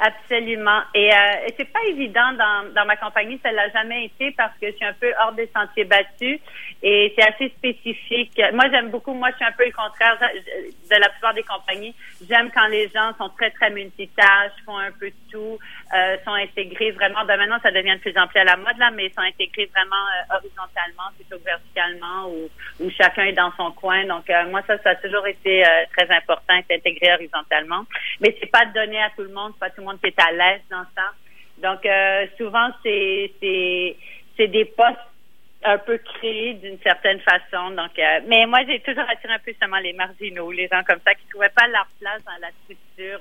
Absolument. 0.02 0.80
Et, 0.94 1.12
euh, 1.12 1.16
c'est 1.58 1.70
pas 1.70 1.82
évident 1.86 2.32
dans, 2.32 2.72
dans 2.72 2.86
ma 2.86 2.96
compagnie, 2.96 3.38
ça 3.42 3.52
l'a 3.52 3.68
jamais 3.68 4.06
été 4.06 4.30
parce 4.32 4.52
que 4.58 4.68
je 4.68 4.76
suis 4.76 4.84
un 4.86 4.94
peu 4.94 5.12
hors 5.22 5.32
des 5.32 5.50
sentiers 5.54 5.84
battus 5.84 6.40
et 6.82 7.12
c'est 7.14 7.28
assez 7.28 7.50
spécifique. 7.50 8.40
Moi, 8.54 8.64
j'aime 8.70 8.90
beaucoup. 8.90 9.12
Moi, 9.12 9.28
je 9.32 9.36
suis 9.36 9.44
un 9.44 9.52
peu 9.52 9.66
le 9.66 9.72
contraire 9.72 10.18
de 10.18 10.96
la 10.96 11.08
plupart 11.10 11.34
des 11.34 11.42
compagnies. 11.42 11.94
J'aime 12.26 12.50
quand 12.50 12.68
les 12.68 12.88
gens 12.88 13.12
sont 13.18 13.28
très 13.36 13.50
très 13.50 13.68
multitâches, 13.68 14.52
font 14.64 14.78
un 14.78 14.90
peu 14.92 15.10
de 15.10 15.30
tout, 15.30 15.58
euh, 15.92 16.16
sont 16.24 16.32
intégrés 16.32 16.92
vraiment. 16.92 17.24
Ben 17.24 17.36
maintenant, 17.36 17.58
ça 17.62 17.70
devient 17.70 17.94
de 17.94 18.00
plus 18.00 18.16
en 18.16 18.28
plus 18.28 18.38
à 18.38 18.44
la 18.44 18.56
mode 18.56 18.78
là, 18.78 18.90
mais 18.90 19.06
ils 19.06 19.12
sont 19.12 19.22
intégrés 19.22 19.68
vraiment 19.74 19.96
euh, 19.96 20.36
horizontalement 20.36 21.10
plutôt 21.16 21.38
que 21.38 21.44
verticalement 21.44 22.28
où, 22.28 22.48
où 22.80 22.90
chacun 22.90 23.24
est 23.24 23.32
dans 23.32 23.52
son 23.56 23.72
coin. 23.72 24.04
Donc 24.04 24.30
euh, 24.30 24.46
moi, 24.50 24.62
ça, 24.66 24.78
ça 24.78 24.90
a 24.90 24.94
toujours 24.96 25.26
été 25.26 25.64
euh, 25.64 25.84
très 25.96 26.08
important, 26.14 26.54
être 26.56 26.70
intégré 26.70 27.12
horizontalement. 27.12 27.84
Mais 28.20 28.36
c'est 28.38 28.50
pas 28.50 28.66
donné 28.66 29.02
à 29.02 29.10
tout 29.10 29.22
le 29.22 29.32
monde, 29.32 29.58
pas 29.58 29.70
tout 29.70 29.80
le 29.80 29.86
monde 29.86 30.00
qui 30.00 30.06
est 30.06 30.20
à 30.20 30.30
l'aise 30.30 30.62
dans 30.70 30.84
ça. 30.96 31.12
Donc 31.58 31.84
euh, 31.84 32.26
souvent, 32.38 32.68
c'est 32.82 33.32
c'est 33.40 33.96
c'est 34.36 34.48
des 34.48 34.66
postes 34.66 34.98
un 35.62 35.78
peu 35.78 35.98
créés 35.98 36.54
d'une 36.54 36.78
certaine 36.82 37.20
façon. 37.20 37.70
Donc, 37.72 37.98
euh, 37.98 38.20
mais 38.26 38.46
moi, 38.46 38.60
j'ai 38.66 38.80
toujours 38.80 39.04
attiré 39.10 39.34
un 39.34 39.38
peu 39.38 39.52
seulement 39.60 39.78
les 39.78 39.92
marginaux, 39.92 40.50
les 40.50 40.68
gens 40.68 40.82
comme 40.84 41.00
ça 41.04 41.14
qui 41.14 41.26
trouvaient 41.28 41.50
pas 41.50 41.66
leur 41.68 41.86
place 42.00 42.22
dans 42.24 42.40
la 42.40 42.48
structure 42.62 43.20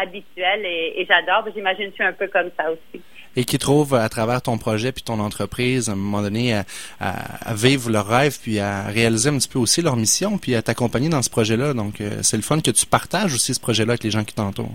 euh, 0.00 0.02
habituelle. 0.02 0.62
Et, 0.64 1.00
et 1.00 1.06
j'adore. 1.08 1.44
J'imagine 1.54 1.86
que 1.86 1.90
je 1.90 1.94
suis 1.94 2.04
un 2.04 2.12
peu 2.12 2.28
comme 2.28 2.50
ça 2.56 2.70
aussi. 2.70 3.02
Et 3.36 3.44
qui 3.44 3.58
trouvent 3.58 3.94
à 3.94 4.08
travers 4.08 4.42
ton 4.42 4.58
projet 4.58 4.90
puis 4.90 5.02
ton 5.04 5.20
entreprise, 5.20 5.88
à 5.88 5.92
un 5.92 5.94
moment 5.94 6.20
donné, 6.20 6.52
à, 6.54 6.64
à- 7.00 7.50
à 7.50 7.54
vivre 7.54 7.88
leur 7.90 8.08
rêve 8.08 8.36
puis 8.42 8.58
à 8.58 8.82
réaliser 8.88 9.28
un 9.30 9.38
petit 9.38 9.48
peu 9.48 9.60
aussi 9.60 9.82
leur 9.82 9.94
mission 9.96 10.36
puis 10.36 10.56
à 10.56 10.62
t'accompagner 10.62 11.08
dans 11.08 11.22
ce 11.22 11.30
projet-là. 11.30 11.72
Donc, 11.74 12.00
euh, 12.00 12.22
c'est 12.22 12.36
le 12.36 12.42
fun 12.42 12.60
que 12.60 12.72
tu 12.72 12.86
partages 12.86 13.32
aussi 13.32 13.54
ce 13.54 13.60
projet-là 13.60 13.92
avec 13.92 14.02
les 14.02 14.10
gens 14.10 14.24
qui 14.24 14.34
t'entourent. 14.34 14.74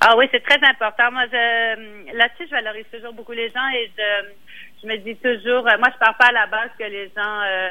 Ah 0.00 0.14
oui, 0.16 0.26
c'est 0.30 0.42
très 0.42 0.58
important. 0.66 1.10
Moi, 1.12 1.24
je, 1.30 2.16
là-dessus, 2.16 2.44
je 2.46 2.50
valorise 2.50 2.84
toujours 2.92 3.12
beaucoup 3.12 3.32
les 3.32 3.48
gens 3.50 3.68
et 3.74 3.90
je, 3.96 4.82
je 4.82 4.86
me 4.88 4.96
dis 4.98 5.16
toujours, 5.16 5.66
euh, 5.68 5.76
moi, 5.78 5.88
je 5.92 5.98
pars 5.98 6.16
pas 6.16 6.26
à 6.28 6.32
la 6.32 6.46
base 6.46 6.70
que 6.78 6.84
les 6.84 7.10
gens 7.16 7.40
euh, 7.44 7.68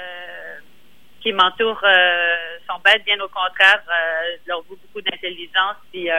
qui 1.25 1.33
m'entourent 1.33 1.81
euh, 1.83 2.35
sont 2.69 2.79
bêtes, 2.85 3.03
bien 3.03 3.15
au 3.19 3.27
contraire, 3.27 3.81
euh, 3.89 4.37
je 4.43 4.49
leur 4.49 4.61
voue 4.69 4.77
beaucoup 4.77 5.01
d'intelligence. 5.01 5.75
Puis 5.91 6.11
euh, 6.11 6.13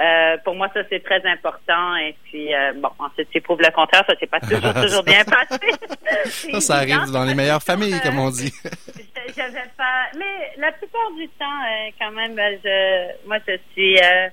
euh, 0.00 0.38
pour 0.42 0.54
moi, 0.54 0.70
ça 0.72 0.80
c'est 0.88 1.04
très 1.04 1.22
important. 1.26 1.96
Et 1.96 2.16
puis 2.24 2.54
euh, 2.54 2.72
bon, 2.76 2.88
ensuite, 2.98 3.28
tu 3.30 3.42
prouves 3.42 3.60
le 3.60 3.70
contraire, 3.70 4.04
ça 4.06 4.14
c'est 4.18 4.30
pas 4.30 4.40
toujours 4.40 4.72
toujours 4.82 5.02
bien 5.02 5.22
passé. 5.24 5.60
Ça, 6.24 6.60
ça 6.60 6.74
arrive 6.76 7.12
dans 7.12 7.24
les 7.24 7.34
meilleures 7.34 7.62
familles, 7.62 8.00
comme 8.02 8.18
on 8.18 8.30
dit. 8.30 8.52
J'avais 9.36 9.68
pas, 9.76 10.08
mais 10.18 10.52
la 10.56 10.72
plupart 10.72 11.10
du 11.16 11.28
temps, 11.38 11.60
quand 12.00 12.10
même, 12.10 12.34
je, 12.36 13.26
moi, 13.26 13.36
je 13.46 13.56
suis, 13.72 13.96
euh, 13.98 14.28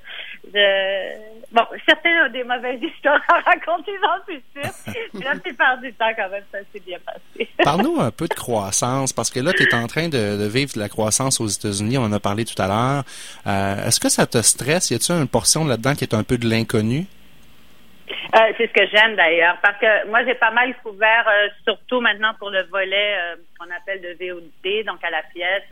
je, 0.54 1.16
bon, 1.52 1.62
certains 1.88 2.26
ont 2.26 2.32
des 2.32 2.43
mauvaises 2.43 2.82
histoires 2.95 3.22
à 3.28 3.39
raconter, 3.50 3.91
j'en 4.02 4.24
suis 4.26 4.43
sûre. 4.54 4.93
mais 5.14 5.26
la 5.26 5.36
plupart 5.36 5.78
du 5.80 5.93
temps, 5.93 6.12
quand 6.16 6.30
même, 6.30 6.43
ça 6.52 6.60
s'est 6.72 6.82
bien 6.86 6.97
passé. 7.06 7.50
Parle-nous 7.64 8.00
un 8.00 8.12
peu 8.12 8.28
de 8.28 8.34
croissance, 8.34 9.14
parce 9.14 9.30
que 9.30 9.39
là, 9.39 9.54
tu 9.54 9.64
es 9.64 9.74
en 9.74 9.88
train 9.88 10.10
de, 10.10 10.38
de 10.38 10.47
vivre 10.47 10.74
de 10.74 10.80
la 10.80 10.89
croissance 10.89 11.39
aux 11.39 11.47
États-Unis, 11.47 11.97
on 11.97 12.04
en 12.04 12.14
a 12.14 12.20
parlé 12.20 12.45
tout 12.45 12.60
à 12.62 12.68
l'heure. 12.68 13.04
Euh, 13.47 13.88
Est-ce 13.88 14.00
que 14.00 14.10
ça 14.10 14.26
te 14.26 14.41
stresse? 14.41 14.91
Y 14.91 14.95
a-t-il 14.95 15.20
une 15.20 15.28
portion 15.28 15.66
là-dedans 15.66 15.95
qui 15.95 16.04
est 16.04 16.14
un 16.14 16.24
peu 16.24 16.38
de 16.38 16.47
l'inconnu? 16.47 17.06
Euh, 18.36 18.54
c'est 18.58 18.68
ce 18.68 18.74
que 18.74 18.86
j'aime 18.88 19.16
d'ailleurs, 19.16 19.58
parce 19.62 19.80
que 19.80 20.08
moi 20.08 20.24
j'ai 20.24 20.36
pas 20.36 20.52
mal 20.52 20.76
couvert, 20.84 21.26
euh, 21.28 21.47
surtout 21.64 22.00
maintenant 22.00 22.34
pour 22.38 22.50
le 22.52 22.64
volet 22.64 23.16
euh, 23.18 23.36
qu'on 23.58 23.70
appelle 23.76 24.02
de 24.02 24.10
VOD, 24.20 24.86
donc 24.86 25.04
à 25.04 25.10
la 25.10 25.24
pièce, 25.34 25.64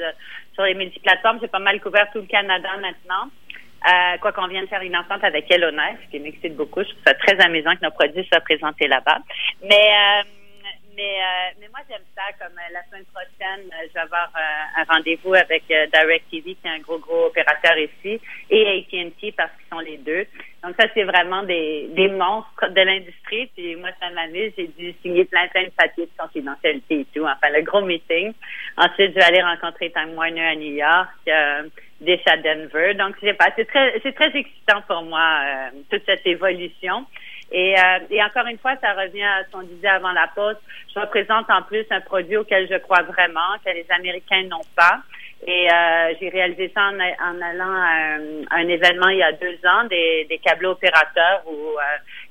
sur 0.53 0.63
les 0.63 0.73
multiplateformes, 0.73 1.39
j'ai 1.41 1.47
pas 1.47 1.59
mal 1.59 1.79
couvert 1.79 2.09
tout 2.11 2.19
le 2.19 2.25
Canada 2.25 2.69
maintenant. 2.81 3.29
Euh, 3.87 4.17
quoi 4.17 4.31
qu'on 4.33 4.47
vient 4.47 4.63
de 4.63 4.67
faire 4.67 4.81
une 4.81 4.97
entente 4.97 5.23
avec 5.23 5.49
Yellowknife, 5.49 5.99
ce 6.05 6.11
qui 6.11 6.19
m'excite 6.19 6.55
beaucoup. 6.55 6.83
Je 6.83 6.89
trouve 6.89 7.03
ça 7.05 7.13
très 7.13 7.39
amusant 7.39 7.75
que 7.75 7.85
nos 7.85 7.91
produits 7.91 8.27
soient 8.31 8.41
présentés 8.41 8.87
là-bas. 8.87 9.19
Mais 9.63 9.69
euh, 9.75 10.23
mais, 10.97 11.21
euh, 11.21 11.53
mais 11.59 11.67
moi, 11.69 11.81
j'aime 11.87 12.01
ça. 12.15 12.23
Comme 12.39 12.57
euh, 12.57 12.73
la 12.73 12.83
semaine 12.85 13.05
prochaine, 13.13 13.69
euh, 13.71 13.85
je 13.87 13.93
vais 13.93 13.99
avoir 13.99 14.31
euh, 14.35 14.81
un 14.81 14.83
rendez-vous 14.91 15.35
avec 15.35 15.63
DirecTV, 15.67 16.55
qui 16.55 16.57
est 16.65 16.69
un 16.69 16.79
gros, 16.79 16.97
gros 16.97 17.27
opérateur 17.27 17.77
ici, 17.77 18.19
et 18.49 18.85
AT&T, 18.91 19.31
parce 19.33 19.51
qu'ils 19.51 19.69
sont 19.71 19.79
les 19.79 19.97
deux. 19.97 20.25
Donc 20.63 20.73
ça, 20.79 20.87
c'est 20.95 21.03
vraiment 21.03 21.43
des, 21.43 21.87
des 21.91 22.09
monstres 22.09 22.69
de 22.69 22.81
l'industrie. 22.81 23.45
Puis 23.55 23.75
moi, 23.75 23.89
cette 24.01 24.17
année, 24.17 24.51
j'ai 24.57 24.67
dû 24.69 24.95
signer 25.03 25.25
plein, 25.25 25.47
plein 25.49 25.65
de 25.65 25.69
papiers 25.69 26.07
de 26.07 26.17
confidentialité 26.17 27.01
et 27.01 27.07
tout. 27.13 27.25
Enfin, 27.25 27.53
le 27.53 27.61
gros 27.61 27.81
meeting. 27.81 28.33
Ensuite, 28.75 29.11
je 29.11 29.19
vais 29.19 29.23
aller 29.23 29.43
rencontrer 29.43 29.91
Time 29.91 30.15
Warner 30.15 30.47
à 30.47 30.55
New 30.55 30.73
York, 30.73 31.69
à 32.27 32.37
Denver. 32.37 32.93
Donc, 32.93 33.15
je 33.21 33.27
sais 33.27 33.33
pas, 33.33 33.49
c'est 33.55 33.67
très, 33.67 33.99
c'est 34.03 34.13
très 34.13 34.35
excitant 34.35 34.81
pour 34.87 35.03
moi, 35.03 35.41
euh, 35.43 35.69
toute 35.89 36.05
cette 36.05 36.25
évolution. 36.25 37.05
Et, 37.51 37.75
euh, 37.77 37.99
et 38.09 38.21
encore 38.21 38.45
une 38.47 38.57
fois, 38.57 38.75
ça 38.81 38.93
revient 38.93 39.23
à 39.23 39.45
ce 39.45 39.51
qu'on 39.51 39.63
disait 39.63 39.87
avant 39.87 40.11
la 40.11 40.27
pause. 40.35 40.57
Je 40.93 40.99
représente 40.99 41.49
en 41.49 41.61
plus 41.61 41.85
un 41.91 42.01
produit 42.01 42.37
auquel 42.37 42.67
je 42.69 42.77
crois 42.77 43.03
vraiment, 43.03 43.55
que 43.65 43.71
les 43.71 43.85
Américains 43.89 44.43
n'ont 44.43 44.67
pas. 44.75 44.99
Et 45.45 45.71
euh, 45.71 46.13
j'ai 46.19 46.29
réalisé 46.29 46.71
ça 46.73 46.81
en, 46.89 46.99
en 46.99 47.41
allant 47.41 47.71
à 47.71 48.15
un, 48.15 48.41
un 48.49 48.67
événement 48.67 49.09
il 49.09 49.19
y 49.19 49.23
a 49.23 49.31
deux 49.33 49.59
ans 49.65 49.83
des, 49.87 50.25
des 50.27 50.39
câbles 50.39 50.65
opérateurs 50.65 51.43
où 51.45 51.77
euh, 51.77 51.81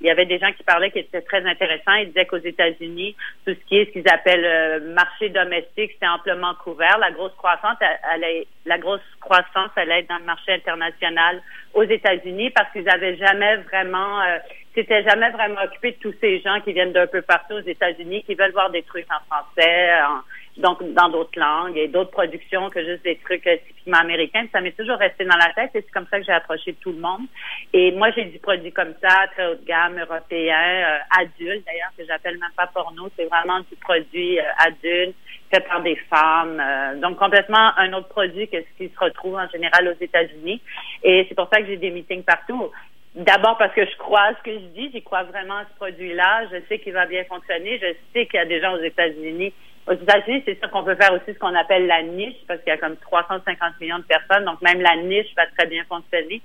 il 0.00 0.06
y 0.06 0.10
avait 0.10 0.26
des 0.26 0.38
gens 0.38 0.52
qui 0.52 0.62
parlaient 0.62 0.90
qui 0.90 0.98
étaient 1.00 1.22
très 1.22 1.44
intéressants. 1.46 1.94
Ils 1.94 2.08
disaient 2.08 2.26
qu'aux 2.26 2.36
États-Unis, 2.38 3.16
tout 3.46 3.54
ce 3.54 3.66
qui 3.68 3.78
est 3.78 3.86
ce 3.86 3.90
qu'ils 3.92 4.08
appellent 4.12 4.44
euh, 4.44 4.94
marché 4.94 5.28
domestique, 5.30 5.92
c'était 5.92 6.06
amplement 6.08 6.54
couvert. 6.62 6.98
La 6.98 7.10
grosse 7.12 7.34
croissance, 7.36 7.76
elle, 8.14 8.44
la 8.66 8.78
grosse 8.78 9.00
croissance, 9.20 9.70
elle 9.76 9.90
est 9.90 10.02
dans 10.08 10.18
le 10.18 10.24
marché 10.24 10.52
international 10.52 11.40
aux 11.74 11.82
États-Unis 11.84 12.50
parce 12.50 12.70
qu'ils 12.72 12.88
avaient 12.88 13.16
jamais 13.16 13.56
vraiment 13.56 14.20
euh, 14.22 14.38
s'étaient 14.74 15.04
jamais 15.04 15.30
vraiment 15.30 15.62
occupés 15.64 15.92
de 15.92 15.96
tous 15.98 16.14
ces 16.20 16.40
gens 16.40 16.60
qui 16.60 16.72
viennent 16.74 16.92
d'un 16.92 17.06
peu 17.06 17.22
partout 17.22 17.54
aux 17.54 17.60
États-Unis, 17.66 18.22
qui 18.24 18.34
veulent 18.34 18.52
voir 18.52 18.68
des 18.70 18.82
trucs 18.82 19.06
en 19.10 19.24
français, 19.34 19.90
en- 20.02 20.20
donc 20.58 20.82
dans 20.94 21.08
d'autres 21.08 21.38
langues 21.38 21.76
et 21.76 21.88
d'autres 21.88 22.10
productions 22.10 22.70
que 22.70 22.84
juste 22.84 23.04
des 23.04 23.16
trucs 23.16 23.46
euh, 23.46 23.56
typiquement 23.66 23.98
américains. 23.98 24.46
Ça 24.52 24.60
m'est 24.60 24.76
toujours 24.76 24.96
resté 24.96 25.24
dans 25.24 25.36
la 25.36 25.52
tête 25.54 25.70
et 25.74 25.82
c'est 25.82 25.90
comme 25.92 26.06
ça 26.10 26.18
que 26.18 26.24
j'ai 26.24 26.32
approché 26.32 26.74
tout 26.80 26.92
le 26.92 26.98
monde. 26.98 27.26
Et 27.72 27.92
moi, 27.92 28.10
j'ai 28.12 28.24
du 28.24 28.38
produit 28.38 28.72
comme 28.72 28.94
ça, 29.02 29.26
très 29.32 29.46
haut 29.46 29.54
de 29.54 29.64
gamme, 29.66 29.98
européen, 29.98 30.56
euh, 30.56 30.98
adulte 31.20 31.64
d'ailleurs, 31.66 31.92
que 31.96 32.04
j'appelle 32.06 32.38
même 32.38 32.50
pas 32.56 32.66
porno. 32.68 33.08
C'est 33.16 33.26
vraiment 33.26 33.60
du 33.60 33.76
produit 33.80 34.38
euh, 34.38 34.42
adulte 34.58 35.14
fait 35.50 35.60
par 35.60 35.82
des 35.82 35.96
femmes. 36.10 36.60
euh, 36.60 36.96
donc 37.00 37.18
complètement 37.18 37.70
un 37.76 37.92
autre 37.92 38.08
produit 38.08 38.48
que 38.48 38.58
ce 38.58 38.76
qui 38.84 38.92
se 38.92 38.98
retrouve 38.98 39.36
en 39.36 39.48
général 39.48 39.88
aux 39.88 40.02
États-Unis. 40.02 40.60
Et 41.02 41.26
c'est 41.28 41.34
pour 41.34 41.48
ça 41.52 41.60
que 41.60 41.66
j'ai 41.66 41.76
des 41.76 41.90
meetings 41.90 42.24
partout. 42.24 42.70
D'abord 43.14 43.56
parce 43.56 43.72
que 43.74 43.84
je 43.86 43.96
crois 43.96 44.22
à 44.22 44.34
ce 44.34 44.42
que 44.42 44.52
je 44.52 44.66
dis, 44.74 44.90
j'y 44.92 45.02
crois 45.02 45.22
vraiment 45.22 45.56
à 45.56 45.64
ce 45.64 45.74
produit-là. 45.76 46.48
Je 46.52 46.58
sais 46.68 46.78
qu'il 46.78 46.92
va 46.92 47.06
bien 47.06 47.24
fonctionner. 47.24 47.78
Je 47.78 47.94
sais 48.12 48.26
qu'il 48.26 48.34
y 48.34 48.42
a 48.42 48.44
des 48.44 48.60
gens 48.60 48.74
aux 48.74 48.82
États-Unis. 48.82 49.54
Aux 49.86 49.92
États-Unis, 49.92 50.42
c'est 50.44 50.58
sûr 50.58 50.70
qu'on 50.70 50.82
peut 50.82 50.96
faire 50.96 51.12
aussi 51.12 51.32
ce 51.32 51.38
qu'on 51.38 51.54
appelle 51.54 51.86
la 51.86 52.02
niche, 52.02 52.36
parce 52.48 52.60
qu'il 52.60 52.70
y 52.70 52.72
a 52.72 52.78
comme 52.78 52.96
350 52.96 53.80
millions 53.80 53.98
de 53.98 54.04
personnes, 54.04 54.44
donc 54.44 54.60
même 54.60 54.80
la 54.80 54.96
niche 54.96 55.32
va 55.36 55.46
très 55.56 55.66
bien 55.66 55.84
fonctionner. 55.88 56.42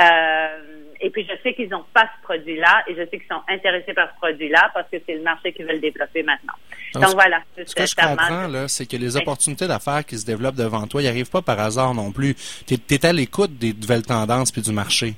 Euh, 0.00 0.48
et 1.00 1.10
puis 1.10 1.26
je 1.28 1.34
sais 1.42 1.54
qu'ils 1.54 1.68
n'ont 1.70 1.84
pas 1.92 2.08
ce 2.16 2.22
produit-là, 2.22 2.84
et 2.86 2.94
je 2.94 3.02
sais 3.02 3.18
qu'ils 3.18 3.28
sont 3.28 3.42
intéressés 3.48 3.94
par 3.94 4.10
ce 4.10 4.16
produit-là 4.16 4.70
parce 4.74 4.88
que 4.90 4.96
c'est 5.04 5.14
le 5.14 5.22
marché 5.22 5.52
qu'ils 5.52 5.66
veulent 5.66 5.80
développer 5.80 6.22
maintenant. 6.22 6.54
Donc, 6.94 7.02
Donc, 7.02 7.14
voilà. 7.14 7.40
Ce 7.56 7.74
que 7.74 7.86
je 7.86 7.94
comprends, 7.94 8.46
là, 8.46 8.68
c'est 8.68 8.86
que 8.86 8.96
les 8.96 9.16
opportunités 9.16 9.66
d'affaires 9.66 10.04
qui 10.04 10.16
se 10.16 10.24
développent 10.24 10.56
devant 10.56 10.86
toi, 10.86 11.02
ils 11.02 11.06
n'arrivent 11.06 11.30
pas 11.30 11.42
par 11.42 11.58
hasard 11.60 11.94
non 11.94 12.12
plus. 12.12 12.34
Tu 12.66 12.74
es, 12.74 13.06
à 13.06 13.12
l'écoute 13.12 13.58
des 13.58 13.72
nouvelles 13.72 14.06
tendances 14.06 14.52
puis 14.52 14.62
du 14.62 14.72
marché. 14.72 15.14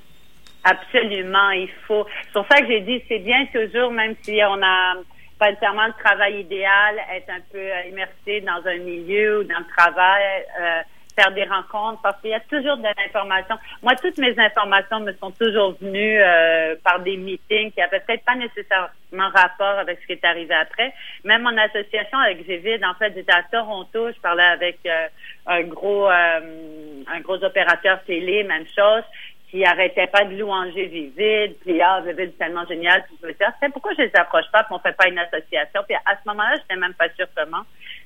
Absolument, 0.65 1.51
il 1.51 1.71
faut. 1.87 2.07
C'est 2.27 2.33
pour 2.33 2.47
ça 2.51 2.61
que 2.61 2.67
j'ai 2.67 2.81
dit, 2.81 3.03
c'est 3.09 3.21
bien 3.21 3.47
toujours, 3.47 3.91
même 3.93 4.15
si 4.23 4.39
on 4.47 4.63
a 4.63 4.95
pas 5.41 5.49
nécessairement 5.49 5.87
le 5.87 5.95
travail 6.05 6.41
idéal, 6.41 6.97
être 7.17 7.31
un 7.31 7.41
peu 7.51 7.59
euh, 7.59 7.89
immersé 7.89 8.43
dans 8.43 8.63
un 8.67 8.77
milieu 8.77 9.41
ou 9.41 9.45
dans 9.45 9.59
le 9.59 9.75
travail, 9.75 10.23
euh, 10.61 10.83
faire 11.17 11.33
des 11.33 11.45
rencontres, 11.45 12.01
parce 12.03 12.21
qu'il 12.21 12.31
y 12.31 12.35
a 12.35 12.41
toujours 12.41 12.77
de 12.77 12.83
l'information. 12.83 13.57
Moi, 13.83 13.95
toutes 13.97 14.19
mes 14.19 14.39
informations 14.39 15.01
me 15.01 15.13
sont 15.15 15.31
toujours 15.33 15.75
venues 15.81 16.21
euh, 16.21 16.77
par 16.85 17.01
des 17.01 17.17
meetings 17.17 17.73
qui 17.73 17.81
avaient 17.81 18.01
peut-être 18.01 18.25
pas 18.25 18.37
nécessairement 18.37 19.31
rapport 19.35 19.79
avec 19.79 19.99
ce 20.03 20.07
qui 20.07 20.13
est 20.13 20.25
arrivé 20.25 20.55
après. 20.55 20.93
Même 21.25 21.43
mon 21.43 21.57
association 21.57 22.19
avec 22.19 22.47
Gévide, 22.47 22.85
en 22.85 22.95
fait, 22.95 23.13
j'étais 23.15 23.33
à 23.33 23.43
Toronto, 23.51 24.13
je 24.13 24.21
parlais 24.21 24.45
avec 24.45 24.79
euh, 24.87 25.07
un 25.47 25.63
gros 25.63 26.09
euh, 26.09 27.03
un 27.13 27.21
gros 27.21 27.43
opérateur 27.43 28.03
télé, 28.05 28.45
même 28.45 28.67
chose 28.67 29.05
qui 29.51 29.65
arrêtait 29.65 30.07
pas 30.07 30.25
de 30.25 30.37
louanger 30.37 30.87
Vivide, 30.87 31.57
puis 31.61 31.81
ah, 31.83 32.01
Vivide, 32.07 32.33
c'est 32.33 32.45
tellement 32.45 32.65
génial, 32.67 33.03
puis 33.05 33.17
je 33.21 33.27
me 33.27 33.33
disais, 33.33 33.45
ah, 33.47 33.67
pourquoi 33.73 33.93
je 33.95 34.03
les 34.03 34.11
approche 34.15 34.45
pas, 34.53 34.63
puis 34.63 34.75
on 34.75 34.79
fait 34.79 34.97
pas 34.97 35.09
une 35.09 35.19
association, 35.19 35.83
puis 35.87 35.97
à 35.97 36.15
ce 36.15 36.29
moment-là, 36.29 36.55
j'étais 36.57 36.81
même 36.81 36.95
pas 36.95 37.09
sûre 37.17 37.27
comment. 37.37 37.63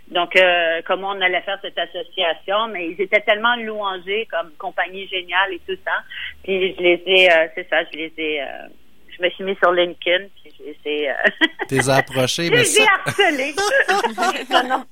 Donc, 0.09 0.37
euh, 0.37 0.81
comment 0.87 1.11
on 1.11 1.21
allait 1.21 1.43
faire 1.43 1.59
cette 1.61 1.79
association, 1.79 2.69
mais 2.69 2.89
ils 2.89 3.01
étaient 3.01 3.21
tellement 3.21 3.57
louangés 3.57 4.27
comme 4.31 4.53
compagnie 4.59 5.07
géniale 5.09 5.53
et 5.53 5.61
tout 5.67 5.79
ça, 5.85 5.93
puis 6.43 6.75
je 6.77 6.83
les 6.83 7.03
ai, 7.07 7.31
euh, 7.31 7.49
c'est 7.55 7.69
ça, 7.69 7.85
je 7.93 7.99
les 7.99 8.13
ai, 8.17 8.43
euh, 8.43 8.69
je 9.17 9.23
me 9.23 9.31
suis 9.31 9.45
mis 9.45 9.57
sur 9.57 9.73
LinkedIn, 9.73 10.27
puis 10.43 10.53
je 10.59 10.65
les 10.65 10.79
ai, 10.85 11.11
euh, 11.11 11.15
T'es 11.69 11.89
approché, 11.89 12.47
je 12.47 12.51
mais 12.51 12.59
les 12.59 12.79
ai 12.79 12.85
ça... 12.85 12.93
harcelés. 13.07 13.55
non, 14.51 14.63
non. 14.69 14.85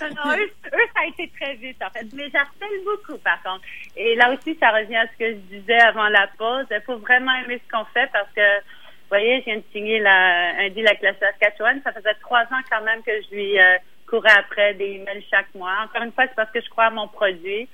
Non, 0.00 0.08
non, 0.16 0.36
eux, 0.36 0.50
eux, 0.74 0.86
ça 0.94 1.02
a 1.02 1.06
été 1.06 1.30
très 1.40 1.54
vite, 1.54 1.82
en 1.82 1.90
fait. 1.90 2.06
Mais 2.14 2.28
j'harcèle 2.30 2.84
beaucoup, 2.84 3.18
par 3.18 3.42
contre. 3.42 3.64
Et 3.96 4.14
là 4.16 4.32
aussi, 4.32 4.56
ça 4.60 4.70
revient 4.70 4.96
à 4.96 5.06
ce 5.06 5.18
que 5.18 5.30
je 5.30 5.58
disais 5.58 5.80
avant 5.80 6.08
la 6.08 6.28
pause. 6.38 6.66
Il 6.70 6.82
faut 6.84 6.98
vraiment 6.98 7.32
aimer 7.44 7.60
ce 7.64 7.76
qu'on 7.76 7.84
fait 7.86 8.10
parce 8.12 8.30
que, 8.34 8.58
vous 8.58 9.10
voyez, 9.10 9.40
je 9.40 9.44
viens 9.44 9.56
de 9.56 9.64
signer 9.72 10.00
la, 10.00 10.58
un 10.58 10.68
deal 10.70 10.86
avec 10.86 11.02
la 11.02 11.14
Saskatchewan. 11.18 11.80
Ça 11.84 11.92
faisait 11.92 12.14
trois 12.20 12.42
ans 12.42 12.62
quand 12.70 12.82
même 12.82 13.02
que 13.02 13.12
je 13.22 13.34
lui 13.34 13.58
euh, 13.58 13.76
courais 14.08 14.36
après 14.38 14.74
des 14.74 14.96
emails 14.96 15.24
chaque 15.30 15.54
mois. 15.54 15.74
Encore 15.84 16.02
une 16.02 16.12
fois, 16.12 16.24
c'est 16.28 16.34
parce 16.34 16.50
que 16.50 16.60
je 16.60 16.68
crois 16.68 16.86
à 16.86 16.90
mon 16.90 17.08
produit. 17.08 17.68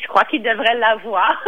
Je 0.00 0.06
crois 0.08 0.24
qu'il 0.24 0.42
devrait 0.42 0.74
l'avoir. 0.74 1.42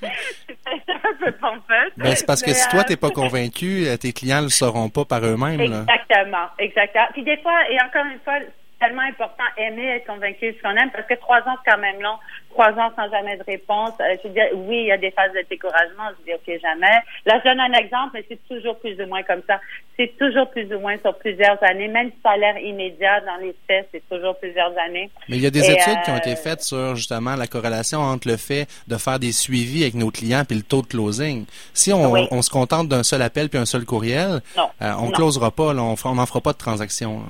c'est 0.00 0.92
un 0.92 1.14
peu 1.20 1.32
pompeux. 1.32 1.92
Ben, 1.96 2.14
c'est 2.16 2.26
parce 2.26 2.42
que 2.42 2.50
Mais, 2.50 2.54
si 2.54 2.68
toi, 2.68 2.80
euh, 2.80 2.84
t'es 2.84 2.96
pas 2.96 3.10
convaincu, 3.10 3.86
euh, 3.86 3.96
tes 3.96 4.12
clients 4.12 4.38
ne 4.38 4.44
le 4.44 4.50
sauront 4.50 4.88
pas 4.88 5.04
par 5.04 5.24
eux-mêmes. 5.24 5.70
là. 5.70 5.80
Exactement, 5.82 6.46
exactement. 6.58 7.06
Puis 7.12 7.22
des 7.22 7.36
fois, 7.38 7.70
et 7.70 7.76
encore 7.82 8.06
une 8.06 8.20
fois, 8.20 8.38
c'est 8.38 8.86
tellement 8.86 9.02
important 9.02 9.44
aimer 9.58 9.96
être 9.96 10.06
convaincu 10.06 10.52
de 10.52 10.56
ce 10.56 10.62
qu'on 10.62 10.76
aime 10.76 10.90
parce 10.90 11.06
que 11.06 11.14
trois 11.14 11.40
ans, 11.40 11.56
c'est 11.64 11.70
quand 11.70 11.78
même 11.78 12.00
long. 12.00 12.16
Trois 12.52 12.70
ans 12.72 12.90
sans 12.96 13.10
jamais 13.10 13.36
de 13.36 13.42
réponse. 13.44 13.92
Euh, 14.00 14.16
je 14.22 14.28
veux 14.28 14.34
dire, 14.34 14.46
oui, 14.54 14.78
il 14.82 14.86
y 14.86 14.92
a 14.92 14.98
des 14.98 15.10
phases 15.10 15.32
de 15.32 15.44
découragement. 15.48 16.04
Je 16.20 16.24
dis, 16.24 16.34
OK, 16.34 16.60
jamais. 16.60 16.98
Là, 17.26 17.40
je 17.42 17.48
donne 17.48 17.60
un 17.60 17.72
exemple, 17.72 18.10
mais 18.14 18.24
c'est 18.28 18.38
toujours 18.48 18.78
plus 18.78 19.00
ou 19.02 19.06
moins 19.06 19.22
comme 19.22 19.42
ça. 19.46 19.58
C'est 19.96 20.16
toujours 20.18 20.48
plus 20.50 20.72
ou 20.74 20.78
moins 20.80 20.96
sur 20.98 21.14
plusieurs 21.18 21.62
années. 21.62 21.88
Même 21.88 22.10
si 22.10 22.16
ça 22.22 22.30
a 22.30 22.36
l'air 22.36 22.58
immédiat 22.58 23.20
dans 23.20 23.36
les 23.36 23.54
faits, 23.66 23.88
c'est 23.92 24.02
toujours 24.08 24.36
plusieurs 24.38 24.72
années. 24.78 25.10
Mais 25.28 25.36
il 25.36 25.42
y 25.42 25.46
a 25.46 25.50
des 25.50 25.68
Et, 25.68 25.72
études 25.72 26.02
qui 26.04 26.10
ont 26.10 26.14
euh, 26.14 26.18
été 26.18 26.36
faites 26.36 26.62
sur 26.62 26.94
justement 26.96 27.36
la 27.36 27.46
corrélation 27.46 28.00
entre 28.00 28.28
le 28.28 28.36
fait 28.36 28.66
de 28.88 28.96
faire 28.96 29.18
des 29.18 29.32
suivis 29.32 29.82
avec 29.82 29.94
nos 29.94 30.10
clients 30.10 30.42
et 30.48 30.54
le 30.54 30.62
taux 30.62 30.82
de 30.82 30.86
closing. 30.86 31.46
Si 31.72 31.92
on, 31.92 32.10
Oui. 32.12 32.26
on 32.30 32.42
se 32.42 32.50
contente 32.50 32.88
d'un 32.88 33.02
seul 33.02 33.22
appel 33.22 33.48
puis 33.48 33.58
un 33.58 33.66
seul 33.66 33.84
courriel, 33.84 34.40
euh, 34.58 34.60
on 34.98 35.06
Non. 35.06 35.10
closera 35.12 35.50
pas, 35.50 35.72
là, 35.72 35.82
on 35.82 36.14
n'en 36.14 36.26
fera 36.26 36.40
pas 36.40 36.52
de 36.52 36.58
transaction. 36.58 37.20
là. 37.20 37.26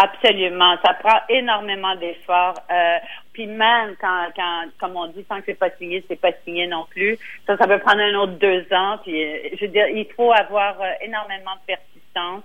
Absolument. 0.00 0.76
Ça 0.84 0.94
prend 0.94 1.18
énormément 1.28 1.94
d'efforts. 1.96 2.54
Euh, 2.70 2.98
puis 3.32 3.46
même 3.46 3.96
quand, 4.00 4.26
quand, 4.36 4.64
comme 4.80 4.96
on 4.96 5.08
dit, 5.08 5.24
tant 5.24 5.38
que 5.38 5.46
c'est 5.46 5.54
pas 5.58 5.70
signé, 5.76 6.04
c'est 6.08 6.20
pas 6.20 6.30
signé 6.44 6.66
non 6.68 6.86
plus. 6.88 7.18
Ça, 7.46 7.56
ça 7.56 7.66
peut 7.66 7.78
prendre 7.80 8.00
un 8.00 8.14
autre 8.14 8.32
deux 8.34 8.64
ans. 8.72 8.98
Puis, 9.02 9.22
euh, 9.24 9.48
je 9.58 9.64
veux 9.66 9.72
dire, 9.72 9.88
il 9.88 10.06
faut 10.16 10.32
avoir 10.32 10.80
euh, 10.80 10.92
énormément 11.00 11.50
de 11.56 11.66
persistance. 11.74 12.44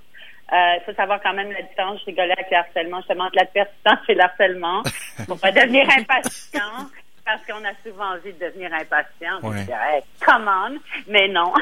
Euh, 0.51 0.75
Il 0.77 0.81
faut 0.85 0.93
savoir 0.93 1.21
quand 1.21 1.33
même 1.33 1.51
la 1.51 1.61
différence. 1.61 1.99
Je 2.01 2.05
rigolais 2.07 2.33
avec 2.33 2.47
le 2.51 2.57
harcèlement, 2.57 2.97
justement, 2.97 3.25
entre 3.25 3.35
la 3.37 3.45
persistance 3.45 3.99
et 4.09 4.13
le 4.15 4.21
harcèlement. 4.21 4.83
Faut 5.27 5.35
pas 5.35 5.51
devenir 5.51 5.87
impatient. 5.89 6.89
Parce 7.25 7.41
qu'on 7.45 7.63
a 7.63 7.71
souvent 7.85 8.15
envie 8.15 8.33
de 8.33 8.39
devenir 8.47 8.71
impatient. 8.73 9.39
On 9.43 9.49
Ouais. 9.51 9.63
dirait, 9.63 10.03
come 10.25 10.47
on. 10.67 10.77
Mais 11.07 11.27
non. 11.29 11.53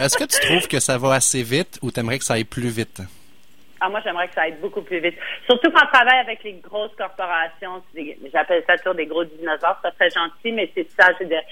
Est-ce 0.00 0.16
que 0.16 0.24
tu 0.24 0.40
trouves 0.40 0.66
que 0.68 0.80
ça 0.80 0.96
va 0.96 1.12
assez 1.14 1.42
vite 1.42 1.78
ou 1.82 1.90
t'aimerais 1.90 2.18
que 2.18 2.24
ça 2.24 2.34
aille 2.34 2.44
plus 2.44 2.68
vite? 2.70 3.02
Ah, 3.80 3.88
moi, 3.88 4.00
j'aimerais 4.04 4.28
que 4.28 4.34
ça 4.34 4.42
aille 4.42 4.56
beaucoup 4.60 4.82
plus 4.82 5.00
vite. 5.00 5.16
Surtout 5.46 5.70
quand 5.70 5.84
on 5.84 5.92
travaille 5.92 6.20
avec 6.20 6.42
les 6.44 6.54
grosses 6.54 6.94
corporations. 6.96 7.82
c'est 7.94 8.18
J'appelle 8.32 8.62
ça 8.66 8.76
toujours 8.78 8.94
des 8.94 9.06
gros 9.06 9.24
dinosaures. 9.24 9.78
C'est 9.82 9.94
très 9.96 10.10
gentil, 10.10 10.52
mais 10.52 10.70
c'est 10.74 10.90
ça. 10.90 11.10
Veux 11.18 11.26
dire, 11.26 11.42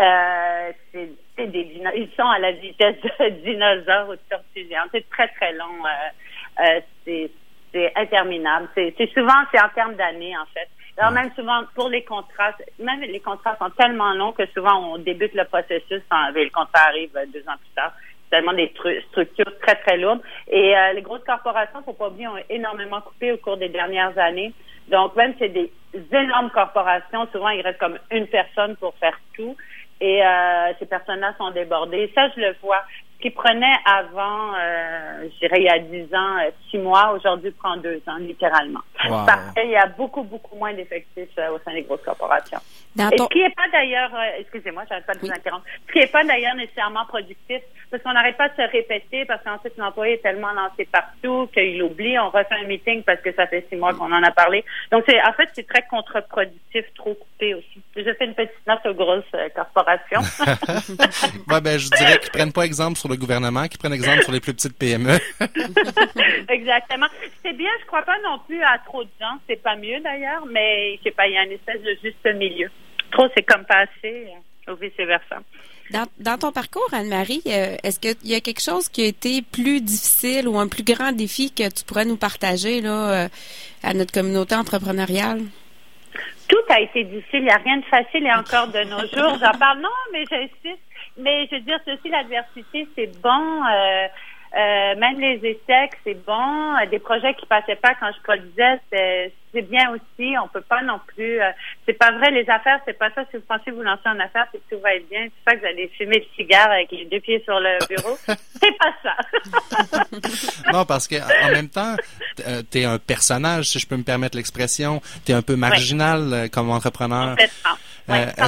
euh, 0.00 0.72
c'est 0.92 1.10
c'est 1.36 1.46
des 1.46 1.82
Ils 1.94 2.10
sont 2.16 2.28
à 2.28 2.38
la 2.38 2.52
vitesse 2.52 2.96
de 3.02 3.28
dinosaures 3.44 4.08
ou 4.08 4.12
de 4.12 4.20
tortues. 4.28 4.66
C'est 4.92 5.10
très, 5.10 5.28
très 5.28 5.52
long. 5.52 5.84
Euh, 5.84 6.62
euh, 6.64 6.80
c'est 7.04 7.30
c'est 7.72 7.92
interminable. 7.96 8.68
C'est 8.74 8.94
c'est 8.96 9.12
souvent, 9.12 9.44
c'est 9.52 9.60
en 9.60 9.68
termes 9.68 9.94
d'années, 9.94 10.36
en 10.36 10.46
fait. 10.54 10.68
Alors, 10.98 11.12
même 11.12 11.30
souvent, 11.34 11.62
pour 11.74 11.88
les 11.88 12.04
contrats, 12.04 12.52
même 12.78 13.00
les 13.00 13.20
contrats 13.20 13.56
sont 13.56 13.70
tellement 13.70 14.12
longs 14.12 14.32
que 14.32 14.46
souvent, 14.48 14.92
on 14.92 14.98
débute 14.98 15.32
le 15.34 15.44
processus 15.44 16.02
et 16.02 16.44
le 16.44 16.50
contrat 16.50 16.88
arrive 16.88 17.12
deux 17.32 17.42
ans 17.48 17.56
plus 17.58 17.70
tard. 17.74 17.92
Tellement 18.30 18.52
des 18.52 18.68
tru- 18.68 19.02
structures 19.08 19.58
très, 19.60 19.76
très 19.76 19.96
lourdes. 19.98 20.20
Et 20.48 20.76
euh, 20.76 20.92
les 20.92 21.02
grosses 21.02 21.24
corporations, 21.24 21.82
faut 21.84 21.92
pas 21.92 22.08
oublier, 22.08 22.28
ont 22.28 22.36
énormément 22.48 23.00
coupé 23.00 23.32
au 23.32 23.36
cours 23.38 23.56
des 23.56 23.68
dernières 23.68 24.16
années. 24.18 24.52
Donc, 24.88 25.16
même 25.16 25.34
c'est 25.38 25.48
des 25.48 25.72
énormes 26.12 26.50
corporations, 26.50 27.26
souvent, 27.32 27.48
il 27.50 27.60
reste 27.60 27.78
comme 27.78 27.98
une 28.10 28.26
personne 28.28 28.76
pour 28.76 28.94
faire 28.98 29.18
tout. 29.34 29.56
Et 30.00 30.24
euh, 30.24 30.72
ces 30.78 30.86
personnes-là 30.86 31.34
sont 31.38 31.50
débordées. 31.50 32.10
Ça, 32.14 32.28
je 32.34 32.40
le 32.40 32.56
vois. 32.62 32.82
Ce 33.20 33.28
qui 33.28 33.34
prenait 33.34 33.76
avant, 33.84 34.54
euh, 34.54 35.28
je 35.28 35.38
dirais 35.46 35.58
il 35.58 35.64
y 35.64 35.68
a 35.68 35.78
dix 35.78 36.04
ans, 36.14 36.38
euh, 36.38 36.50
six 36.70 36.78
mois, 36.78 37.12
aujourd'hui 37.12 37.50
prend 37.50 37.76
deux 37.76 38.00
ans, 38.06 38.16
littéralement. 38.16 38.80
Wow. 39.06 39.26
Parce 39.26 39.52
qu'il 39.54 39.68
y 39.70 39.76
a 39.76 39.86
beaucoup, 39.88 40.22
beaucoup 40.22 40.56
moins 40.56 40.72
d'effectifs 40.72 41.28
euh, 41.38 41.50
au 41.50 41.58
sein 41.58 41.74
des 41.74 41.82
grosses 41.82 42.00
corporations. 42.02 42.58
Dans 42.96 43.10
Et 43.10 43.16
ton- 43.16 43.24
ce 43.24 43.28
qui 43.28 43.42
n'est 43.42 43.50
pas 43.50 43.68
d'ailleurs, 43.70 44.10
euh, 44.14 44.38
excusez-moi, 44.40 44.84
j'arrête 44.88 45.04
pas 45.04 45.12
de 45.14 45.18
vous 45.20 45.30
interrompre, 45.30 45.66
ce 45.86 45.92
qui 45.92 45.98
n'est 45.98 46.06
pas 46.06 46.24
d'ailleurs 46.24 46.54
nécessairement 46.54 47.04
productif, 47.06 47.60
parce 47.90 48.02
qu'on 48.02 48.12
n'arrête 48.14 48.38
pas 48.38 48.48
de 48.48 48.54
se 48.56 48.62
répéter, 48.72 49.26
parce 49.26 49.42
qu'ensuite 49.44 49.76
l'employé 49.76 50.14
est 50.14 50.22
tellement 50.22 50.52
lancé 50.52 50.86
partout 50.90 51.46
qu'il 51.52 51.82
oublie, 51.82 52.18
on 52.18 52.30
refait 52.30 52.54
un 52.62 52.66
meeting 52.66 53.02
parce 53.02 53.20
que 53.20 53.32
ça 53.34 53.46
fait 53.48 53.66
six 53.68 53.76
mois 53.76 53.92
qu'on 53.92 54.10
en 54.12 54.22
a 54.22 54.30
parlé. 54.30 54.64
Donc 54.92 55.04
c'est, 55.06 55.20
en 55.22 55.32
fait, 55.34 55.48
c'est 55.52 55.66
très 55.66 55.82
contre-productif, 55.90 56.84
trop 56.94 57.12
coupé 57.14 57.54
aussi. 57.54 57.82
Je 57.96 58.12
fais 58.14 58.24
une 58.24 58.34
petite 58.34 58.66
note 58.66 58.84
aux 58.86 58.94
grosses 58.94 59.24
euh, 59.34 59.48
corporations. 59.54 60.22
Ouais, 61.50 61.60
ben, 61.60 61.78
je 61.78 61.88
dirais 61.90 62.18
qu'ils 62.18 62.30
prennent 62.30 62.52
pas 62.52 62.64
exemple 62.64 62.96
sur 62.98 63.08
le 63.14 63.20
gouvernement, 63.20 63.68
qu'ils 63.68 63.78
prennent 63.78 63.92
exemple 63.92 64.22
sur 64.22 64.32
les 64.32 64.40
plus 64.40 64.54
petites. 64.54 64.70
PME. 64.80 65.18
Exactement. 66.48 67.06
C'est 67.42 67.52
bien, 67.52 67.70
je 67.80 67.86
crois 67.86 68.02
pas 68.02 68.18
non 68.24 68.38
plus 68.46 68.62
à 68.62 68.78
trop 68.84 69.04
de 69.04 69.10
gens. 69.20 69.38
C'est 69.48 69.62
pas 69.62 69.76
mieux 69.76 70.00
d'ailleurs, 70.00 70.44
mais 70.46 70.96
je 70.96 71.04
sais 71.04 71.10
pas, 71.10 71.28
il 71.28 71.34
y 71.34 71.38
a 71.38 71.44
une 71.44 71.52
espèce 71.52 71.82
de 71.82 71.96
juste 72.02 72.36
milieu. 72.36 72.70
Trop, 73.12 73.28
c'est 73.36 73.42
comme 73.42 73.64
pas 73.64 73.84
assez, 73.84 74.26
euh, 74.68 74.72
ou 74.72 74.76
vice-versa. 74.76 75.40
Dans, 75.90 76.06
dans 76.18 76.38
ton 76.38 76.52
parcours, 76.52 76.88
Anne-Marie, 76.92 77.42
euh, 77.46 77.76
est-ce 77.82 77.98
qu'il 77.98 78.30
y 78.30 78.34
a 78.34 78.40
quelque 78.40 78.62
chose 78.62 78.88
qui 78.88 79.02
a 79.02 79.06
été 79.06 79.42
plus 79.42 79.80
difficile 79.80 80.46
ou 80.46 80.58
un 80.58 80.68
plus 80.68 80.84
grand 80.84 81.12
défi 81.12 81.52
que 81.52 81.68
tu 81.68 81.84
pourrais 81.84 82.04
nous 82.04 82.16
partager 82.16 82.80
là, 82.80 83.24
euh, 83.24 83.28
à 83.82 83.92
notre 83.92 84.12
communauté 84.12 84.54
entrepreneuriale? 84.54 85.42
Tout 86.48 86.56
a 86.68 86.80
été 86.80 87.04
difficile. 87.04 87.40
Il 87.40 87.44
n'y 87.44 87.50
a 87.50 87.56
rien 87.56 87.78
de 87.78 87.84
facile 87.84 88.24
et 88.24 88.32
encore 88.32 88.68
de 88.68 88.84
nos 88.84 89.00
jours. 89.00 89.38
J'en 89.40 89.58
parle, 89.58 89.80
non, 89.80 89.88
mais 90.12 90.24
j'insiste. 90.30 90.80
Mais 91.20 91.46
je 91.50 91.56
veux 91.56 91.62
dire, 91.62 91.78
ceci, 91.84 92.08
l'adversité, 92.08 92.88
c'est 92.96 93.20
bon. 93.20 93.64
Euh, 93.64 94.06
euh, 94.56 94.96
même 94.96 95.20
les 95.20 95.36
échecs, 95.44 95.92
c'est 96.04 96.24
bon. 96.26 96.74
Euh, 96.76 96.86
Des 96.90 96.98
projets 96.98 97.34
qui 97.34 97.46
passaient 97.46 97.76
pas 97.76 97.94
quand 98.00 98.10
je 98.16 98.20
produisais, 98.22 98.80
c'est 98.92 99.32
c'est 99.52 99.62
bien 99.62 99.90
aussi. 99.90 100.34
On 100.42 100.48
peut 100.48 100.60
pas 100.60 100.82
non 100.82 101.00
plus. 101.06 101.40
euh, 101.40 101.50
c'est 101.86 101.92
pas 101.94 102.10
vrai. 102.12 102.30
Les 102.30 102.48
affaires, 102.50 102.80
c'est 102.84 102.98
pas 102.98 103.10
ça. 103.10 103.22
Si 103.30 103.36
vous 103.36 103.42
pensez 103.48 103.70
vous 103.70 103.82
lancer 103.82 104.06
en 104.08 104.18
affaires, 104.18 104.46
c'est 104.52 104.58
que 104.58 104.74
tout 104.74 104.80
va 104.80 104.94
être 104.94 105.08
bien. 105.08 105.24
C'est 105.24 105.44
pas 105.44 105.54
que 105.54 105.60
vous 105.60 105.66
allez 105.66 105.88
fumer 105.96 106.18
le 106.18 106.24
cigare 106.36 106.70
avec 106.70 106.90
les 106.90 107.04
deux 107.04 107.20
pieds 107.20 107.40
sur 107.44 107.58
le 107.60 107.78
bureau. 107.88 108.16
c'est 108.26 108.76
pas 108.78 108.94
ça. 109.02 110.72
non, 110.72 110.84
parce 110.84 111.06
que 111.06 111.16
en 111.16 111.52
même 111.52 111.68
temps, 111.68 111.94
euh, 112.46 112.62
t'es 112.68 112.84
un 112.84 112.98
personnage, 112.98 113.66
si 113.66 113.78
je 113.78 113.86
peux 113.86 113.96
me 113.96 114.04
permettre 114.04 114.36
l'expression. 114.36 115.00
T'es 115.24 115.32
un 115.32 115.42
peu 115.42 115.56
marginal 115.56 116.32
euh, 116.32 116.48
comme 116.48 116.70
entrepreneur. 116.70 117.36
Oui, 118.08 118.16
Euh, 118.18 118.46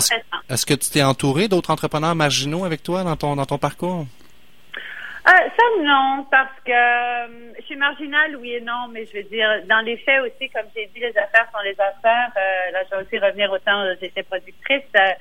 est-ce, 0.49 0.67
que 0.67 0.75
tu 0.75 0.91
t'es 0.91 1.03
entouré 1.03 1.49
d'autres 1.49 1.71
entrepreneurs 1.71 2.15
marginaux 2.15 2.65
avec 2.65 2.83
toi 2.83 3.05
dans 3.05 3.17
ton 3.17 3.37
dans 3.37 3.47
ton 3.47 3.59
parcours? 3.59 4.07
Euh, 5.25 5.31
ça, 5.31 5.63
non, 5.85 6.27
parce 6.33 6.59
que 6.67 6.73
euh, 6.73 7.53
je 7.57 7.63
suis 7.67 7.77
marginale, 7.77 8.35
oui 8.41 8.55
et 8.55 8.61
non, 8.61 8.89
mais 8.91 9.07
je 9.07 9.19
veux 9.19 9.23
dire, 9.23 9.49
dans 9.69 9.81
les 9.83 9.97
faits 9.99 10.21
aussi, 10.21 10.51
comme 10.51 10.67
j'ai 10.75 10.87
dit, 10.93 10.99
les 10.99 11.17
affaires 11.17 11.47
sont 11.53 11.63
les 11.63 11.79
affaires. 11.81 12.33
Euh, 12.37 12.73
là, 12.73 12.81
je 12.91 12.97
vais 12.97 13.03
aussi 13.05 13.19
revenir 13.19 13.53
au 13.53 13.59
temps 13.59 13.85
où 13.85 13.95
j'étais 14.01 14.25
productrice. 14.25 14.83
Euh, 14.97 15.13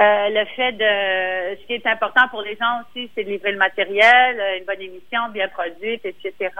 euh, 0.00 0.28
le 0.28 0.44
fait 0.54 0.72
de... 0.72 1.58
Ce 1.62 1.66
qui 1.66 1.72
est 1.72 1.86
important 1.86 2.28
pour 2.28 2.42
les 2.42 2.56
gens 2.56 2.82
aussi, 2.82 3.10
c'est 3.14 3.24
de 3.24 3.30
livrer 3.30 3.52
le 3.52 3.58
matériel, 3.58 4.38
euh, 4.38 4.58
une 4.58 4.64
bonne 4.66 4.82
émission, 4.82 5.30
bien 5.32 5.48
produite, 5.48 6.04
etc. 6.04 6.50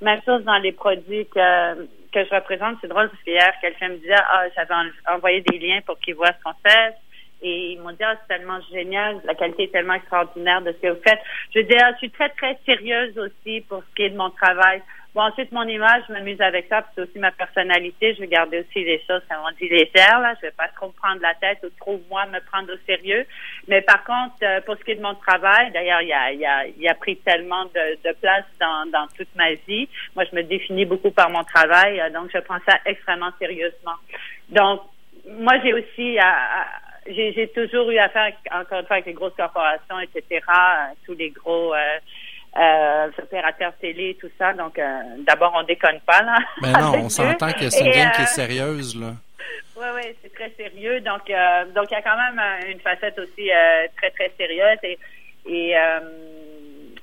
Même 0.00 0.22
chose 0.24 0.42
dans 0.44 0.58
les 0.58 0.72
produits 0.72 1.26
que, 1.26 1.86
que 2.12 2.24
je 2.24 2.34
représente. 2.34 2.78
C'est 2.80 2.88
drôle 2.88 3.08
parce 3.08 3.22
qu'hier, 3.22 3.52
quelqu'un 3.60 3.88
me 3.88 3.96
disait, 3.96 4.14
ah, 4.16 4.44
j'avais 4.54 4.74
en- 4.74 5.14
envoyé 5.14 5.40
des 5.40 5.58
liens 5.58 5.80
pour 5.86 5.98
qu'ils 5.98 6.14
voient 6.14 6.32
ce 6.38 6.42
qu'on 6.44 6.54
fait. 6.68 6.94
Et 7.44 7.72
ils 7.72 7.80
m'ont 7.80 7.90
dit, 7.90 8.04
ah, 8.04 8.14
c'est 8.20 8.36
tellement 8.36 8.60
génial, 8.70 9.20
la 9.24 9.34
qualité 9.34 9.64
est 9.64 9.72
tellement 9.72 9.94
extraordinaire 9.94 10.62
de 10.62 10.70
ce 10.72 10.76
que 10.78 10.92
vous 10.92 11.02
faites. 11.02 11.18
Je 11.52 11.58
veux 11.58 11.64
dire, 11.64 11.84
je 11.94 11.98
suis 11.98 12.10
très, 12.10 12.28
très 12.30 12.56
sérieuse 12.64 13.18
aussi 13.18 13.62
pour 13.62 13.82
ce 13.82 13.94
qui 13.96 14.02
est 14.04 14.10
de 14.10 14.16
mon 14.16 14.30
travail. 14.30 14.80
Bon, 15.14 15.20
ensuite, 15.24 15.52
mon 15.52 15.68
image, 15.68 16.04
je 16.08 16.12
m'amuse 16.14 16.40
avec 16.40 16.68
ça, 16.70 16.80
puis 16.80 16.90
c'est 16.94 17.02
aussi 17.02 17.18
ma 17.18 17.30
personnalité. 17.32 18.14
Je 18.14 18.20
veux 18.20 18.26
garder 18.26 18.60
aussi 18.60 18.82
les 18.82 18.98
choses, 19.06 19.20
comme 19.28 19.40
on 19.46 19.50
dit, 19.60 19.68
légères, 19.68 20.20
là. 20.20 20.32
Je 20.36 20.46
vais 20.46 20.52
pas 20.52 20.68
trop 20.68 20.88
prendre 20.88 21.20
la 21.20 21.34
tête 21.34 21.58
ou 21.64 21.68
trop, 21.78 22.00
moi, 22.08 22.24
me 22.26 22.40
prendre 22.40 22.72
au 22.72 22.78
sérieux. 22.86 23.26
Mais 23.68 23.82
par 23.82 24.04
contre, 24.04 24.36
euh, 24.42 24.62
pour 24.62 24.74
ce 24.78 24.84
qui 24.84 24.92
est 24.92 24.94
de 24.94 25.02
mon 25.02 25.14
travail, 25.14 25.70
d'ailleurs, 25.72 26.00
il 26.00 26.12
a, 26.14 26.32
il 26.32 26.42
a, 26.46 26.66
il 26.66 26.88
a 26.88 26.94
pris 26.94 27.18
tellement 27.18 27.66
de, 27.66 28.08
de 28.08 28.14
place 28.22 28.46
dans, 28.58 28.90
dans 28.90 29.06
toute 29.14 29.28
ma 29.36 29.52
vie. 29.68 29.86
Moi, 30.16 30.24
je 30.30 30.34
me 30.34 30.42
définis 30.44 30.86
beaucoup 30.86 31.10
par 31.10 31.28
mon 31.28 31.44
travail, 31.44 32.00
euh, 32.00 32.08
donc 32.08 32.30
je 32.32 32.38
prends 32.38 32.60
ça 32.66 32.78
extrêmement 32.86 33.32
sérieusement. 33.38 33.96
Donc, 34.48 34.80
moi, 35.28 35.52
j'ai 35.62 35.74
aussi, 35.74 36.18
à- 36.18 36.60
à- 36.62 36.66
j'ai 37.06 37.48
toujours 37.54 37.90
eu 37.90 37.98
affaire, 37.98 38.32
encore 38.50 38.80
une 38.80 38.86
fois, 38.86 38.96
avec 38.96 39.06
les 39.06 39.12
grosses 39.12 39.34
corporations, 39.34 39.98
etc., 40.00 40.40
euh, 40.48 40.94
tous 41.04 41.14
les 41.14 41.30
gros 41.30 41.74
euh, 41.74 41.98
euh, 42.58 43.08
opérateurs 43.22 43.72
télé, 43.80 44.16
tout 44.20 44.30
ça. 44.38 44.52
Donc, 44.52 44.78
euh, 44.78 45.00
d'abord, 45.26 45.52
on 45.56 45.62
déconne 45.62 46.00
pas, 46.06 46.22
là. 46.22 46.36
Ben 46.62 46.72
non, 46.72 46.92
on 47.04 47.08
s'entend 47.08 47.52
que 47.52 47.68
c'est 47.70 47.80
une 47.84 47.86
Et, 47.92 47.96
game 47.96 48.10
qui 48.12 48.22
est 48.22 48.24
euh, 48.24 48.26
sérieuse, 48.26 48.98
là. 49.00 49.12
oui, 49.76 49.86
oui, 49.96 50.02
c'est 50.22 50.34
très 50.34 50.50
sérieux. 50.56 51.00
Donc, 51.00 51.28
euh, 51.30 51.64
donc 51.74 51.86
il 51.90 51.94
y 51.94 51.96
a 51.96 52.02
quand 52.02 52.16
même 52.16 52.40
une 52.70 52.80
facette 52.80 53.18
aussi 53.18 53.50
euh, 53.50 53.86
très, 53.96 54.10
très 54.10 54.30
sérieuse. 54.38 54.78
Et, 54.82 54.98
et 55.46 55.76
euh, 55.76 56.00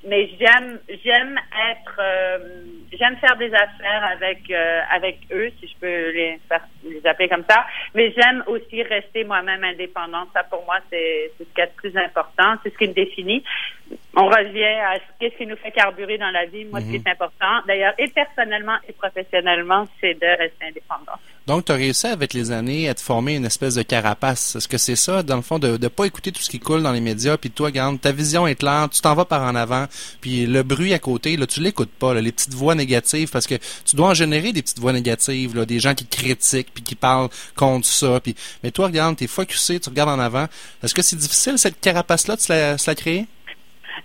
mais 0.08 0.30
j'aime, 0.40 0.80
j'aime 1.04 1.38
être, 1.72 2.00
j'aime 2.98 3.18
faire 3.18 3.36
des 3.36 3.54
affaires 3.54 4.04
avec 4.14 4.50
avec 4.92 5.18
eux, 5.32 5.50
si 5.60 5.68
je 5.68 5.74
peux 5.78 6.12
les 6.12 6.40
faire- 6.48 6.66
les 6.86 7.06
appeler 7.06 7.28
comme 7.28 7.44
ça. 7.50 7.66
Mais 7.96 8.14
j'aime 8.14 8.42
aussi 8.48 8.82
rester 8.84 9.26
moi-même 9.26 9.62
indépendante. 9.66 10.30
Ça, 10.34 10.44
pour 10.44 10.64
moi, 10.64 10.78
c'est 10.90 11.32
c'est 11.38 11.44
ce 11.44 11.54
qui 11.54 11.60
est 11.62 11.66
le 11.66 11.72
plus 11.76 11.98
important. 11.98 12.56
C'est 12.64 12.72
ce 12.72 12.78
qui 12.78 12.88
me 12.88 12.94
définit. 12.94 13.44
On 14.16 14.26
revient 14.26 14.64
à 14.64 15.00
ce 15.22 15.38
qui 15.38 15.46
nous 15.46 15.56
fait 15.56 15.72
carburer 15.72 16.18
dans 16.18 16.32
la 16.32 16.46
vie. 16.46 16.66
Moi, 16.66 16.82
ce 16.82 16.86
qui 16.86 16.96
est 16.96 17.08
important, 17.08 17.62
d'ailleurs, 17.68 17.94
et 17.98 18.08
personnellement 18.08 18.76
et 18.88 18.94
professionnellement, 18.94 19.88
c'est 20.02 20.14
de 20.14 20.28
rester 20.38 20.66
indépendant. 20.68 21.18
Donc, 21.48 21.66
tu 21.66 21.72
as 21.72 21.76
réussi 21.76 22.06
avec 22.06 22.34
les 22.34 22.52
années 22.52 22.90
à 22.90 22.94
te 22.94 23.02
former 23.02 23.36
une 23.36 23.46
espèce 23.46 23.74
de 23.74 23.82
carapace. 23.82 24.56
Est-ce 24.56 24.68
que 24.68 24.78
c'est 24.78 24.96
ça, 24.96 25.24
dans 25.24 25.38
le 25.38 25.42
fond, 25.42 25.58
de 25.58 25.78
ne 25.78 25.88
pas 25.88 26.06
écouter 26.06 26.32
tout 26.32 26.42
ce 26.42 26.50
qui 26.50 26.60
coule 26.60 26.84
dans 26.84 26.92
les 26.92 27.02
médias, 27.02 27.38
puis 27.38 27.50
toi, 27.50 27.68
regarde, 27.68 28.00
ta 28.00 28.12
vision 28.12 28.46
est 28.46 28.54
claire, 28.56 28.88
tu 28.92 29.02
t'en 29.02 29.16
vas 29.16 29.26
par 29.26 29.42
en 29.42 29.56
avant, 29.56 29.86
puis 30.22 30.46
le 30.46 30.62
bruit 30.62 30.94
à 30.94 31.00
côté, 31.00 31.38
là, 31.38 31.48
tu 31.48 31.62
l'écoutes 31.62 31.92
pas, 31.92 32.14
là, 32.14 32.22
les 32.22 32.32
petites 32.32 32.54
voix 32.54 32.76
négatives, 32.76 33.32
parce 33.32 33.48
que 33.48 33.56
tu 33.86 33.96
dois 33.96 34.10
en 34.10 34.14
générer 34.14 34.52
des 34.52 34.62
petites 34.62 34.80
voix 34.80 34.94
négatives, 34.94 35.56
là, 35.56 35.66
des 35.66 35.80
gens 35.80 35.96
qui 35.96 36.06
critiquent, 36.06 36.72
puis 36.72 36.84
qui 36.84 36.94
parlent 36.96 37.30
contre 37.56 37.88
ça, 37.88 38.20
puis 38.20 38.36
mais 38.64 38.70
toi, 38.70 38.86
regarde, 38.86 39.16
t'es 39.18 39.26
focusé, 39.26 39.80
tu 39.80 39.90
regardes 39.90 40.10
en 40.10 40.20
avant. 40.20 40.46
Est-ce 40.84 40.94
que 40.94 41.02
c'est 41.02 41.16
difficile, 41.16 41.58
cette 41.58 41.80
carapace-là, 41.80 42.36
de 42.36 42.42
se 42.42 42.54
la, 42.54 42.78
se 42.78 42.92
la 42.92 42.96
créer? 42.96 43.26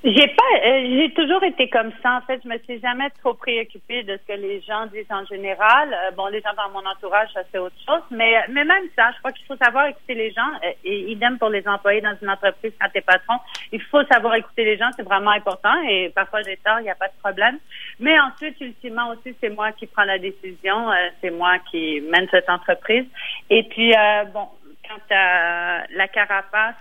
J'ai 0.03 0.27
pas, 0.29 0.67
euh, 0.67 0.87
j'ai 0.99 1.13
toujours 1.15 1.43
été 1.45 1.69
comme 1.69 1.93
ça. 2.03 2.17
En 2.17 2.21
fait, 2.23 2.41
je 2.43 2.49
me 2.49 2.59
suis 2.59 2.81
jamais 2.81 3.09
trop 3.23 3.35
préoccupée 3.35 4.03
de 4.03 4.17
ce 4.19 4.33
que 4.35 4.39
les 4.39 4.61
gens 4.63 4.87
disent 4.87 5.11
en 5.11 5.25
général. 5.27 5.93
Euh, 5.93 6.11
bon, 6.13 6.27
les 6.27 6.41
gens 6.41 6.53
dans 6.57 6.71
mon 6.71 6.87
entourage, 6.89 7.29
ça 7.33 7.41
c'est 7.51 7.59
autre 7.59 7.77
chose. 7.87 8.03
Mais, 8.11 8.35
mais 8.49 8.65
même 8.65 8.85
ça, 8.97 9.11
je 9.13 9.19
crois 9.19 9.33
qu'il 9.33 9.47
faut 9.47 9.57
savoir 9.57 9.87
écouter 9.87 10.15
les 10.15 10.31
gens. 10.33 10.49
euh, 10.65 10.73
et 10.85 11.11
idem 11.13 11.39
pour 11.39 11.49
les 11.49 11.67
employés 11.67 12.01
dans 12.01 12.17
une 12.21 12.31
entreprise 12.31 12.73
quand 12.81 12.89
t'es 12.93 13.01
patron. 13.01 13.35
Il 13.73 13.81
faut 13.83 14.05
savoir 14.05 14.35
écouter 14.35 14.65
les 14.65 14.77
gens, 14.77 14.91
c'est 14.97 15.03
vraiment 15.03 15.31
important. 15.31 15.75
Et 15.89 16.11
parfois 16.15 16.43
j'ai 16.43 16.57
tort, 16.59 16.81
il 16.81 16.85
n'y 16.85 16.91
a 16.91 16.95
pas 16.95 17.09
de 17.09 17.19
problème. 17.23 17.59
Mais 18.01 18.19
ensuite, 18.21 18.61
ultimement 18.61 19.11
aussi, 19.11 19.35
c'est 19.41 19.51
moi 19.51 19.73
qui 19.73 19.87
prends 19.87 20.05
la 20.05 20.19
décision. 20.19 20.91
euh, 20.91 21.09
c'est 21.21 21.31
moi 21.31 21.59
qui 21.71 22.01
mène 22.03 22.29
cette 22.31 22.49
entreprise. 22.51 23.07
Et 23.51 23.63
puis, 23.65 23.95
euh, 23.95 24.25
bon, 24.33 24.49
quant 24.87 25.15
à 25.15 25.85
la 25.91 26.09
carapace. 26.09 26.75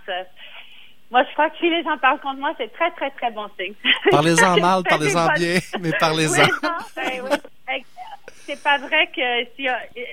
Moi, 1.14 1.22
je 1.28 1.32
crois 1.34 1.48
que 1.48 1.58
si 1.58 1.70
les 1.70 1.84
gens 1.84 1.96
parlent 1.98 2.18
contre 2.18 2.40
moi, 2.40 2.52
c'est 2.58 2.72
très, 2.72 2.90
très, 2.90 3.08
très 3.10 3.30
bon 3.30 3.46
signe. 3.56 3.74
Parlez-en 4.10 4.56
mal, 4.60 4.82
parlez-en 4.82 5.28
bien, 5.34 5.60
mais 5.80 5.92
parlez-en. 6.00 6.42
Oui, 6.42 6.48
ben 6.96 7.22
oui. 7.68 7.84
C'est 8.46 8.62
pas 8.62 8.78
vrai 8.78 9.06
que 9.06 9.44
si, 9.56 9.66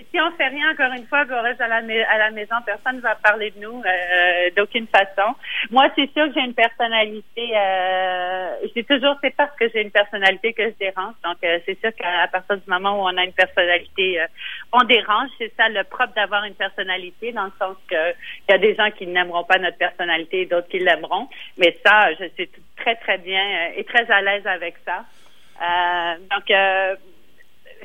si 0.10 0.22
on 0.22 0.32
fait 0.32 0.48
rien, 0.48 0.72
encore 0.72 0.94
une 0.94 1.06
fois, 1.08 1.26
qu'on 1.26 1.34
à 1.34 1.68
la, 1.68 1.76
à 2.10 2.18
la 2.18 2.32
maison, 2.32 2.56
personne 2.66 2.98
ne 2.98 3.02
va 3.02 3.16
parler 3.16 3.52
de 3.52 3.60
nous 3.60 3.82
euh, 3.84 4.50
d'aucune 4.56 4.88
façon. 4.88 5.36
Moi, 5.70 5.88
c'est 5.96 6.12
sûr 6.14 6.28
que 6.28 6.34
j'ai 6.34 6.46
une 6.46 6.54
personnalité. 6.54 7.52
Euh, 7.56 8.56
dis 8.76 8.86
toujours, 8.86 9.16
c'est 9.22 9.36
parce 9.36 9.56
que 9.58 9.70
j'ai 9.70 9.82
une 9.82 9.92
personnalité 9.92 10.54
que 10.54 10.64
je 10.64 10.76
dérange. 10.80 11.16
Donc, 11.24 11.38
euh, 11.44 11.60
c'est 11.66 11.80
sûr 11.80 11.94
qu'à 11.94 12.28
partir 12.32 12.58
du 12.58 12.70
moment 12.70 13.02
où 13.02 13.04
on 13.04 13.18
a 13.18 13.24
une 13.24 13.34
personnalité, 13.34 14.22
euh, 14.22 14.28
on 14.72 14.84
dérange. 14.84 15.30
C'est 15.38 15.54
ça 15.58 15.70
le 15.70 15.84
propre 15.84 16.14
d'avoir 16.16 16.44
une 16.46 16.56
personnalité, 16.56 17.32
dans 17.32 17.46
le 17.46 17.54
sens 17.60 17.76
que 17.90 18.12
il 18.48 18.52
y 18.52 18.54
a 18.54 18.58
des 18.58 18.76
gens 18.76 18.90
qui 18.92 19.08
n'aimeront 19.08 19.44
pas 19.44 19.58
notre 19.58 19.78
personnalité 19.78 20.42
et 20.42 20.46
d'autres 20.46 20.68
qui 20.70 20.80
l'aimeront. 20.80 21.28
Mais 21.58 21.78
ça, 21.86 22.14
je 22.14 22.26
suis 22.36 22.50
très, 22.78 22.96
très 22.96 23.18
bien 23.18 23.44
euh, 23.44 23.74
et 23.78 23.84
très 23.84 24.10
à 24.10 24.22
l'aise 24.22 24.46
avec 24.48 24.76
ça. 24.86 25.06
Euh, 25.62 26.16
donc, 26.32 26.50
euh, 26.50 26.96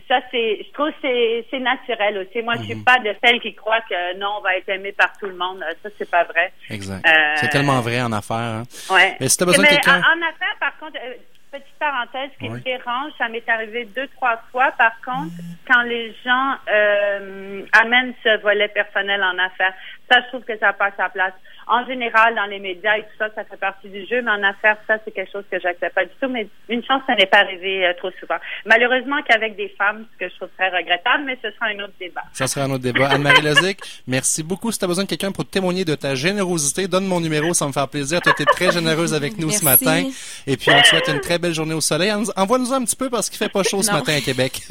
ça 0.09 0.21
c'est 0.31 0.65
je 0.67 0.73
trouve 0.73 0.91
que 0.91 0.97
c'est 1.03 1.47
c'est 1.51 1.59
naturel 1.61 2.19
aussi 2.19 2.43
moi 2.43 2.55
je 2.59 2.63
suis 2.65 2.83
pas 2.85 2.99
de 2.99 3.15
celles 3.25 3.41
qui 3.41 3.55
croient 3.55 3.81
que 3.89 4.17
non 4.19 4.35
on 4.39 4.43
va 4.43 4.57
être 4.57 4.69
aimé 4.69 4.93
par 4.93 5.17
tout 5.19 5.27
le 5.27 5.35
monde 5.37 5.65
ça 5.83 5.89
c'est 5.99 6.11
pas 6.11 6.25
vrai 6.25 6.53
Exact. 6.71 7.07
Euh, 7.07 7.35
C'est 7.37 7.49
tellement 7.49 7.81
vrai 7.81 8.01
en 8.03 8.13
affaires. 8.13 8.37
hein. 8.37 8.63
ouais 8.91 9.17
Mais 9.21 9.29
si 9.29 9.37
t'as 9.37 9.47
besoin 9.47 9.65
de 9.65 9.69
Mais 9.69 9.77
quelqu'un... 9.77 9.97
en, 10.01 10.19
en 10.19 10.29
affaires 10.29 10.57
par 10.61 10.77
contre 10.79 10.97
euh, 11.05 11.15
petite 11.53 11.79
parenthèse 11.79 12.31
qui 12.39 12.49
me 12.49 12.59
dérange 12.61 13.13
ça 13.19 13.29
m'est 13.29 13.49
arrivé 13.49 13.85
deux 13.97 14.09
trois 14.17 14.37
fois 14.53 14.73
par 14.77 14.93
contre 15.05 15.33
quand 15.71 15.83
les 15.83 16.13
gens 16.25 16.55
euh, 16.69 17.63
amènent 17.73 18.13
ce 18.23 18.41
volet 18.43 18.69
personnel 18.69 19.23
en 19.23 19.39
affaires 19.39 19.73
ça 20.11 20.21
je 20.23 20.29
trouve 20.29 20.43
que 20.45 20.57
ça 20.59 20.73
passe 20.73 20.95
sa 20.97 21.09
place 21.09 21.33
en 21.69 21.85
général, 21.85 22.33
dans 22.37 22.45
les 22.45 22.61
médias 22.61 22.97
et 22.97 23.03
tout 23.03 23.09
ça, 23.19 23.27
ça 23.35 23.43
fait 23.43 23.57
partie 23.57 23.89
du 23.89 24.07
jeu, 24.07 24.23
mais 24.23 24.31
en 24.31 24.43
affaires, 24.45 24.77
ça, 24.87 24.99
c'est 25.05 25.11
quelque 25.11 25.33
chose 25.33 25.43
que 25.51 25.59
j'accepte 25.59 25.97
pas 25.97 26.05
du 26.05 26.13
tout. 26.21 26.29
Mais 26.29 26.47
une 26.69 26.85
chance, 26.85 27.03
ça 27.09 27.17
n'est 27.17 27.27
pas 27.27 27.39
arrivé 27.39 27.85
euh, 27.85 27.93
trop 27.99 28.11
souvent. 28.21 28.37
Malheureusement 28.65 29.21
qu'avec 29.29 29.57
des 29.57 29.69
femmes, 29.77 30.07
ce 30.15 30.25
que 30.27 30.31
je 30.31 30.37
trouve 30.37 30.49
très 30.57 30.69
regrettable, 30.69 31.25
mais 31.27 31.37
ce 31.43 31.51
sera 31.51 31.67
un 31.67 31.81
autre 31.81 31.95
débat. 31.99 32.23
Ça 32.35 32.47
sera 32.47 32.67
un 32.67 32.71
autre 32.71 32.85
débat. 32.85 33.09
Anne-Marie 33.09 33.43
Lozic, 33.45 33.81
merci 34.07 34.45
beaucoup. 34.45 34.71
Si 34.71 34.79
tu 34.79 34.85
as 34.85 34.89
besoin 34.89 35.03
de 35.03 35.09
quelqu'un 35.09 35.33
pour 35.33 35.45
témoigner 35.45 35.85
de 35.85 35.97
ta 35.97 36.15
générosité, 36.15 36.87
donne 36.87 37.07
mon 37.07 37.21
numéro, 37.21 37.53
ça 37.53 37.67
me 37.67 37.73
fait 37.73 37.91
plaisir. 37.91 38.21
Tu 38.21 38.29
as 38.29 38.33
été 38.33 38.45
très 38.45 38.71
généreuse 38.71 39.13
avec 39.13 39.37
nous 39.37 39.51
ce 39.51 39.65
Merci. 39.65 39.85
matin. 39.85 40.09
Et 40.47 40.57
puis, 40.57 40.71
on 40.71 40.81
te 40.81 40.87
souhaite 40.87 41.09
une 41.09 41.21
très 41.21 41.41
belle 41.41 41.53
journée 41.53 41.75
au 41.75 41.81
soleil. 41.81 42.13
En- 42.13 42.23
Envoie-nous 42.37 42.73
un 42.73 42.85
petit 42.85 42.95
peu 42.97 43.11
parce 43.11 43.29
qu'il 43.29 43.39
fait 43.39 43.53
pas 43.53 43.65
chaud 43.65 43.83
ce 43.83 43.91
matin 43.91 44.15
à 44.17 44.21
Québec. 44.21 44.61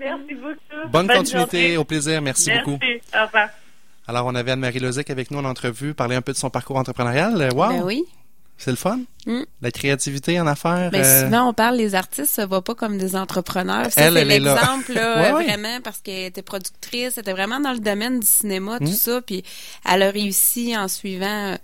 Merci 0.00 0.34
beaucoup. 0.34 0.90
Bonne, 0.90 1.08
continuité, 1.08 1.60
journée. 1.62 1.76
au 1.76 1.84
plaisir. 1.84 2.22
Merci, 2.22 2.50
beaucoup. 2.58 2.78
Merci. 2.80 3.00
Au 3.20 3.26
revoir. 3.26 3.48
Alors, 4.06 4.26
on 4.26 4.34
avait 4.34 4.52
Anne-Marie 4.52 4.78
Lozic 4.78 5.10
avec 5.10 5.30
nous 5.30 5.38
en 5.38 5.44
entrevue, 5.44 5.92
parler 5.94 6.16
un 6.16 6.22
peu 6.22 6.32
de 6.32 6.36
son 6.38 6.50
parcours 6.50 6.76
entrepreneurial. 6.76 7.40
Euh, 7.42 7.50
Wow! 7.54 7.68
Ben 7.68 7.82
oui. 7.84 8.04
C'est 8.60 8.70
le 8.70 8.76
fun? 8.76 8.98
Mm. 9.26 9.42
La 9.62 9.70
créativité 9.70 10.40
en 10.40 10.46
affaires. 10.48 10.90
Ben, 10.90 11.04
euh, 11.04 11.24
souvent, 11.26 11.48
on 11.48 11.52
parle 11.52 11.76
des 11.76 11.94
artistes, 11.94 12.34
ça 12.34 12.44
va 12.46 12.60
pas 12.60 12.74
comme 12.74 12.98
des 12.98 13.14
entrepreneurs. 13.14 13.92
Ça, 13.92 14.00
Elle, 14.02 14.14
c'est 14.14 14.20
elle 14.22 14.30
est 14.32 14.40
là. 14.40 14.54
l'exemple, 14.56 14.92
là, 14.94 15.16
Ouais, 15.22 15.28
euh, 15.30 15.34
ouais. 15.36 15.44
vraiment, 15.44 15.80
parce 15.84 15.98
qu'elle 16.00 16.24
était 16.24 16.42
productrice, 16.42 17.12
elle 17.16 17.20
était 17.20 17.32
vraiment 17.32 17.60
dans 17.60 17.72
le 17.72 17.78
domaine 17.78 18.18
du 18.18 18.26
cinéma, 18.26 18.78
Mm. 18.80 18.86
tout 18.88 18.92
ça, 18.96 19.20
puis 19.20 19.44
elle 19.88 20.02
a 20.02 20.10
réussi 20.10 20.76
en 20.76 20.88
suivant 20.88 21.56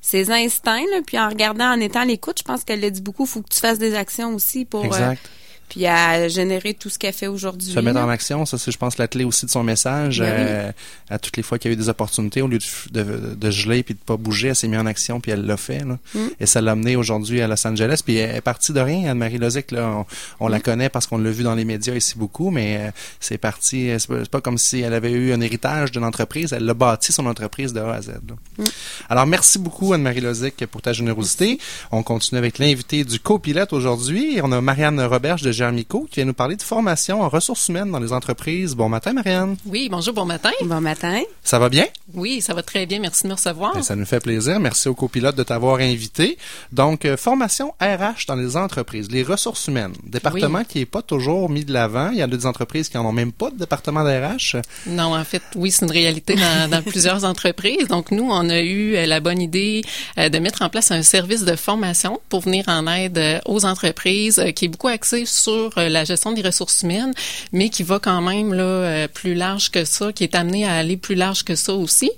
ses 0.00 0.30
instincts, 0.30 0.86
là, 0.90 1.00
puis 1.06 1.18
en 1.18 1.28
regardant, 1.28 1.66
en 1.70 1.80
étant 1.80 2.00
à 2.00 2.04
l'écoute, 2.06 2.38
je 2.38 2.44
pense 2.44 2.64
qu'elle 2.64 2.80
l'a 2.80 2.90
dit 2.90 3.02
beaucoup, 3.02 3.26
faut 3.26 3.42
que 3.42 3.52
tu 3.52 3.60
fasses 3.60 3.78
des 3.78 3.94
actions 3.94 4.34
aussi 4.34 4.64
pour... 4.64 4.84
euh, 4.84 4.86
Exact. 4.86 5.30
Puis 5.68 5.86
à 5.86 6.28
générer 6.28 6.74
tout 6.74 6.88
ce 6.88 6.98
qu'elle 6.98 7.12
fait 7.14 7.26
aujourd'hui. 7.26 7.72
se 7.72 7.80
mettre 7.80 7.98
en 8.00 8.08
action, 8.08 8.44
ça 8.46 8.58
c'est 8.58 8.70
je 8.70 8.78
pense 8.78 8.98
la 8.98 9.08
clé 9.08 9.24
aussi 9.24 9.46
de 9.46 9.50
son 9.50 9.62
message. 9.62 10.20
Ben 10.20 10.26
oui. 10.26 10.46
Euh, 10.48 10.72
à 11.10 11.18
toutes 11.18 11.36
les 11.36 11.42
fois 11.42 11.58
qu'il 11.58 11.70
y 11.70 11.72
a 11.72 11.74
eu 11.74 11.76
des 11.78 11.88
opportunités, 11.88 12.42
au 12.42 12.46
lieu 12.48 12.58
de, 12.58 13.02
de, 13.02 13.34
de 13.34 13.50
geler 13.50 13.82
puis 13.82 13.94
de 13.94 13.98
pas 13.98 14.16
bouger, 14.16 14.48
elle 14.48 14.56
s'est 14.56 14.68
mise 14.68 14.78
en 14.80 14.86
action 14.86 15.20
puis 15.20 15.30
elle 15.32 15.44
l'a 15.46 15.56
fait. 15.56 15.84
Là. 15.84 15.98
Mm. 16.14 16.18
Et 16.40 16.46
ça 16.46 16.60
l'a 16.60 16.72
amené 16.72 16.96
aujourd'hui 16.96 17.40
à 17.40 17.48
Los 17.48 17.66
Angeles. 17.66 18.00
Puis 18.04 18.16
elle 18.16 18.36
est 18.36 18.40
partie 18.40 18.72
de 18.72 18.80
rien, 18.80 19.10
Anne-Marie 19.10 19.38
Lozic. 19.38 19.70
Là, 19.70 19.88
on, 19.88 20.06
on 20.46 20.48
Mm. 20.48 20.52
la 20.52 20.60
connaît 20.60 20.88
parce 20.88 21.06
qu'on 21.06 21.18
l'a 21.18 21.30
vu 21.30 21.42
dans 21.42 21.54
les 21.54 21.64
médias 21.64 21.94
ici 21.94 22.14
beaucoup, 22.16 22.50
mais 22.50 22.76
euh, 22.78 22.90
c'est 23.20 23.38
parti. 23.38 23.90
C'est 23.98 24.08
pas, 24.08 24.24
pas 24.30 24.40
comme 24.40 24.58
si 24.58 24.80
elle 24.80 24.94
avait 24.94 25.12
eu 25.12 25.32
un 25.32 25.40
héritage 25.40 25.92
d'une 25.92 26.04
entreprise. 26.04 26.52
Elle 26.52 26.64
l'a 26.64 26.74
bâti 26.74 27.12
son 27.12 27.26
entreprise 27.26 27.72
de 27.72 27.80
A 27.80 27.94
à 27.94 28.02
Z. 28.02 28.10
Mm. 28.58 28.64
Alors 29.08 29.26
merci 29.26 29.58
beaucoup 29.58 29.92
Anne-Marie 29.92 30.20
Lozic 30.20 30.66
pour 30.66 30.82
ta 30.82 30.92
générosité. 30.92 31.58
On 31.90 32.02
continue 32.02 32.38
avec 32.38 32.58
l'invité 32.58 33.04
du 33.04 33.18
copilote 33.20 33.72
aujourd'hui. 33.72 34.40
On 34.42 34.52
a 34.52 34.60
Marianne 34.60 35.00
Roberge 35.00 35.42
de 35.42 35.52
Germico 35.62 36.08
qui 36.10 36.16
vient 36.16 36.24
nous 36.24 36.34
parler 36.34 36.56
de 36.56 36.62
formation 36.62 37.22
en 37.22 37.28
ressources 37.28 37.68
humaines 37.68 37.92
dans 37.92 38.00
les 38.00 38.12
entreprises. 38.12 38.74
Bon 38.74 38.88
matin 38.88 39.12
Marianne. 39.12 39.56
Oui, 39.64 39.88
bonjour, 39.88 40.12
bon 40.12 40.24
matin. 40.24 40.50
Bon 40.64 40.80
matin. 40.80 41.20
Ça 41.44 41.60
va 41.60 41.68
bien? 41.68 41.86
Oui, 42.14 42.40
ça 42.40 42.52
va 42.52 42.64
très 42.64 42.84
bien. 42.84 42.98
Merci 42.98 43.22
de 43.22 43.28
me 43.28 43.34
recevoir. 43.34 43.74
Ben, 43.74 43.82
ça 43.82 43.94
nous 43.94 44.04
fait 44.04 44.18
plaisir. 44.18 44.58
Merci 44.58 44.88
au 44.88 44.94
copilote 44.94 45.36
de 45.36 45.44
t'avoir 45.44 45.78
invité. 45.78 46.36
Donc, 46.72 47.04
euh, 47.04 47.16
formation 47.16 47.74
RH 47.80 48.26
dans 48.26 48.34
les 48.34 48.56
entreprises, 48.56 49.08
les 49.10 49.22
ressources 49.22 49.68
humaines. 49.68 49.92
Département 50.02 50.64
qui 50.64 50.80
est 50.80 50.86
pas 50.86 51.02
toujours 51.02 51.48
mis 51.48 51.64
de 51.64 51.72
l'avant. 51.72 52.10
Il 52.10 52.18
y 52.18 52.22
a 52.22 52.26
des 52.26 52.44
entreprises 52.44 52.88
qui 52.88 52.98
en 52.98 53.06
ont 53.06 53.12
même 53.12 53.30
pas 53.30 53.50
de 53.50 53.56
département 53.56 54.02
d'RH. 54.02 54.56
Non, 54.86 55.14
en 55.16 55.24
fait, 55.24 55.42
oui, 55.54 55.70
c'est 55.70 55.84
une 55.84 55.92
réalité 55.92 56.34
dans, 56.34 56.70
dans 56.72 56.82
plusieurs 56.82 57.24
entreprises. 57.24 57.86
Donc, 57.88 58.10
nous, 58.10 58.28
on 58.28 58.48
a 58.50 58.60
eu 58.60 58.96
euh, 58.96 59.06
la 59.06 59.20
bonne 59.20 59.40
idée 59.40 59.82
euh, 60.18 60.28
de 60.28 60.38
mettre 60.40 60.62
en 60.62 60.68
place 60.68 60.90
un 60.90 61.02
service 61.02 61.44
de 61.44 61.54
formation 61.54 62.20
pour 62.28 62.40
venir 62.40 62.64
en 62.66 62.86
aide 62.88 63.18
euh, 63.18 63.38
aux 63.46 63.64
entreprises 63.64 64.38
euh, 64.38 64.50
qui 64.50 64.66
est 64.66 64.68
beaucoup 64.68 64.88
axé 64.88 65.24
sur 65.26 65.41
euh, 65.50 65.88
la 65.88 66.04
gestion 66.04 66.32
des 66.32 66.42
ressources 66.42 66.82
humaines, 66.82 67.12
mais 67.52 67.68
qui 67.68 67.82
va 67.82 67.98
quand 67.98 68.20
même 68.20 68.54
là 68.54 68.62
euh, 68.62 69.08
plus 69.08 69.34
large 69.34 69.70
que 69.70 69.84
ça, 69.84 70.12
qui 70.12 70.24
est 70.24 70.34
amené 70.34 70.66
à 70.66 70.74
aller 70.74 70.96
plus 70.96 71.14
large 71.14 71.44
que 71.44 71.54
ça 71.54 71.74
aussi. 71.74 72.10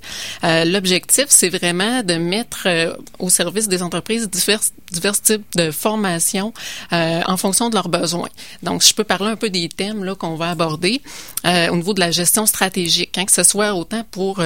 Euh, 0.45 0.65
L'objectif, 0.65 1.27
c'est 1.29 1.49
vraiment 1.49 2.03
de 2.03 2.15
mettre 2.15 2.63
euh, 2.67 2.95
au 3.19 3.31
service 3.31 3.69
des 3.69 3.83
entreprises 3.83 4.29
divers, 4.29 4.61
divers 4.93 5.21
types 5.21 5.45
de 5.57 5.71
formations 5.71 6.53
euh, 6.93 7.21
en 7.27 7.37
fonction 7.37 7.69
de 7.71 7.75
leurs 7.75 7.89
besoins. 7.89 8.29
Donc, 8.63 8.83
je 8.83 8.93
peux 8.95 9.05
parler 9.05 9.31
un 9.31 9.37
peu 9.37 9.51
des 9.51 9.69
thèmes 9.69 10.05
là 10.05 10.15
qu'on 10.15 10.37
va 10.37 10.51
aborder 10.51 11.01
euh, 11.47 11.69
au 11.69 11.77
niveau 11.77 11.95
de 11.95 12.01
la 12.01 12.11
gestion 12.11 12.47
stratégique, 12.47 13.17
hein, 13.19 13.25
que 13.25 13.33
ce 13.33 13.43
soit 13.43 13.75
autant 13.75 14.05
pour 14.11 14.41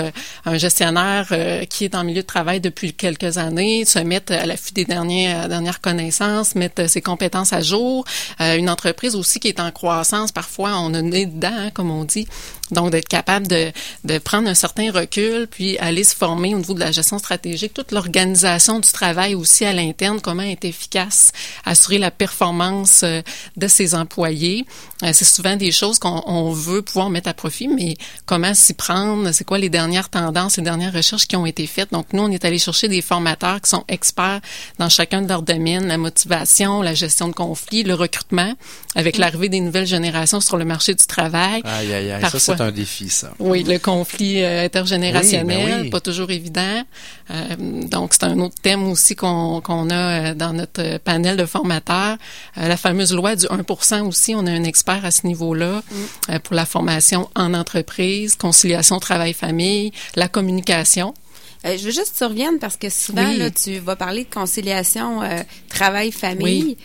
un 0.44 0.58
gestionnaire 0.58 1.26
qui 1.70 1.84
est 1.84 1.94
en 1.94 2.04
milieu 2.04 2.22
de 2.22 2.26
travail 2.26 2.60
depuis 2.60 2.92
quelques 2.92 3.38
années, 3.38 3.84
se 3.84 3.98
mettre 3.98 4.32
à 4.32 4.46
l'affût 4.46 4.72
des 4.72 4.84
dernières 4.84 5.48
dernières 5.48 5.80
connaissances, 5.80 6.54
mettre 6.54 6.88
ses 6.88 7.02
compétences 7.02 7.52
à 7.52 7.60
jour. 7.60 8.04
Euh, 8.40 8.56
une 8.68 8.72
entreprise 8.72 9.16
aussi 9.16 9.40
qui 9.40 9.48
est 9.48 9.60
en 9.60 9.70
croissance, 9.70 10.30
parfois 10.30 10.78
on 10.78 10.92
a 10.92 11.00
nez 11.00 11.24
dedans, 11.24 11.48
hein, 11.50 11.70
comme 11.70 11.90
on 11.90 12.04
dit. 12.04 12.28
Donc, 12.70 12.90
d'être 12.90 13.08
capable 13.08 13.46
de, 13.48 13.72
de 14.04 14.18
prendre 14.18 14.48
un 14.48 14.54
certain 14.54 14.90
recul, 14.92 15.46
puis 15.50 15.78
aller 15.78 16.04
se 16.04 16.14
former 16.14 16.54
au 16.54 16.58
niveau 16.58 16.74
de 16.74 16.80
la 16.80 16.92
gestion 16.92 17.18
stratégique, 17.18 17.74
toute 17.74 17.92
l'organisation 17.92 18.78
du 18.80 18.90
travail 18.90 19.34
aussi 19.34 19.64
à 19.64 19.72
l'interne, 19.72 20.20
comment 20.20 20.42
être 20.42 20.64
efficace, 20.64 21.32
assurer 21.64 21.98
la 21.98 22.10
performance 22.10 23.02
euh, 23.04 23.22
de 23.56 23.68
ses 23.68 23.94
employés. 23.94 24.66
Euh, 25.02 25.10
c'est 25.12 25.24
souvent 25.24 25.56
des 25.56 25.72
choses 25.72 25.98
qu'on 25.98 26.22
on 26.26 26.50
veut 26.52 26.82
pouvoir 26.82 27.10
mettre 27.10 27.28
à 27.28 27.34
profit, 27.34 27.68
mais 27.68 27.96
comment 28.26 28.52
s'y 28.54 28.74
prendre, 28.74 29.30
c'est 29.32 29.44
quoi 29.44 29.58
les 29.58 29.68
dernières 29.70 30.08
tendances, 30.08 30.56
les 30.56 30.62
dernières 30.62 30.92
recherches 30.92 31.26
qui 31.26 31.36
ont 31.36 31.46
été 31.46 31.66
faites. 31.66 31.92
Donc, 31.92 32.06
nous, 32.12 32.22
on 32.22 32.30
est 32.30 32.44
allé 32.44 32.58
chercher 32.58 32.88
des 32.88 33.00
formateurs 33.02 33.60
qui 33.60 33.70
sont 33.70 33.84
experts 33.88 34.40
dans 34.78 34.88
chacun 34.88 35.22
de 35.22 35.28
leurs 35.28 35.42
domaines, 35.42 35.86
la 35.86 35.98
motivation, 35.98 36.82
la 36.82 36.94
gestion 36.94 37.28
de 37.28 37.32
conflits, 37.34 37.82
le 37.84 37.94
recrutement, 37.94 38.52
avec 38.94 39.16
l'arrivée 39.18 39.48
des 39.48 39.60
nouvelles 39.60 39.86
générations 39.86 40.40
sur 40.40 40.56
le 40.56 40.64
marché 40.64 40.94
du 40.94 41.06
travail. 41.06 41.62
Aïe, 41.64 41.92
aïe, 41.92 42.10
aïe. 42.10 42.20
Ça, 42.22 42.30
Parfois- 42.30 42.57
c'est 42.58 42.62
un 42.64 42.70
défi, 42.72 43.08
ça. 43.08 43.32
oui, 43.38 43.62
le 43.62 43.78
conflit 43.78 44.42
euh, 44.42 44.64
intergénérationnel, 44.64 45.58
Oui, 45.64 45.70
ben 45.70 45.82
oui. 45.82 45.90
pas 45.90 46.00
toujours 46.00 46.30
évident. 46.30 46.82
Euh, 47.30 47.34
donc, 47.58 48.12
c'est 48.12 48.24
un 48.24 48.38
autre 48.40 48.56
thème 48.60 48.86
aussi 48.88 49.16
qu'on 49.16 49.60
a 49.90 49.94
euh, 50.30 50.34
dans 50.34 50.52
notre 50.52 50.98
panel 50.98 51.36
de 51.36 51.46
formateurs. 51.46 52.16
Euh, 52.58 52.68
la 52.68 52.76
fameuse 52.76 53.14
loi 53.14 53.36
du 53.36 53.46
1% 53.46 54.02
aussi, 54.02 54.34
on 54.34 54.46
a 54.46 54.50
un 54.50 54.64
expert 54.64 55.04
à 55.04 55.10
ce 55.10 55.26
niveau-là 55.26 55.82
euh, 56.30 56.38
pour 56.40 56.54
la 56.54 56.66
formation 56.66 57.28
en 57.34 57.54
entreprise, 57.54 58.34
conciliation 58.36 58.98
travail-famille, 58.98 59.92
la 60.16 60.28
communication. 60.28 61.14
Euh, 61.66 61.76
je 61.76 61.84
veux 61.86 61.90
juste 61.90 62.12
que 62.12 62.18
tu 62.18 62.24
reviennes 62.24 62.58
parce 62.60 62.76
que 62.76 62.88
souvent, 62.88 63.26
Oui. 63.28 63.36
là, 63.38 63.50
tu 63.50 63.78
vas 63.78 63.96
parler 63.96 64.24
de 64.24 64.32
conciliation 64.32 65.22
euh, 65.22 65.42
travail-famille. 65.68 66.62
Oui. 66.64 66.78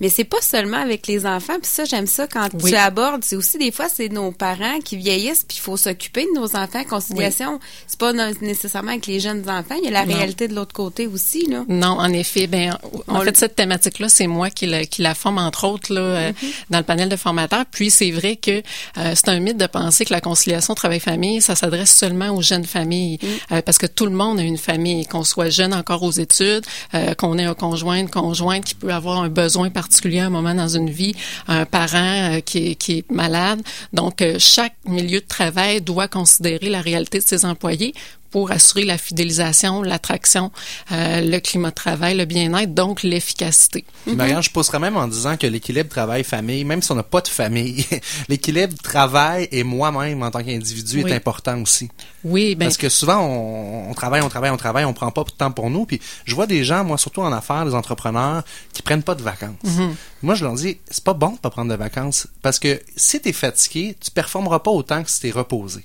Mais 0.00 0.08
c'est 0.08 0.24
pas 0.24 0.40
seulement 0.42 0.76
avec 0.76 1.06
les 1.06 1.24
enfants, 1.26 1.54
puis 1.60 1.70
ça 1.70 1.84
j'aime 1.84 2.06
ça 2.06 2.26
quand 2.26 2.48
Oui. 2.62 2.70
tu 2.72 2.76
abordes, 2.76 3.24
c'est 3.24 3.36
aussi 3.36 3.56
des 3.58 3.72
fois 3.72 3.88
c'est 3.88 4.08
nos 4.08 4.30
parents 4.32 4.78
qui 4.84 4.96
vieillissent 4.96 5.44
puis 5.48 5.56
il 5.58 5.62
faut 5.62 5.76
s'occuper 5.76 6.24
de 6.34 6.38
nos 6.38 6.54
enfants. 6.56 6.84
Conciliation, 6.88 7.60
c'est 7.86 7.98
pas 7.98 8.12
nécessairement 8.12 8.90
avec 8.92 9.06
les 9.06 9.20
jeunes 9.20 9.48
enfants, 9.48 9.74
il 9.78 9.84
y 9.84 9.88
a 9.88 9.90
la 9.90 10.04
Non. 10.06 10.14
réalité 10.14 10.48
de 10.48 10.54
l'autre 10.54 10.72
côté 10.74 11.06
aussi 11.06 11.46
là. 11.48 11.64
Non, 11.68 11.98
en 11.98 12.12
effet, 12.12 12.46
ben 12.46 12.76
en 13.08 13.16
On 13.16 13.20
fait 13.22 13.36
cette 13.36 13.56
thématique-là, 13.56 14.08
c'est 14.08 14.26
moi 14.26 14.50
qui 14.50 14.66
la, 14.66 14.84
qui 14.84 15.02
la 15.02 15.14
forme 15.14 15.38
entre 15.38 15.66
autres 15.66 15.92
là 15.94 16.00
euh, 16.00 16.32
dans 16.70 16.78
le 16.78 16.84
panel 16.84 17.08
de 17.08 17.16
formateurs. 17.16 17.64
Puis 17.70 17.90
c'est 17.90 18.10
vrai 18.10 18.36
que 18.36 18.62
euh, 18.98 19.12
c'est 19.14 19.28
un 19.28 19.40
mythe 19.40 19.56
de 19.56 19.66
penser 19.66 20.04
que 20.04 20.12
la 20.12 20.20
conciliation 20.20 20.74
travail-famille, 20.74 21.40
ça 21.40 21.54
s'adresse 21.54 21.94
seulement 21.94 22.30
aux 22.30 22.42
jeunes 22.42 22.64
familles, 22.66 23.18
Euh, 23.52 23.62
parce 23.62 23.78
que 23.78 23.86
tout 23.86 24.06
le 24.06 24.12
monde 24.12 24.38
a 24.38 24.42
une 24.42 24.58
famille, 24.58 25.06
qu'on 25.06 25.22
soit 25.24 25.50
jeune 25.50 25.72
encore 25.74 26.02
aux 26.02 26.10
études, 26.10 26.64
euh, 26.94 27.14
qu'on 27.14 27.38
ait 27.38 27.44
un 27.44 27.54
conjoint, 27.54 27.96
une 27.96 28.10
conjointe 28.10 28.64
qui 28.64 28.74
peut 28.74 28.92
avoir 28.92 29.20
un 29.20 29.28
besoin 29.28 29.70
particulier 29.86 30.18
un 30.18 30.30
moment 30.30 30.54
dans 30.54 30.68
une 30.68 30.90
vie, 30.90 31.14
un 31.46 31.64
parent 31.64 32.34
euh, 32.34 32.40
qui 32.40 32.70
est 32.70 32.74
qui 32.74 32.98
est 32.98 33.10
malade. 33.10 33.60
Donc 33.92 34.20
euh, 34.20 34.36
chaque 34.38 34.76
milieu 34.84 35.20
de 35.20 35.26
travail 35.26 35.80
doit 35.80 36.08
considérer 36.08 36.68
la 36.68 36.80
réalité 36.80 37.18
de 37.18 37.24
ses 37.24 37.44
employés 37.44 37.94
pour 38.30 38.50
assurer 38.50 38.84
la 38.84 38.98
fidélisation, 38.98 39.82
l'attraction, 39.82 40.50
euh, 40.92 41.20
le 41.20 41.38
climat 41.40 41.70
de 41.70 41.74
travail, 41.74 42.16
le 42.16 42.24
bien-être, 42.24 42.74
donc 42.74 43.02
l'efficacité. 43.02 43.84
Puis, 44.04 44.14
Marianne, 44.14 44.42
je 44.42 44.50
pousserais 44.50 44.78
même 44.78 44.96
en 44.96 45.08
disant 45.08 45.36
que 45.36 45.46
l'équilibre 45.46 45.88
travail-famille, 45.88 46.64
même 46.64 46.82
si 46.82 46.92
on 46.92 46.96
n'a 46.96 47.02
pas 47.02 47.20
de 47.20 47.28
famille, 47.28 47.84
l'équilibre 48.28 48.74
travail 48.82 49.48
et 49.52 49.62
moi-même 49.62 50.22
en 50.22 50.30
tant 50.30 50.42
qu'individu 50.42 51.02
Oui. 51.02 51.10
est 51.10 51.14
important 51.14 51.60
aussi. 51.60 51.88
Oui, 52.24 52.54
ben 52.54 52.66
Parce 52.66 52.76
que 52.76 52.88
souvent, 52.88 53.20
on, 53.20 53.90
on 53.90 53.94
travaille, 53.94 54.20
on 54.22 54.28
travaille, 54.28 54.50
on 54.50 54.56
travaille, 54.56 54.84
on 54.84 54.92
prend 54.92 55.10
pas 55.10 55.24
de 55.24 55.30
temps 55.30 55.50
pour 55.50 55.70
nous. 55.70 55.86
Puis 55.86 56.00
je 56.24 56.34
vois 56.34 56.46
des 56.46 56.64
gens, 56.64 56.84
moi, 56.84 56.98
surtout 56.98 57.22
en 57.22 57.32
affaires, 57.32 57.64
des 57.64 57.74
entrepreneurs, 57.74 58.42
qui 58.72 58.82
prennent 58.82 59.02
pas 59.02 59.14
de 59.14 59.22
vacances. 59.22 59.54
Mhm. 59.64 59.94
Moi, 60.22 60.34
je 60.34 60.44
leur 60.44 60.54
dis, 60.54 60.78
c'est 60.90 61.04
pas 61.04 61.14
bon 61.14 61.30
de 61.30 61.38
pas 61.38 61.50
prendre 61.50 61.70
de 61.70 61.76
vacances. 61.76 62.26
Parce 62.42 62.58
que 62.58 62.80
si 62.96 63.20
tu 63.20 63.28
es 63.28 63.32
fatigué, 63.32 63.96
tu 64.00 64.10
performeras 64.10 64.60
pas 64.60 64.70
autant 64.70 65.02
que 65.02 65.10
si 65.10 65.20
tu 65.20 65.28
es 65.28 65.30
reposé. 65.30 65.82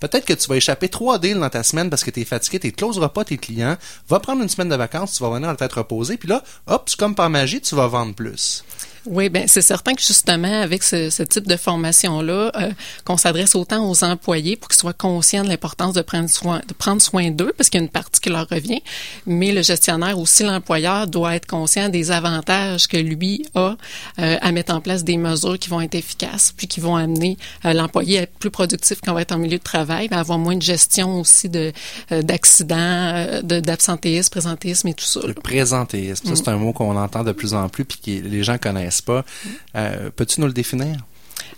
Peut-être 0.00 0.24
que 0.24 0.32
tu 0.32 0.48
vas 0.48 0.56
échapper 0.56 0.88
trois 0.88 1.18
deals 1.18 1.38
dans 1.38 1.50
ta 1.50 1.62
semaine 1.62 1.90
parce 1.90 2.02
que 2.02 2.10
tu 2.10 2.20
es 2.20 2.24
fatigué, 2.24 2.58
tu 2.58 2.66
ne 2.68 2.72
closeras 2.72 3.10
pas 3.10 3.24
tes 3.24 3.36
clients. 3.36 3.76
Va 4.08 4.18
prendre 4.18 4.42
une 4.42 4.48
semaine 4.48 4.68
de 4.68 4.76
vacances, 4.76 5.14
tu 5.14 5.22
vas 5.22 5.28
revenir 5.28 5.48
à 5.48 5.52
la 5.52 5.56
tête 5.56 5.72
reposée. 5.72 6.16
Puis 6.16 6.28
là, 6.28 6.42
hop, 6.66 6.88
comme 6.98 7.14
par 7.14 7.30
magie, 7.30 7.60
tu 7.60 7.74
vas 7.74 7.86
vendre 7.86 8.14
plus. 8.14 8.64
Oui, 9.06 9.28
ben 9.28 9.44
c'est 9.46 9.62
certain 9.62 9.94
que 9.94 10.02
justement 10.02 10.60
avec 10.62 10.82
ce, 10.82 11.10
ce 11.10 11.22
type 11.22 11.46
de 11.46 11.56
formation 11.56 12.20
là, 12.20 12.52
qu'on 13.04 13.16
s'adresse 13.16 13.54
autant 13.54 13.88
aux 13.88 14.04
employés 14.04 14.56
pour 14.56 14.68
qu'ils 14.68 14.78
soient 14.78 14.92
conscients 14.92 15.42
de 15.44 15.48
l'importance 15.48 15.94
de 15.94 16.02
prendre 16.02 16.28
soin 16.28 16.60
de 16.66 16.74
prendre 16.74 17.00
soin 17.00 17.30
d'eux 17.30 17.52
parce 17.56 17.68
qu'il 17.70 17.80
y 17.80 17.82
a 17.82 17.84
une 17.84 17.90
partie 17.90 18.20
qui 18.20 18.28
leur 18.28 18.48
revient, 18.48 18.82
mais 19.26 19.52
le 19.52 19.62
gestionnaire 19.62 20.18
aussi 20.18 20.42
l'employeur 20.42 21.06
doit 21.06 21.34
être 21.34 21.46
conscient 21.46 21.88
des 21.88 22.10
avantages 22.10 22.86
que 22.88 22.96
lui 22.96 23.46
a 23.54 23.76
euh, 24.18 24.36
à 24.40 24.52
mettre 24.52 24.74
en 24.74 24.80
place 24.80 25.04
des 25.04 25.16
mesures 25.16 25.58
qui 25.58 25.68
vont 25.68 25.80
être 25.80 25.94
efficaces 25.94 26.52
puis 26.56 26.66
qui 26.66 26.80
vont 26.80 26.96
amener 26.96 27.36
euh, 27.64 27.72
l'employé 27.72 28.18
à 28.18 28.22
être 28.22 28.32
plus 28.38 28.50
productif 28.50 29.00
quand 29.04 29.12
on 29.12 29.14
va 29.14 29.22
être 29.22 29.32
en 29.32 29.38
milieu 29.38 29.58
de 29.58 29.62
travail, 29.62 30.08
ben, 30.08 30.18
avoir 30.18 30.38
moins 30.38 30.56
de 30.56 30.62
gestion 30.62 31.20
aussi 31.20 31.48
de 31.48 31.72
euh, 32.12 32.22
d'accidents, 32.22 32.76
euh, 32.78 33.42
de 33.42 33.60
d'absentéisme, 33.60 34.30
présentéisme 34.30 34.88
et 34.88 34.94
tout 34.94 35.04
ça. 35.04 35.20
là. 35.20 35.28
Le 35.28 35.34
présentéisme, 35.34 36.26
ça, 36.26 36.32
Mm. 36.32 36.36
c'est 36.36 36.48
un 36.48 36.56
mot 36.56 36.72
qu'on 36.72 36.96
entend 36.96 37.24
de 37.24 37.32
plus 37.32 37.54
en 37.54 37.68
plus 37.68 37.84
puis 37.84 37.98
que 37.98 38.28
les 38.28 38.42
gens 38.42 38.58
connaissent 38.58 38.89
pas? 39.04 39.24
Euh, 39.76 40.10
Peux-tu 40.14 40.40
nous 40.40 40.46
le 40.46 40.52
définir? 40.52 41.06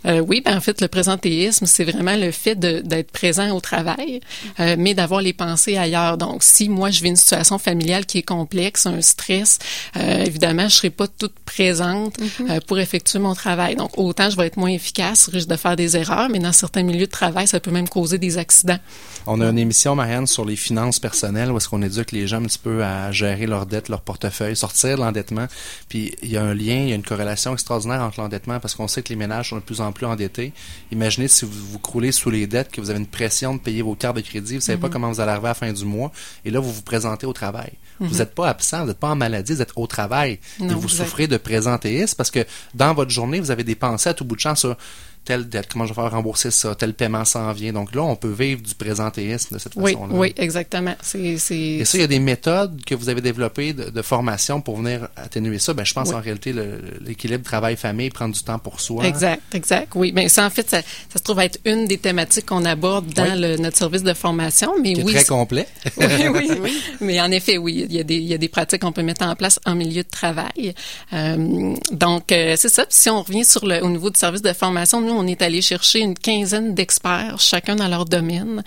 Euh, 0.06 0.20
oui, 0.20 0.42
ben 0.44 0.56
en 0.56 0.60
fait, 0.60 0.80
le 0.80 0.88
présentéisme, 0.88 1.66
c'est 1.66 1.84
vraiment 1.84 2.16
le 2.16 2.30
fait 2.30 2.58
d'être 2.58 3.10
présent 3.12 3.50
au 3.54 3.60
travail, 3.60 4.20
euh, 4.60 4.76
mais 4.78 4.94
d'avoir 4.94 5.20
les 5.20 5.32
pensées 5.32 5.76
ailleurs. 5.76 6.18
Donc, 6.18 6.42
si 6.42 6.68
moi, 6.68 6.90
je 6.90 7.02
vis 7.02 7.10
une 7.10 7.16
situation 7.16 7.58
familiale 7.58 8.06
qui 8.06 8.18
est 8.18 8.22
complexe, 8.22 8.86
un 8.86 9.00
stress, 9.00 9.58
euh, 9.96 10.24
évidemment, 10.24 10.68
je 10.68 10.74
serai 10.74 10.90
pas 10.90 11.06
toute 11.06 11.34
présente 11.44 12.16
euh, 12.48 12.60
pour 12.66 12.78
effectuer 12.78 13.18
mon 13.18 13.34
travail. 13.34 13.76
Donc, 13.76 13.98
autant 13.98 14.30
je 14.30 14.36
vais 14.36 14.46
être 14.46 14.56
moins 14.56 14.70
efficace, 14.70 15.28
risque 15.28 15.48
de 15.48 15.56
faire 15.56 15.76
des 15.76 15.96
erreurs, 15.96 16.28
mais 16.30 16.38
dans 16.38 16.52
certains 16.52 16.82
milieux 16.82 17.06
de 17.06 17.10
travail, 17.10 17.46
ça 17.46 17.60
peut 17.60 17.70
même 17.70 17.88
causer 17.88 18.18
des 18.18 18.38
accidents. 18.38 18.78
On 19.26 19.40
a 19.40 19.48
une 19.48 19.58
émission, 19.58 19.94
Marianne, 19.94 20.26
sur 20.26 20.44
les 20.44 20.56
finances 20.56 20.98
personnelles 20.98 21.52
où 21.52 21.56
est-ce 21.56 21.68
qu'on 21.68 21.82
éduque 21.82 22.12
les 22.12 22.26
gens 22.26 22.38
un 22.38 22.46
petit 22.46 22.58
peu 22.58 22.82
à 22.82 23.12
gérer 23.12 23.46
leurs 23.46 23.66
dettes, 23.66 23.88
leur 23.88 24.00
portefeuille, 24.00 24.56
sortir 24.56 24.96
de 24.96 25.02
l'endettement. 25.02 25.46
Puis 25.88 26.14
il 26.22 26.30
y 26.30 26.36
a 26.36 26.42
un 26.42 26.54
lien, 26.54 26.74
il 26.74 26.88
y 26.88 26.92
a 26.92 26.96
une 26.96 27.04
corrélation 27.04 27.52
extraordinaire 27.52 28.00
entre 28.00 28.20
l'endettement 28.20 28.58
parce 28.58 28.74
qu'on 28.74 28.88
sait 28.88 29.02
que 29.02 29.10
les 29.10 29.16
ménages 29.16 29.50
sont 29.50 29.56
de 29.56 29.60
plus 29.60 29.71
en 29.80 29.92
plus 29.92 30.06
endettés. 30.06 30.52
Imaginez 30.90 31.28
si 31.28 31.44
vous 31.44 31.52
vous 31.52 31.78
croulez 31.78 32.12
sous 32.12 32.30
les 32.30 32.46
dettes, 32.46 32.70
que 32.70 32.80
vous 32.80 32.90
avez 32.90 32.98
une 32.98 33.06
pression 33.06 33.54
de 33.54 33.60
payer 33.60 33.82
vos 33.82 33.94
cartes 33.94 34.16
de 34.16 34.20
crédit, 34.20 34.54
vous 34.56 34.60
savez 34.60 34.78
pas 34.78 34.88
Mhm. 34.88 34.92
comment 34.92 35.10
vous 35.10 35.20
allez 35.20 35.30
arriver 35.32 35.46
à 35.46 35.50
la 35.50 35.54
fin 35.54 35.72
du 35.72 35.84
mois, 35.84 36.12
et 36.44 36.50
là 36.50 36.60
vous 36.60 36.72
vous 36.72 36.82
présentez 36.82 37.26
au 37.26 37.32
travail. 37.32 37.72
Mhm. 38.00 38.08
Vous 38.08 38.18
n'êtes 38.18 38.34
pas 38.34 38.48
absent, 38.48 38.80
vous 38.82 38.88
n'êtes 38.88 38.98
pas 38.98 39.10
en 39.10 39.16
maladie, 39.16 39.54
vous 39.54 39.62
êtes 39.62 39.72
au 39.76 39.86
travail. 39.86 40.38
et 40.60 40.66
vous 40.74 40.88
souffrez 40.88 41.26
de 41.26 41.36
présentéisme 41.36 42.14
parce 42.16 42.30
que 42.30 42.44
dans 42.74 42.92
votre 42.94 43.10
journée, 43.10 43.40
vous 43.40 43.50
avez 43.50 43.64
des 43.64 43.74
pensées 43.74 44.08
à 44.10 44.14
tout 44.14 44.24
bout 44.24 44.36
de 44.36 44.40
champ 44.40 44.54
sur 44.54 44.76
telle 45.24 45.48
dette, 45.48 45.68
comment 45.72 45.86
je 45.86 45.94
vais 45.94 46.00
faire 46.02 46.10
rembourser 46.10 46.50
ça, 46.50 46.74
tel 46.74 46.94
paiement 46.94 47.24
s'en 47.24 47.52
vient. 47.52 47.72
Donc 47.72 47.94
là, 47.94 48.02
on 48.02 48.16
peut 48.16 48.30
vivre 48.32 48.60
du 48.62 48.74
présentéisme 48.74 49.54
de 49.54 49.58
cette 49.60 49.74
Oui, 49.76 49.92
façon-là. 49.92 50.14
oui, 50.14 50.34
exactement. 50.36 50.94
C'est, 51.00 51.38
c'est, 51.38 51.56
Et 51.56 51.84
ça, 51.84 51.98
il 51.98 52.00
y 52.00 52.04
a 52.04 52.08
des 52.08 52.18
méthodes 52.18 52.82
que 52.84 52.94
vous 52.94 53.08
avez 53.08 53.20
développées 53.20 53.72
de, 53.72 53.90
de 53.90 54.02
formation 54.02 54.60
pour 54.60 54.76
venir 54.78 55.08
atténuer 55.16 55.58
ça. 55.58 55.74
Ben, 55.74 55.84
je 55.84 55.94
pense 55.94 56.08
Oui. 56.08 56.14
en 56.14 56.20
réalité 56.20 56.52
l'équilibre 57.00 57.44
travail-famille, 57.44 58.10
prendre 58.10 58.34
du 58.34 58.42
temps 58.42 58.58
pour 58.58 58.80
soi. 58.80 59.04
Exact, 59.06 59.42
exact. 59.54 59.92
Oui, 59.94 60.12
mais 60.14 60.28
ça 60.28 60.44
en 60.46 60.50
fait, 60.50 60.68
ça, 60.68 60.80
ça 60.82 61.18
se 61.18 61.22
trouve 61.22 61.40
être 61.40 61.58
une 61.64 61.86
des 61.86 61.98
thématiques 61.98 62.46
qu'on 62.46 62.64
aborde 62.64 63.12
dans 63.14 63.24
Oui. 63.34 63.40
le- 63.40 63.56
notre 63.58 63.76
service 63.76 64.02
de 64.02 64.14
formation. 64.14 64.72
Mais 64.82 64.92
Qui 64.94 65.00
est 65.00 65.04
oui, 65.04 65.14
très 65.14 65.24
complet. 65.24 65.66
oui, 65.98 66.06
oui, 66.60 66.82
Mais 67.00 67.20
en 67.20 67.30
effet, 67.30 67.58
oui, 67.58 67.86
il 67.88 67.92
y 67.94 68.00
a 68.00 68.02
des, 68.04 68.16
il 68.16 68.26
y 68.26 68.34
a 68.34 68.38
des 68.38 68.48
pratiques 68.48 68.82
qu'on 68.82 68.92
peut 68.92 69.02
mettre 69.02 69.24
en 69.24 69.34
place 69.36 69.60
en 69.66 69.74
milieu 69.74 70.02
de 70.02 70.08
travail. 70.10 70.74
Euh, 71.12 71.74
donc, 71.92 72.32
euh, 72.32 72.54
c'est 72.56 72.68
ça. 72.68 72.84
Puis 72.86 72.96
si 72.98 73.10
on 73.10 73.22
revient 73.22 73.44
sur 73.44 73.64
le, 73.66 73.82
au 73.84 73.88
niveau 73.90 74.10
du 74.10 74.18
service 74.18 74.42
de 74.42 74.52
formation, 74.52 75.00
nous, 75.00 75.11
on 75.12 75.26
est 75.26 75.42
allé 75.42 75.62
chercher 75.62 76.00
une 76.00 76.14
quinzaine 76.14 76.74
d'experts, 76.74 77.38
chacun 77.40 77.76
dans 77.76 77.88
leur 77.88 78.04
domaine, 78.04 78.62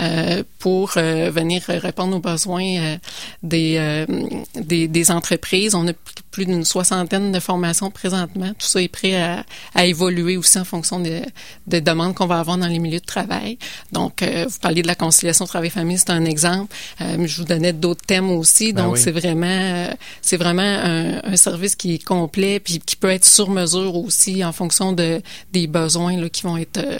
euh, 0.00 0.42
pour 0.58 0.92
euh, 0.96 1.30
venir 1.30 1.62
répondre 1.68 2.16
aux 2.16 2.20
besoins 2.20 2.64
euh, 2.78 2.96
des, 3.42 4.06
des, 4.54 4.88
des 4.88 5.10
entreprises. 5.10 5.74
On 5.74 5.86
a 5.88 5.92
plus- 6.30 6.46
d'une 6.46 6.64
soixantaine 6.64 7.32
de 7.32 7.40
formations 7.40 7.90
présentement. 7.90 8.50
Tout 8.58 8.66
ça 8.66 8.80
est 8.80 8.86
prêt 8.88 9.16
à, 9.20 9.44
à 9.74 9.86
évoluer 9.86 10.36
aussi 10.36 10.58
en 10.58 10.64
fonction 10.64 11.00
des, 11.00 11.22
des 11.66 11.80
demandes 11.80 12.14
qu'on 12.14 12.26
va 12.26 12.38
avoir 12.38 12.56
dans 12.58 12.68
les 12.68 12.78
milieux 12.78 13.00
de 13.00 13.04
travail. 13.04 13.58
Donc, 13.90 14.22
vous 14.22 14.58
parliez 14.60 14.82
de 14.82 14.86
la 14.86 14.94
conciliation 14.94 15.46
travail-famille, 15.46 15.98
c'est 15.98 16.10
un 16.10 16.24
exemple. 16.24 16.74
Je 17.00 17.36
vous 17.38 17.44
donnais 17.44 17.72
d'autres 17.72 18.04
thèmes 18.06 18.30
aussi. 18.30 18.72
Ben 18.72 18.84
Donc, 18.84 18.94
oui. 18.94 19.00
c'est 19.02 19.10
vraiment, 19.10 19.88
c'est 20.22 20.36
vraiment 20.36 20.62
un, 20.62 21.20
un 21.24 21.36
service 21.36 21.74
qui 21.74 21.94
est 21.94 22.04
complet 22.04 22.60
puis 22.60 22.78
qui 22.78 22.94
peut 22.94 23.10
être 23.10 23.24
sur 23.24 23.50
mesure 23.50 23.96
aussi 23.96 24.44
en 24.44 24.52
fonction 24.52 24.92
de 24.92 25.20
des 25.52 25.66
besoins 25.66 25.87
là, 25.88 26.28
qui 26.28 26.42
vont 26.42 26.56
être 26.56 26.78
euh, 26.78 26.98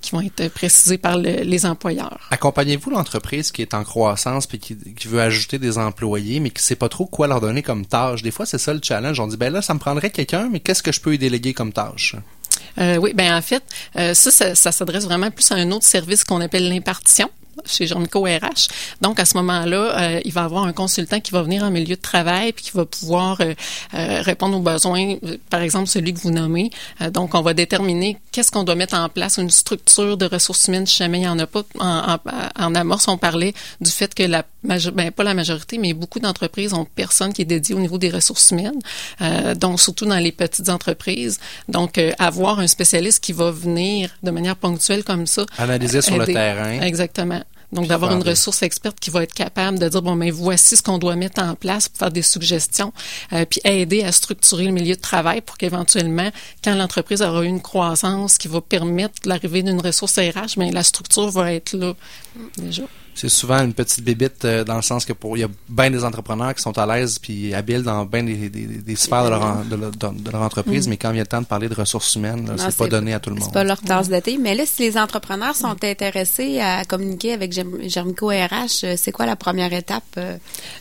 qui 0.00 0.12
vont 0.12 0.22
être 0.22 0.48
précisés 0.48 0.96
par 0.96 1.18
le- 1.18 1.42
les 1.42 1.66
employeurs. 1.66 2.26
Accompagnez-vous 2.30 2.88
l'entreprise 2.90 3.52
qui 3.52 3.60
est 3.60 3.74
en 3.74 3.84
croissance 3.84 4.46
puis 4.46 4.58
qui, 4.58 4.76
qui 4.94 5.08
veut 5.08 5.20
ajouter 5.20 5.58
des 5.58 5.76
employés, 5.76 6.40
mais 6.40 6.48
qui 6.50 6.62
sait 6.62 6.74
pas 6.76 6.88
trop 6.88 7.04
quoi 7.06 7.26
leur 7.26 7.40
donner 7.42 7.62
comme 7.62 7.84
tâche? 7.84 8.22
Des 8.22 8.30
fois, 8.30 8.46
c'est 8.46 8.56
ça 8.58 8.72
le 8.72 8.80
challenge. 8.82 9.20
On 9.20 9.26
dit, 9.26 9.36
ben 9.36 9.52
là, 9.52 9.60
ça 9.60 9.74
me 9.74 9.78
prendrait 9.78 10.10
quelqu'un, 10.10 10.48
mais 10.50 10.60
qu'est-ce 10.60 10.82
que 10.82 10.90
je 10.92 11.00
peux 11.00 11.12
y 11.14 11.18
déléguer 11.18 11.52
comme 11.52 11.72
tâche? 11.72 12.16
Euh, 12.78 12.96
oui, 12.96 13.12
ben 13.14 13.34
en 13.36 13.42
fait, 13.42 13.62
euh, 13.96 14.14
ça, 14.14 14.30
ça, 14.30 14.54
ça 14.54 14.72
s'adresse 14.72 15.04
vraiment 15.04 15.30
plus 15.30 15.50
à 15.52 15.56
un 15.56 15.70
autre 15.70 15.84
service 15.84 16.24
qu'on 16.24 16.40
appelle 16.40 16.68
l'impartition 16.68 17.28
chez 17.66 17.86
RH. 17.86 18.68
Donc, 19.00 19.20
à 19.20 19.24
ce 19.24 19.36
moment-là, 19.38 19.76
euh, 19.76 20.20
il 20.24 20.32
va 20.32 20.44
avoir 20.44 20.64
un 20.64 20.72
consultant 20.72 21.20
qui 21.20 21.32
va 21.32 21.42
venir 21.42 21.62
en 21.62 21.70
milieu 21.70 21.96
de 21.96 22.00
travail 22.00 22.52
puis 22.52 22.64
qui 22.64 22.72
va 22.74 22.84
pouvoir 22.84 23.40
euh, 23.40 23.54
euh, 23.94 24.22
répondre 24.22 24.56
aux 24.56 24.60
besoins, 24.60 25.16
par 25.48 25.62
exemple, 25.62 25.88
celui 25.88 26.14
que 26.14 26.20
vous 26.20 26.30
nommez. 26.30 26.70
Euh, 27.00 27.10
donc, 27.10 27.34
on 27.34 27.42
va 27.42 27.54
déterminer 27.54 28.18
qu'est-ce 28.32 28.50
qu'on 28.50 28.64
doit 28.64 28.74
mettre 28.74 28.94
en 28.94 29.08
place, 29.08 29.38
une 29.38 29.50
structure 29.50 30.16
de 30.16 30.26
ressources 30.26 30.68
humaines, 30.68 30.86
si 30.86 30.96
jamais 30.96 31.18
il 31.18 31.22
n'y 31.22 31.28
en 31.28 31.38
a 31.38 31.46
pas. 31.46 31.62
En, 31.78 32.14
en, 32.14 32.18
en 32.58 32.74
amorce, 32.74 33.08
on 33.08 33.18
parlait 33.18 33.54
du 33.80 33.90
fait 33.90 34.14
que 34.14 34.22
la 34.22 34.44
ben, 34.62 35.10
pas 35.10 35.24
la 35.24 35.32
majorité, 35.32 35.78
mais 35.78 35.94
beaucoup 35.94 36.20
d'entreprises 36.20 36.74
ont 36.74 36.84
personne 36.84 37.32
qui 37.32 37.42
est 37.42 37.46
dédié 37.46 37.74
au 37.74 37.78
niveau 37.78 37.96
des 37.96 38.10
ressources 38.10 38.50
humaines, 38.50 38.80
euh, 39.22 39.54
donc 39.54 39.80
surtout 39.80 40.04
dans 40.04 40.18
les 40.18 40.32
petites 40.32 40.68
entreprises. 40.68 41.40
Donc, 41.68 41.96
euh, 41.96 42.12
avoir 42.18 42.58
un 42.60 42.66
spécialiste 42.66 43.24
qui 43.24 43.32
va 43.32 43.50
venir 43.50 44.10
de 44.22 44.30
manière 44.30 44.56
ponctuelle 44.56 45.02
comme 45.02 45.26
ça. 45.26 45.46
Analyser 45.56 46.02
sur 46.02 46.18
le 46.18 46.26
terrain. 46.26 46.80
Exactement. 46.80 47.42
Donc, 47.72 47.86
d'avoir 47.86 48.12
une 48.12 48.22
ressource 48.22 48.62
experte 48.62 48.98
qui 48.98 49.10
va 49.10 49.22
être 49.22 49.32
capable 49.32 49.78
de 49.78 49.88
dire, 49.88 50.02
bon, 50.02 50.16
mais 50.16 50.30
voici 50.30 50.76
ce 50.76 50.82
qu'on 50.82 50.98
doit 50.98 51.16
mettre 51.16 51.42
en 51.42 51.54
place 51.54 51.88
pour 51.88 51.98
faire 51.98 52.10
des 52.10 52.22
suggestions, 52.22 52.92
euh, 53.32 53.44
puis 53.44 53.60
aider 53.64 54.02
à 54.02 54.12
structurer 54.12 54.64
le 54.64 54.72
milieu 54.72 54.96
de 54.96 55.00
travail 55.00 55.40
pour 55.40 55.56
qu'éventuellement, 55.56 56.30
quand 56.64 56.74
l'entreprise 56.74 57.22
aura 57.22 57.44
une 57.44 57.60
croissance 57.60 58.38
qui 58.38 58.48
va 58.48 58.60
permettre 58.60 59.14
l'arrivée 59.24 59.62
d'une 59.62 59.80
ressource 59.80 60.18
RH, 60.18 60.56
mais 60.56 60.72
la 60.72 60.82
structure 60.82 61.30
va 61.30 61.52
être 61.52 61.74
là 61.74 61.94
déjà. 62.58 62.82
C'est 63.14 63.28
souvent 63.28 63.62
une 63.62 63.74
petite 63.74 64.02
bébite 64.02 64.44
euh, 64.46 64.64
dans 64.64 64.76
le 64.76 64.82
sens 64.82 65.04
que 65.04 65.12
pour 65.12 65.36
il 65.36 65.40
y 65.40 65.44
a 65.44 65.48
bien 65.68 65.90
des 65.90 66.04
entrepreneurs 66.04 66.54
qui 66.54 66.62
sont 66.62 66.78
à 66.78 66.86
l'aise 66.86 67.18
puis 67.18 67.52
habiles 67.52 67.82
dans 67.82 68.04
bien 68.06 68.22
des, 68.22 68.48
des, 68.48 68.66
des 68.66 68.96
sphères 68.96 69.24
de 69.24 69.30
leur, 69.30 69.42
en- 69.44 69.64
de 69.64 69.76
leur, 69.76 69.90
de 69.90 70.30
leur 70.30 70.40
entreprise, 70.42 70.86
Mm. 70.86 70.90
mais 70.90 70.96
quand 70.96 71.10
vient 71.10 71.22
le 71.22 71.26
temps 71.26 71.40
de 71.42 71.46
parler 71.46 71.68
de 71.68 71.74
ressources 71.74 72.14
humaines, 72.14 72.46
là, 72.46 72.54
Non, 72.54 72.64
c'est 72.70 72.76
pas 72.76 72.86
donné 72.88 73.12
à 73.12 73.20
tout 73.20 73.28
le 73.30 73.36
monde. 73.36 73.44
C'est 73.44 73.52
pas 73.52 73.64
leur 73.64 73.80
tasse 73.82 74.08
de 74.08 74.18
thé. 74.20 74.38
Mais 74.38 74.54
là, 74.54 74.64
si 74.64 74.82
les 74.82 74.96
entrepreneurs 74.96 75.54
sont 75.54 75.76
intéressés 75.84 76.60
à 76.60 76.84
communiquer 76.86 77.34
avec 77.34 77.52
Germ- 77.52 77.86
Germico 77.88 78.28
RH, 78.28 78.84
euh, 78.84 78.94
c'est 78.96 79.12
quoi 79.12 79.26
la 79.26 79.36
première 79.36 79.72
étape? 79.72 80.02
euh? 80.16 80.36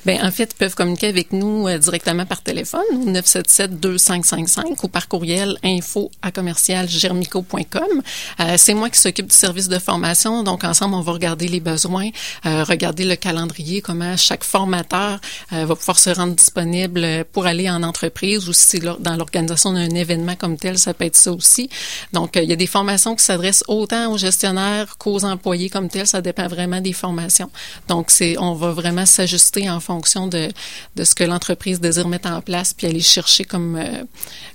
Ben 0.06 0.20
en 0.24 0.32
fait, 0.32 0.52
ils 0.54 0.58
peuvent 0.58 0.76
communiquer 0.76 1.08
avec 1.08 1.34
nous 1.34 1.68
euh, 1.68 1.78
directement 1.78 2.26
par 2.26 2.42
téléphone 2.42 2.82
au 2.94 3.06
977 3.10 3.80
2555 3.80 4.84
ou 4.84 4.88
par 4.88 5.08
courriel 5.10 5.58
info 5.64 6.10
à 6.22 6.32
commercialgermico.com. 6.32 8.02
Euh, 8.40 8.54
c'est 8.58 8.74
moi 8.74 8.90
qui 8.90 9.00
s'occupe 9.00 9.28
du 9.28 9.36
service 9.36 9.68
de 9.68 9.80
formation, 9.80 10.44
donc 10.44 10.64
ensemble 10.64 10.96
on 10.96 11.02
va 11.02 11.12
regarder 11.12 11.48
les 11.48 11.60
besoins, 11.60 12.10
euh, 12.46 12.64
regarder 12.64 13.06
le 13.06 13.16
calendrier, 13.16 13.82
comment 13.82 14.18
chaque 14.18 14.44
formateur 14.44 15.20
euh, 15.54 15.66
va 15.66 15.76
pouvoir 15.76 16.00
se 16.00 16.10
rendre 16.10 16.36
disponible 16.36 17.26
pour 17.32 17.46
aller 17.46 17.70
en 17.70 17.84
entreprise 17.84 18.48
ou 18.50 18.54
si 18.54 18.80
dans 18.80 19.16
l'organisation 19.16 19.74
d'un 19.74 19.90
événement 19.90 20.36
comme 20.36 20.58
tel, 20.58 20.78
ça 20.78 20.94
peut 20.94 21.06
être 21.06 21.16
ça 21.16 21.32
aussi. 21.32 21.70
Donc 22.14 22.38
euh, 22.38 22.44
il 22.44 22.50
y 22.50 22.54
a 22.54 22.56
des 22.56 22.68
formations 22.68 23.16
qui 23.16 23.24
s'adressent 23.24 23.64
autant 23.68 24.12
aux 24.12 24.18
gestionnaires 24.18 24.98
qu'aux 24.98 25.24
employés 25.26 25.70
comme 25.70 25.90
tel, 25.90 26.08
ça 26.08 26.22
dépend 26.22 26.48
vraiment 26.48 26.82
des 26.82 26.94
formations. 26.94 27.50
Donc 27.88 28.12
c'est 28.12 28.38
on 28.38 28.54
va 28.54 28.72
vraiment 28.72 29.06
s'ajuster 29.06 29.70
en 29.70 29.80
fonction 29.80 30.28
de 30.28 30.50
de 30.96 31.04
ce 31.04 31.16
que 31.16 31.24
l'entreprise 31.24 31.80
désire 31.80 32.08
mettre 32.08 32.30
en 32.30 32.42
place 32.42 32.74
puis 32.74 32.88
aller 32.88 33.02
chercher 33.02 33.44
comme 33.44 33.76
euh, 33.76 34.04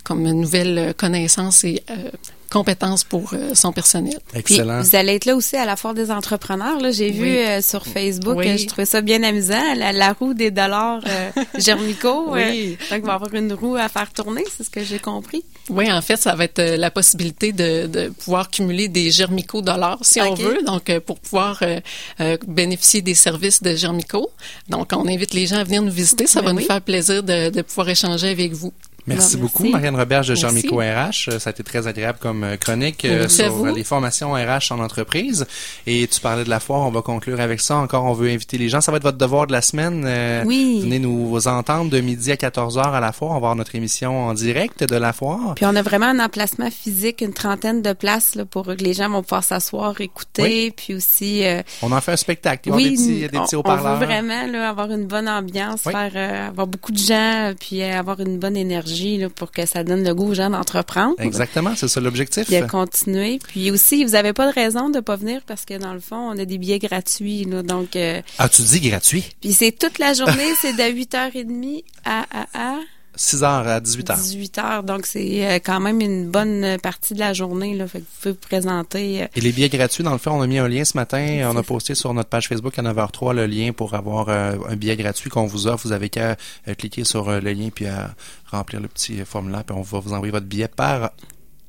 comme 0.02 0.22
nouvelle 0.22 0.94
connaissance 0.96 1.64
et 1.64 1.82
euh, 1.90 2.10
compétences 2.54 3.02
pour 3.04 3.32
euh, 3.34 3.50
son 3.54 3.72
personnel. 3.72 4.16
Puis, 4.44 4.60
vous 4.60 4.96
allez 4.96 5.14
être 5.16 5.24
là 5.24 5.34
aussi 5.34 5.56
à 5.56 5.64
la 5.66 5.74
foire 5.76 5.92
des 5.92 6.10
entrepreneurs. 6.12 6.78
Là, 6.80 6.92
j'ai 6.92 7.06
Oui. 7.10 7.18
vu 7.18 7.28
euh, 7.36 7.60
sur 7.60 7.84
Facebook, 7.86 8.36
Oui. 8.38 8.48
euh, 8.48 8.56
je 8.56 8.66
trouvais 8.66 8.86
ça 8.86 9.00
bien 9.00 9.22
amusant, 9.24 9.74
la, 9.76 9.90
la 9.92 10.12
roue 10.12 10.34
des 10.34 10.50
dollars 10.52 11.02
euh, 11.06 11.30
Germico. 11.58 12.26
Oui. 12.32 12.40
euh, 12.40 12.70
donc, 12.90 13.00
il 13.00 13.06
va 13.06 13.12
y 13.12 13.14
avoir 13.16 13.34
une 13.34 13.52
roue 13.52 13.74
à 13.76 13.88
faire 13.88 14.12
tourner, 14.12 14.44
c'est 14.56 14.62
ce 14.64 14.70
que 14.70 14.84
j'ai 14.84 15.00
compris. 15.00 15.42
Oui, 15.68 15.90
en 15.90 16.00
fait, 16.02 16.16
ça 16.16 16.34
va 16.36 16.44
être 16.44 16.58
euh, 16.60 16.76
la 16.76 16.90
possibilité 16.92 17.52
de, 17.52 17.86
de 17.86 18.08
pouvoir 18.10 18.50
cumuler 18.50 18.86
des 18.88 19.10
Germico 19.10 19.60
dollars 19.62 19.98
si 20.02 20.20
on 20.20 20.34
veut, 20.34 20.62
donc 20.64 20.90
euh, 20.90 21.00
pour 21.00 21.18
pouvoir 21.18 21.58
euh, 21.62 21.80
euh, 22.20 22.36
bénéficier 22.46 23.02
des 23.02 23.14
services 23.14 23.62
de 23.62 23.74
Germico. 23.74 24.30
Donc, 24.68 24.90
on 24.92 25.06
invite 25.08 25.34
les 25.34 25.46
gens 25.46 25.56
à 25.56 25.64
venir 25.64 25.82
nous 25.82 25.90
visiter. 25.92 26.26
Ça 26.26 26.40
Ben 26.40 26.48
va 26.48 26.52
nous 26.52 26.66
faire 26.66 26.80
plaisir 26.80 27.22
de, 27.24 27.50
de 27.50 27.62
pouvoir 27.62 27.88
échanger 27.88 28.28
avec 28.28 28.52
vous. 28.52 28.72
Merci 29.06 29.36
beaucoup. 29.36 29.68
Marianne 29.68 29.96
Roberge 29.96 30.28
de. 30.28 30.34
Germico 30.34 30.76
RH. 30.76 31.28
Euh, 31.28 31.38
Ça 31.38 31.48
a 31.48 31.50
été 31.50 31.62
très 31.62 31.86
agréable 31.86 32.18
comme 32.20 32.42
euh, 32.44 32.56
chronique 32.56 33.04
euh, 33.04 33.28
sur 33.28 33.66
les 33.66 33.84
formations 33.84 34.32
RH 34.32 34.72
en 34.72 34.78
entreprise. 34.80 35.46
Et 35.86 36.06
tu 36.06 36.20
parlais 36.20 36.44
de 36.44 36.48
la 36.50 36.60
foire, 36.60 36.80
on 36.86 36.90
va 36.90 37.02
conclure 37.02 37.40
avec 37.40 37.60
ça. 37.60 37.76
Encore, 37.76 38.04
on 38.04 38.12
veut 38.14 38.30
inviter 38.30 38.56
les 38.58 38.68
gens. 38.68 38.80
Ça 38.80 38.90
va 38.92 38.96
être 38.96 39.02
votre 39.02 39.18
devoir 39.18 39.46
de 39.46 39.52
la 39.52 39.60
semaine. 39.62 40.04
Euh, 40.06 40.42
Oui. 40.46 40.80
Venez 40.82 40.98
nous 40.98 41.36
entendre 41.48 41.90
de 41.90 42.00
midi 42.00 42.32
à 42.32 42.36
14h 42.36 42.80
à 42.92 43.00
la 43.00 43.12
foire. 43.12 43.30
On 43.32 43.34
va 43.34 43.38
avoir 43.38 43.56
notre 43.56 43.74
émission 43.74 44.26
en 44.28 44.34
direct 44.34 44.84
de 44.84 44.96
la 44.96 45.12
foire. 45.12 45.54
Puis 45.54 45.66
on 45.66 45.76
a 45.76 45.82
vraiment 45.82 46.06
un 46.06 46.20
emplacement 46.24 46.70
physique, 46.70 47.20
une 47.20 47.32
trentaine 47.34 47.82
de 47.82 47.92
places 47.92 48.34
là, 48.34 48.44
pour 48.46 48.64
que 48.64 48.72
les 48.82 48.94
gens 48.94 49.10
vont 49.10 49.22
pouvoir 49.22 49.44
s'asseoir, 49.44 50.00
écouter, 50.00 50.42
Oui. 50.42 50.72
puis 50.74 50.94
aussi... 50.94 51.44
euh, 51.44 51.62
On 51.82 51.92
en 51.92 52.00
fait 52.00 52.12
un 52.12 52.16
spectacle. 52.16 52.68
Il 52.68 52.72
va 52.72 52.80
y 52.80 52.84
avoir 52.86 52.96
des 52.96 52.96
petits, 53.04 53.20
des 53.20 53.28
petits 53.28 53.54
on, 53.56 53.58
on 53.58 53.60
haut-parleurs. 53.60 53.98
veut 53.98 54.06
vraiment 54.06 54.46
là, 54.50 54.68
avoir 54.70 54.90
une 54.90 55.06
bonne 55.06 55.28
ambiance, 55.28 55.80
Oui. 55.84 55.92
faire 55.92 56.12
euh, 56.14 56.48
avoir 56.48 56.66
beaucoup 56.66 56.92
de 56.92 56.98
gens, 56.98 57.52
puis 57.60 57.82
avoir 57.82 58.20
une 58.20 58.38
bonne 58.38 58.56
énergie 58.56 58.93
là, 59.18 59.28
pour 59.28 59.50
que 59.50 59.66
ça 59.66 59.84
donne 59.84 60.04
le 60.04 60.14
goût 60.14 60.28
aux 60.30 60.34
gens 60.34 60.50
d'entreprendre. 60.50 61.14
Exactement, 61.18 61.72
c'est 61.76 61.88
ça 61.88 62.00
l'objectif. 62.00 62.46
Puis 62.46 62.60
de 62.60 62.66
continuer. 62.66 63.38
Puis 63.48 63.70
aussi, 63.70 64.04
vous 64.04 64.12
n'avez 64.12 64.32
pas 64.32 64.46
de 64.48 64.54
raison 64.54 64.90
de 64.90 65.00
pas 65.00 65.16
venir 65.16 65.40
parce 65.46 65.64
que 65.64 65.76
dans 65.78 65.92
le 65.94 66.00
fond, 66.00 66.16
on 66.32 66.38
a 66.38 66.44
des 66.44 66.58
billets 66.58 66.78
gratuits. 66.78 67.44
Là, 67.44 67.62
donc, 67.62 67.96
euh, 67.96 68.20
Ah, 68.38 68.48
tu 68.48 68.62
dis 68.62 68.80
gratuit? 68.80 69.24
puis 69.40 69.52
c'est 69.52 69.72
toute 69.72 69.98
la 69.98 70.12
journée, 70.14 70.48
c'est 70.60 70.72
de 70.72 70.82
8h30 70.82 71.84
à, 72.04 72.24
à, 72.32 72.46
à 72.54 72.78
6h 73.16 73.44
à 73.44 73.80
18h. 73.80 74.16
18h. 74.16 74.84
Donc, 74.84 75.06
c'est 75.06 75.46
euh, 75.46 75.58
quand 75.64 75.80
même 75.80 76.00
une 76.00 76.30
bonne 76.30 76.78
partie 76.82 77.14
de 77.14 77.18
la 77.20 77.32
journée. 77.32 77.74
Là, 77.74 77.86
fait 77.86 78.00
que 78.00 78.04
vous 78.04 78.10
pouvez 78.20 78.32
vous 78.32 78.38
présenter. 78.48 79.22
euh, 79.22 79.26
Et 79.36 79.40
les 79.40 79.52
billets 79.52 79.68
gratuits, 79.68 80.02
dans 80.04 80.12
le 80.12 80.18
fond, 80.18 80.32
on 80.32 80.42
a 80.42 80.46
mis 80.46 80.58
un 80.58 80.68
lien 80.68 80.84
ce 80.84 80.96
matin. 80.96 81.50
On 81.52 81.56
a 81.56 81.62
posté 81.62 81.94
sur 81.94 82.12
notre 82.14 82.28
page 82.28 82.48
Facebook 82.48 82.78
à 82.78 82.82
9h03 82.82 83.34
le 83.34 83.46
lien 83.46 83.72
pour 83.72 83.94
avoir 83.94 84.28
euh, 84.28 84.56
un 84.68 84.76
billet 84.76 84.96
gratuit 84.96 85.30
qu'on 85.30 85.46
vous 85.46 85.66
offre. 85.66 85.86
Vous 85.86 85.92
avez 85.92 86.08
qu'à 86.08 86.36
cliquer 86.78 87.04
sur 87.04 87.30
le 87.30 87.40
lien 87.52 87.68
puis 87.74 87.86
à 87.86 88.14
remplir 88.50 88.80
le 88.80 88.88
petit 88.88 89.18
formulaire 89.24 89.64
puis 89.64 89.76
on 89.76 89.82
va 89.82 89.98
vous 90.00 90.12
envoyer 90.12 90.30
votre 90.32 90.46
billet 90.46 90.68
par 90.68 91.10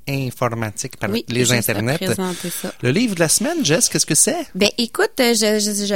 informatique, 0.08 0.98
par 0.98 1.10
oui, 1.10 1.26
les 1.30 1.52
internets. 1.52 1.98
ça. 2.16 2.72
Le 2.82 2.92
livre 2.92 3.16
de 3.16 3.20
la 3.20 3.30
semaine, 3.30 3.64
Jess, 3.66 3.90
qu'est-ce 3.90 4.06
que 4.06 4.16
c'est? 4.16 4.48
Ben 4.56 4.70
écoute, 4.78 5.12
euh, 5.20 5.34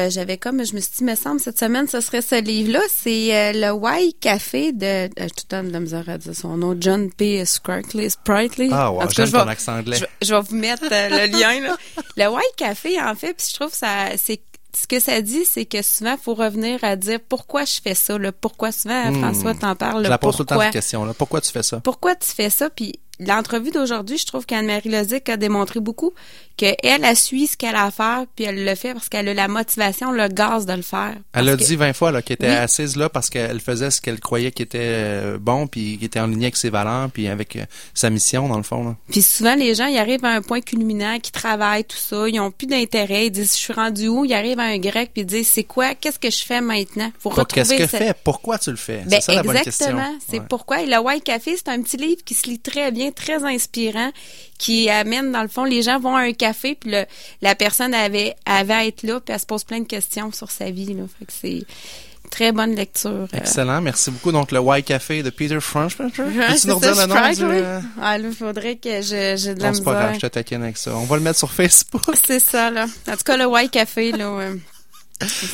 j'avais 0.09 0.37
comme 0.37 0.65
je 0.65 0.73
me 0.75 0.79
suis 0.81 0.91
dit, 0.97 1.03
me 1.03 1.15
semble 1.15 1.39
cette 1.39 1.59
semaine, 1.59 1.87
ce 1.87 2.01
serait 2.01 2.21
ce 2.21 2.41
livre-là. 2.41 2.81
C'est 2.89 3.35
euh, 3.35 3.51
le 3.53 3.71
Why 3.71 4.13
Café 4.19 4.71
de 4.73 4.85
euh, 4.85 5.07
tout 5.07 5.43
le 5.43 5.47
temps 5.47 5.63
de 5.63 5.69
la 5.71 5.79
misère 5.79 6.07
à 6.09 6.17
dire 6.17 6.35
son 6.35 6.57
nom, 6.57 6.75
John 6.79 7.11
P. 7.11 7.45
Sprightly. 7.45 8.09
Sprightly. 8.09 8.69
Ah, 8.71 8.91
ouais, 8.91 9.05
j'aime 9.15 9.27
je 9.27 9.31
ton 9.31 9.45
vais- 9.45 9.51
accent 9.51 9.77
anglais. 9.77 9.97
Je, 9.97 10.01
vais- 10.01 10.09
je 10.21 10.33
vais 10.35 10.41
vous 10.41 10.55
mettre 10.55 10.83
euh, 10.91 11.09
le 11.27 11.37
lien 11.39 11.59
là. 11.61 11.77
Le 12.17 12.27
Why 12.29 12.43
Café, 12.57 12.99
en 13.01 13.15
fait, 13.15 13.33
puis 13.33 13.45
je 13.49 13.55
trouve 13.59 13.73
ça, 13.73 14.07
c'est 14.17 14.41
ce 14.79 14.85
que 14.87 14.99
ça 14.99 15.19
dit, 15.21 15.45
c'est 15.45 15.65
que 15.65 15.81
souvent, 15.81 16.15
faut 16.15 16.35
revenir 16.35 16.83
à 16.83 16.95
dire 16.95 17.19
pourquoi 17.27 17.65
je 17.65 17.79
fais 17.83 17.95
ça. 17.95 18.17
Le 18.17 18.31
pourquoi 18.31 18.71
souvent, 18.71 19.11
Hmm. 19.11 19.19
François 19.19 19.53
t'en 19.55 19.75
parle. 19.75 20.05
Je 20.05 20.09
la 20.09 20.17
pose 20.17 20.35
tout 20.35 20.43
le 20.43 20.45
temps 20.45 20.55
pourquoi? 20.55 20.65
cette 20.65 20.73
question-là. 20.73 21.13
Pourquoi 21.15 21.41
tu 21.41 21.51
fais 21.51 21.63
ça? 21.63 21.79
pourquoi 21.79 22.15
tu 22.15 22.27
fais 22.27 22.49
ça? 22.49 22.69
Puis 22.69 22.93
l'entrevue 23.19 23.71
d'aujourd'hui, 23.71 24.17
je 24.17 24.25
trouve 24.25 24.45
qu'Anne-Marie 24.45 24.89
Lozic 24.89 25.29
a 25.29 25.37
démontré 25.37 25.79
beaucoup 25.79 26.13
qu'elle, 26.59 27.03
elle 27.03 27.15
suit 27.15 27.47
ce 27.47 27.57
qu'elle 27.57 27.75
a 27.75 27.85
à 27.85 27.91
faire, 27.91 28.25
puis 28.35 28.45
elle 28.45 28.63
le 28.65 28.75
fait 28.75 28.93
parce 28.93 29.07
qu'elle 29.09 29.27
a 29.29 29.33
la 29.33 29.47
motivation, 29.47 30.11
le 30.11 30.27
gaz 30.27 30.65
de 30.65 30.73
le 30.73 30.81
faire. 30.81 31.13
Elle 31.33 31.45
Parce 31.45 31.47
a 31.47 31.57
que- 31.57 31.63
dit 31.63 31.75
20 31.75 31.93
fois 31.93 32.11
là, 32.11 32.21
qu'elle 32.21 32.35
était 32.35 32.47
Oui. 32.47 32.53
assise 32.53 32.95
là 32.95 33.09
parce 33.09 33.29
qu'elle 33.29 33.59
faisait 33.59 33.89
ce 33.91 34.01
qu'elle 34.01 34.19
croyait 34.19 34.51
qui 34.51 34.61
était 34.63 34.77
euh, 34.81 35.37
bon, 35.39 35.67
puis 35.67 35.97
qui 35.97 36.05
était 36.05 36.19
en 36.19 36.27
ligne 36.27 36.43
avec 36.43 36.57
ses 36.57 36.69
valeurs, 36.69 37.09
puis 37.11 37.27
avec 37.27 37.55
euh, 37.55 37.63
sa 37.93 38.09
mission, 38.09 38.47
dans 38.47 38.57
le 38.57 38.63
fond. 38.63 38.83
Là. 38.83 38.95
Puis 39.09 39.21
souvent, 39.21 39.55
les 39.55 39.73
gens, 39.75 39.85
ils 39.87 39.97
arrivent 39.97 40.25
à 40.25 40.29
un 40.33 40.41
point 40.41 40.61
culminant, 40.61 41.19
qui 41.19 41.31
travaillent, 41.31 41.85
tout 41.85 41.97
ça, 41.97 42.27
ils 42.27 42.39
ont 42.39 42.51
plus 42.51 42.67
d'intérêt, 42.67 43.27
ils 43.27 43.31
disent, 43.31 43.53
je 43.53 43.57
suis 43.59 43.73
rendu 43.73 44.07
où? 44.07 44.25
Ils 44.25 44.33
arrivent 44.33 44.59
à 44.59 44.63
un 44.63 44.77
grec, 44.77 45.11
puis 45.13 45.21
ils 45.21 45.25
disent, 45.25 45.47
c'est 45.47 45.63
quoi? 45.63 45.95
Qu'est-ce 45.95 46.19
que 46.19 46.29
je 46.29 46.43
fais 46.43 46.61
maintenant? 46.61 47.11
Faut 47.19 47.29
Pas 47.29 47.41
retrouver 47.43 47.63
Qu'est-ce 47.77 47.83
que 47.83 47.89
cette- 47.89 48.03
fait? 48.07 48.17
Pourquoi 48.23 48.57
tu 48.59 48.69
le 48.71 48.75
fais? 48.77 49.03
Ben, 49.05 49.19
c'est 49.21 49.21
ça 49.21 49.33
la 49.35 49.43
bonne 49.43 49.55
question. 49.61 49.85
exactement. 49.87 50.17
C'est 50.29 50.39
Ouais. 50.39 50.45
pourquoi. 50.49 50.81
Et 50.81 50.85
le 50.85 50.97
White 50.99 51.23
Café, 51.23 51.55
c'est 51.55 51.69
un 51.69 51.81
petit 51.81 51.97
livre 51.97 52.21
qui 52.25 52.33
se 52.33 52.47
lit 52.47 52.59
très 52.59 52.91
bien, 52.91 53.11
très 53.11 53.43
inspirant, 53.43 54.11
qui 54.59 54.87
amène, 54.89 55.31
dans 55.31 55.41
le 55.41 55.47
fond, 55.47 55.63
les 55.63 55.81
gens 55.81 55.99
vont 55.99 56.15
à 56.15 56.19
un 56.21 56.33
café, 56.33 56.75
puis 56.75 56.91
le- 56.91 57.05
la 57.41 57.55
personne 57.55 57.93
avait, 57.95 58.35
avait 58.45 58.73
à 58.73 58.85
être 58.85 59.01
là, 59.01 59.19
puis 59.19 59.33
elle 59.33 59.39
se 59.39 59.45
pose 59.47 59.63
plein 59.63 59.79
de 59.79 59.87
questions 59.87 60.31
sur 60.31 60.51
sa 60.51 60.69
vie. 60.69 60.93
Là. 60.93 61.03
Fait 61.17 61.25
que 61.25 61.31
c'est 61.41 61.49
une 61.51 62.29
très 62.29 62.51
bonne 62.51 62.75
lecture. 62.75 63.09
euh. 63.09 63.37
Excellent, 63.37 63.81
merci 63.81 64.11
beaucoup. 64.11 64.31
Donc, 64.31 64.51
le 64.51 64.59
Y 64.61 64.83
Café 64.83 65.23
de 65.23 65.29
Peter 65.29 65.59
French. 65.61 65.95
Peux-tu 65.95 66.21
nous 66.21 66.75
redire 66.75 66.95
le 66.95 67.05
nom 67.07 67.15
du... 67.31 67.43
oui. 67.45 67.61
euh, 67.63 67.79
Ah, 68.01 68.17
là, 68.17 68.27
il 68.27 68.35
faudrait 68.35 68.75
que 68.75 69.01
j'ai 69.01 69.35
de 69.55 69.61
la 69.61 69.69
Non, 69.69 69.73
c'est 69.73 69.83
pas 69.83 69.93
grave, 69.93 70.13
je 70.15 70.19
te 70.19 70.27
taquine 70.27 70.61
avec 70.61 70.77
ça. 70.77 70.93
On 70.95 71.05
va 71.05 71.15
le 71.15 71.23
mettre 71.23 71.39
sur 71.39 71.51
Facebook. 71.51 72.03
C'est 72.27 72.39
ça, 72.41 72.69
là. 72.69 72.85
En 73.07 73.11
tout 73.13 73.23
cas, 73.25 73.37
le 73.37 73.45
White 73.47 73.71
Café, 73.71 74.11
là. 74.11 74.51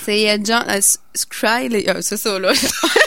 C'est 0.03 0.29
euh, 0.31 0.37
John 0.43 0.63
S- 0.69 0.99
Scry, 1.15 1.69
euh, 1.87 1.99
c'est 2.01 2.17
ça, 2.17 2.37
là. 2.37 2.51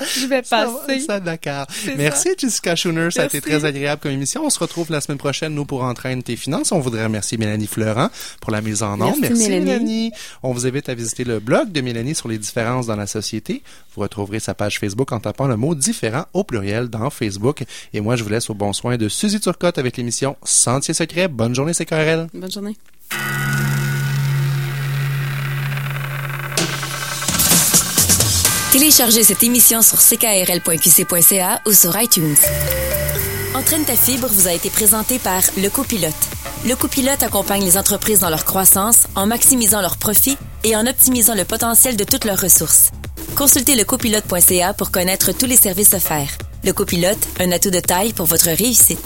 je 0.00 0.26
vais 0.26 0.42
Ça 0.44 0.66
va, 0.66 0.72
passer. 0.86 1.00
Ça, 1.00 1.20
d'accord. 1.20 1.66
C'est 1.70 1.96
Merci, 1.96 2.30
Jessica 2.38 2.76
Schooner. 2.76 3.10
Ça 3.10 3.22
a 3.22 3.26
été 3.26 3.40
très 3.40 3.64
agréable 3.64 4.00
comme 4.02 4.12
émission. 4.12 4.44
On 4.44 4.50
se 4.50 4.58
retrouve 4.58 4.90
la 4.90 5.00
semaine 5.00 5.18
prochaine, 5.18 5.54
nous, 5.54 5.64
pour 5.64 5.82
Entraîne 5.82 6.22
tes 6.22 6.36
finances. 6.36 6.72
On 6.72 6.80
voudrait 6.80 7.04
remercier 7.04 7.38
Mélanie 7.38 7.66
Fleurant 7.66 8.10
pour 8.40 8.52
la 8.52 8.60
mise 8.60 8.82
en 8.82 9.00
onde. 9.00 9.16
Merci, 9.20 9.48
Mélanie. 9.48 9.64
Mélanie. 9.64 10.12
On 10.42 10.52
vous 10.52 10.66
invite 10.66 10.88
à 10.88 10.94
visiter 10.94 11.24
le 11.24 11.40
blog 11.40 11.72
de 11.72 11.80
Mélanie 11.80 12.14
sur 12.14 12.28
les 12.28 12.38
différences 12.38 12.86
dans 12.86 12.96
la 12.96 13.06
société. 13.06 13.62
Vous 13.94 14.02
retrouverez 14.02 14.40
sa 14.40 14.54
page 14.54 14.78
Facebook 14.78 15.12
en 15.12 15.20
tapant 15.20 15.46
le 15.46 15.56
mot 15.56 15.74
différent 15.74 16.26
au 16.32 16.44
pluriel 16.44 16.88
dans 16.88 17.10
Facebook. 17.10 17.64
Et 17.92 18.00
moi, 18.00 18.16
je 18.16 18.24
vous 18.24 18.30
laisse 18.30 18.50
au 18.50 18.54
bon 18.54 18.72
soin 18.72 18.96
de 18.96 19.08
Suzy 19.08 19.40
Turcotte 19.40 19.78
avec 19.78 19.96
l'émission 19.96 20.36
Sentier 20.44 20.94
secret. 20.94 21.28
Bonne 21.28 21.54
journée, 21.54 21.72
CKRL. 21.72 22.28
Bonne 22.34 22.52
journée. 22.52 22.76
Téléchargez 28.72 29.24
cette 29.24 29.42
émission 29.42 29.80
sur 29.80 29.96
ckrl.qc.ca 29.96 31.62
ou 31.66 31.72
sur 31.72 31.98
iTunes. 31.98 32.36
Entraîne 33.54 33.86
ta 33.86 33.96
fibre 33.96 34.28
vous 34.30 34.46
a 34.46 34.52
été 34.52 34.68
présenté 34.68 35.18
par 35.18 35.40
Le 35.56 35.70
Copilote. 35.70 36.12
Le 36.66 36.76
Copilote 36.76 37.22
accompagne 37.22 37.64
les 37.64 37.78
entreprises 37.78 38.20
dans 38.20 38.28
leur 38.28 38.44
croissance 38.44 39.06
en 39.14 39.26
maximisant 39.26 39.80
leurs 39.80 39.96
profits 39.96 40.36
et 40.64 40.76
en 40.76 40.86
optimisant 40.86 41.34
le 41.34 41.46
potentiel 41.46 41.96
de 41.96 42.04
toutes 42.04 42.26
leurs 42.26 42.42
ressources. 42.42 42.90
Consultez 43.36 43.74
lecopilote.ca 43.74 44.74
pour 44.74 44.90
connaître 44.90 45.32
tous 45.32 45.46
les 45.46 45.56
services 45.56 45.94
offerts. 45.94 46.36
Le 46.62 46.74
Copilote, 46.74 47.26
un 47.40 47.50
atout 47.52 47.70
de 47.70 47.80
taille 47.80 48.12
pour 48.12 48.26
votre 48.26 48.50
réussite. 48.50 49.00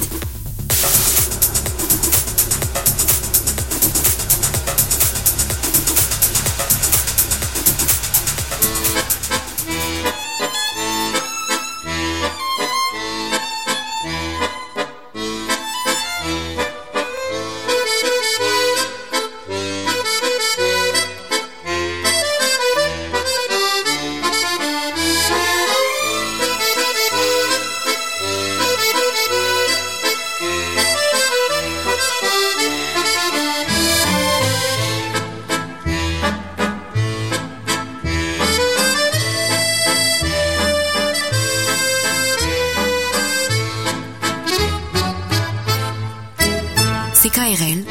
CKRL. 47.33 47.85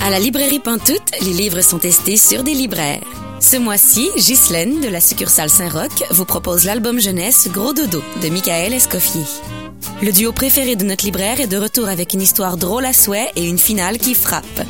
À 0.00 0.10
la 0.10 0.18
librairie 0.18 0.60
Pantoute, 0.60 0.98
les 1.20 1.32
livres 1.32 1.60
sont 1.60 1.78
testés 1.78 2.16
sur 2.16 2.42
des 2.42 2.54
libraires. 2.54 3.23
Ce 3.44 3.58
mois-ci, 3.58 4.08
Ghislaine 4.16 4.80
de 4.80 4.88
la 4.88 5.02
succursale 5.02 5.50
Saint-Roch 5.50 6.02
vous 6.12 6.24
propose 6.24 6.64
l'album 6.64 6.98
jeunesse 6.98 7.50
Gros 7.52 7.74
Dodo 7.74 8.02
de 8.22 8.28
Michael 8.30 8.72
Escoffier. 8.72 9.20
Le 10.00 10.12
duo 10.12 10.32
préféré 10.32 10.76
de 10.76 10.84
notre 10.84 11.04
libraire 11.04 11.42
est 11.42 11.46
de 11.46 11.58
retour 11.58 11.90
avec 11.90 12.14
une 12.14 12.22
histoire 12.22 12.56
drôle 12.56 12.86
à 12.86 12.94
souhait 12.94 13.30
et 13.36 13.46
une 13.46 13.58
finale 13.58 13.98
qui 13.98 14.14
frappe. 14.14 14.62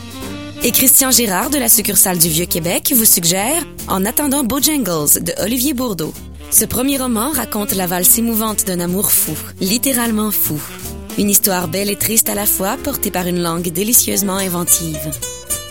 Et 0.65 0.73
Christian 0.73 1.13
Gérard 1.13 1.51
de 1.51 1.59
la 1.59 1.69
succursale 1.69 2.19
du 2.19 2.29
Vieux-Québec 2.29 2.93
vous 2.97 3.05
suggère 3.05 3.63
En 3.87 4.05
attendant 4.05 4.43
Bojangles 4.43 5.23
de 5.23 5.33
Olivier 5.41 5.73
Bourdeau. 5.73 6.13
Ce 6.51 6.65
premier 6.65 6.99
roman 6.99 7.31
raconte 7.31 7.77
la 7.77 7.87
valse 7.87 8.19
émouvante 8.19 8.65
d'un 8.65 8.81
amour 8.81 9.13
fou, 9.13 9.37
littéralement 9.61 10.33
fou. 10.33 10.61
Une 11.17 11.31
histoire 11.31 11.69
belle 11.69 11.91
et 11.91 11.97
triste 11.97 12.29
à 12.29 12.35
la 12.35 12.45
fois, 12.45 12.77
portée 12.83 13.13
par 13.13 13.29
une 13.29 13.41
langue 13.41 13.69
délicieusement 13.69 14.35
inventive. 14.35 15.13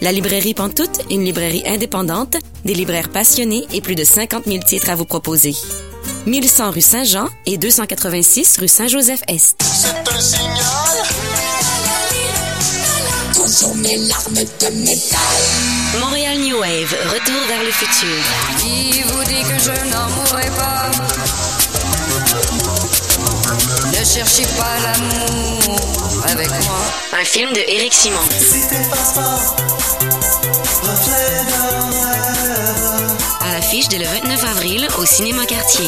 La 0.04 0.12
librairie 0.12 0.54
Pantoute, 0.54 0.99
une 1.10 1.24
librairie 1.24 1.64
indépendante, 1.66 2.36
des 2.66 2.74
libraires 2.74 3.08
passionnés 3.08 3.66
et 3.72 3.80
plus 3.80 3.95
de 3.95 4.04
50 4.04 4.43
000 4.47 4.58
titres 4.62 4.89
à 4.89 4.95
vous 4.95 5.06
proposer. 5.06 5.56
1100 6.26 6.72
rue 6.72 6.82
Saint-Jean 6.82 7.30
et 7.45 7.58
286 7.58 8.58
rue 8.58 8.68
Saint-Joseph-Est. 8.68 9.64
C'est 9.64 10.14
un 10.14 10.20
signal. 10.20 10.58
Consommez 13.34 13.95
l'arme 14.10 14.34
de 14.34 14.84
métal. 14.84 15.20
Montréal 16.01 16.38
New 16.39 16.58
Wave, 16.58 16.95
retour 17.14 17.41
vers 17.47 17.64
le 17.64 17.72
futur. 17.72 18.18
Qui 18.60 19.04
vous 19.04 19.24
dit 19.24 19.43
que 19.43 19.58
je 19.58 19.89
n'en 19.89 20.10
mourrai 20.18 20.49
pas? 20.58 20.91
Ne 23.88 24.04
cherchez 24.04 24.47
pas 24.58 24.80
l'amour 24.84 25.80
avec 26.26 26.49
moi. 26.49 26.82
Un 27.14 27.24
film 27.24 27.54
de 27.54 27.62
Éric 27.70 27.93
Simon. 27.93 28.20
À 33.41 33.51
l'affiche 33.54 33.88
dès 33.89 33.97
le 33.97 34.06
29 34.06 34.43
avril 34.43 34.88
au 34.99 35.06
Cinéma 35.06 35.45
Quartier. 35.45 35.86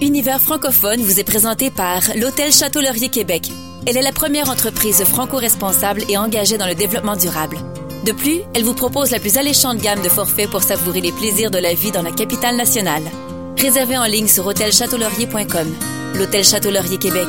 Univers 0.00 0.40
francophone 0.40 1.00
vous 1.00 1.18
est 1.18 1.24
présenté 1.24 1.70
par 1.70 2.02
l'Hôtel 2.16 2.52
Château 2.52 2.80
Laurier 2.80 3.08
Québec. 3.08 3.50
Elle 3.86 3.96
est 3.96 4.02
la 4.02 4.12
première 4.12 4.50
entreprise 4.50 5.02
franco-responsable 5.04 6.02
et 6.08 6.16
engagée 6.16 6.58
dans 6.58 6.66
le 6.66 6.74
développement 6.74 7.16
durable. 7.16 7.58
De 8.04 8.12
plus, 8.12 8.40
elle 8.54 8.64
vous 8.64 8.74
propose 8.74 9.10
la 9.10 9.18
plus 9.18 9.38
alléchante 9.38 9.78
gamme 9.78 10.02
de 10.02 10.08
forfaits 10.08 10.50
pour 10.50 10.62
savourer 10.62 11.00
les 11.00 11.12
plaisirs 11.12 11.50
de 11.50 11.58
la 11.58 11.72
vie 11.72 11.90
dans 11.90 12.02
la 12.02 12.12
capitale 12.12 12.56
nationale. 12.56 13.02
Réservez 13.58 13.96
en 13.96 14.04
ligne 14.04 14.28
sur 14.28 14.46
hôtelchâteaulaurier.com. 14.46 15.74
L'Hôtel 16.14 16.44
Château 16.44 16.70
Laurier 16.70 16.98
Québec 16.98 17.28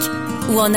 ou 0.51 0.60
en 0.60 0.74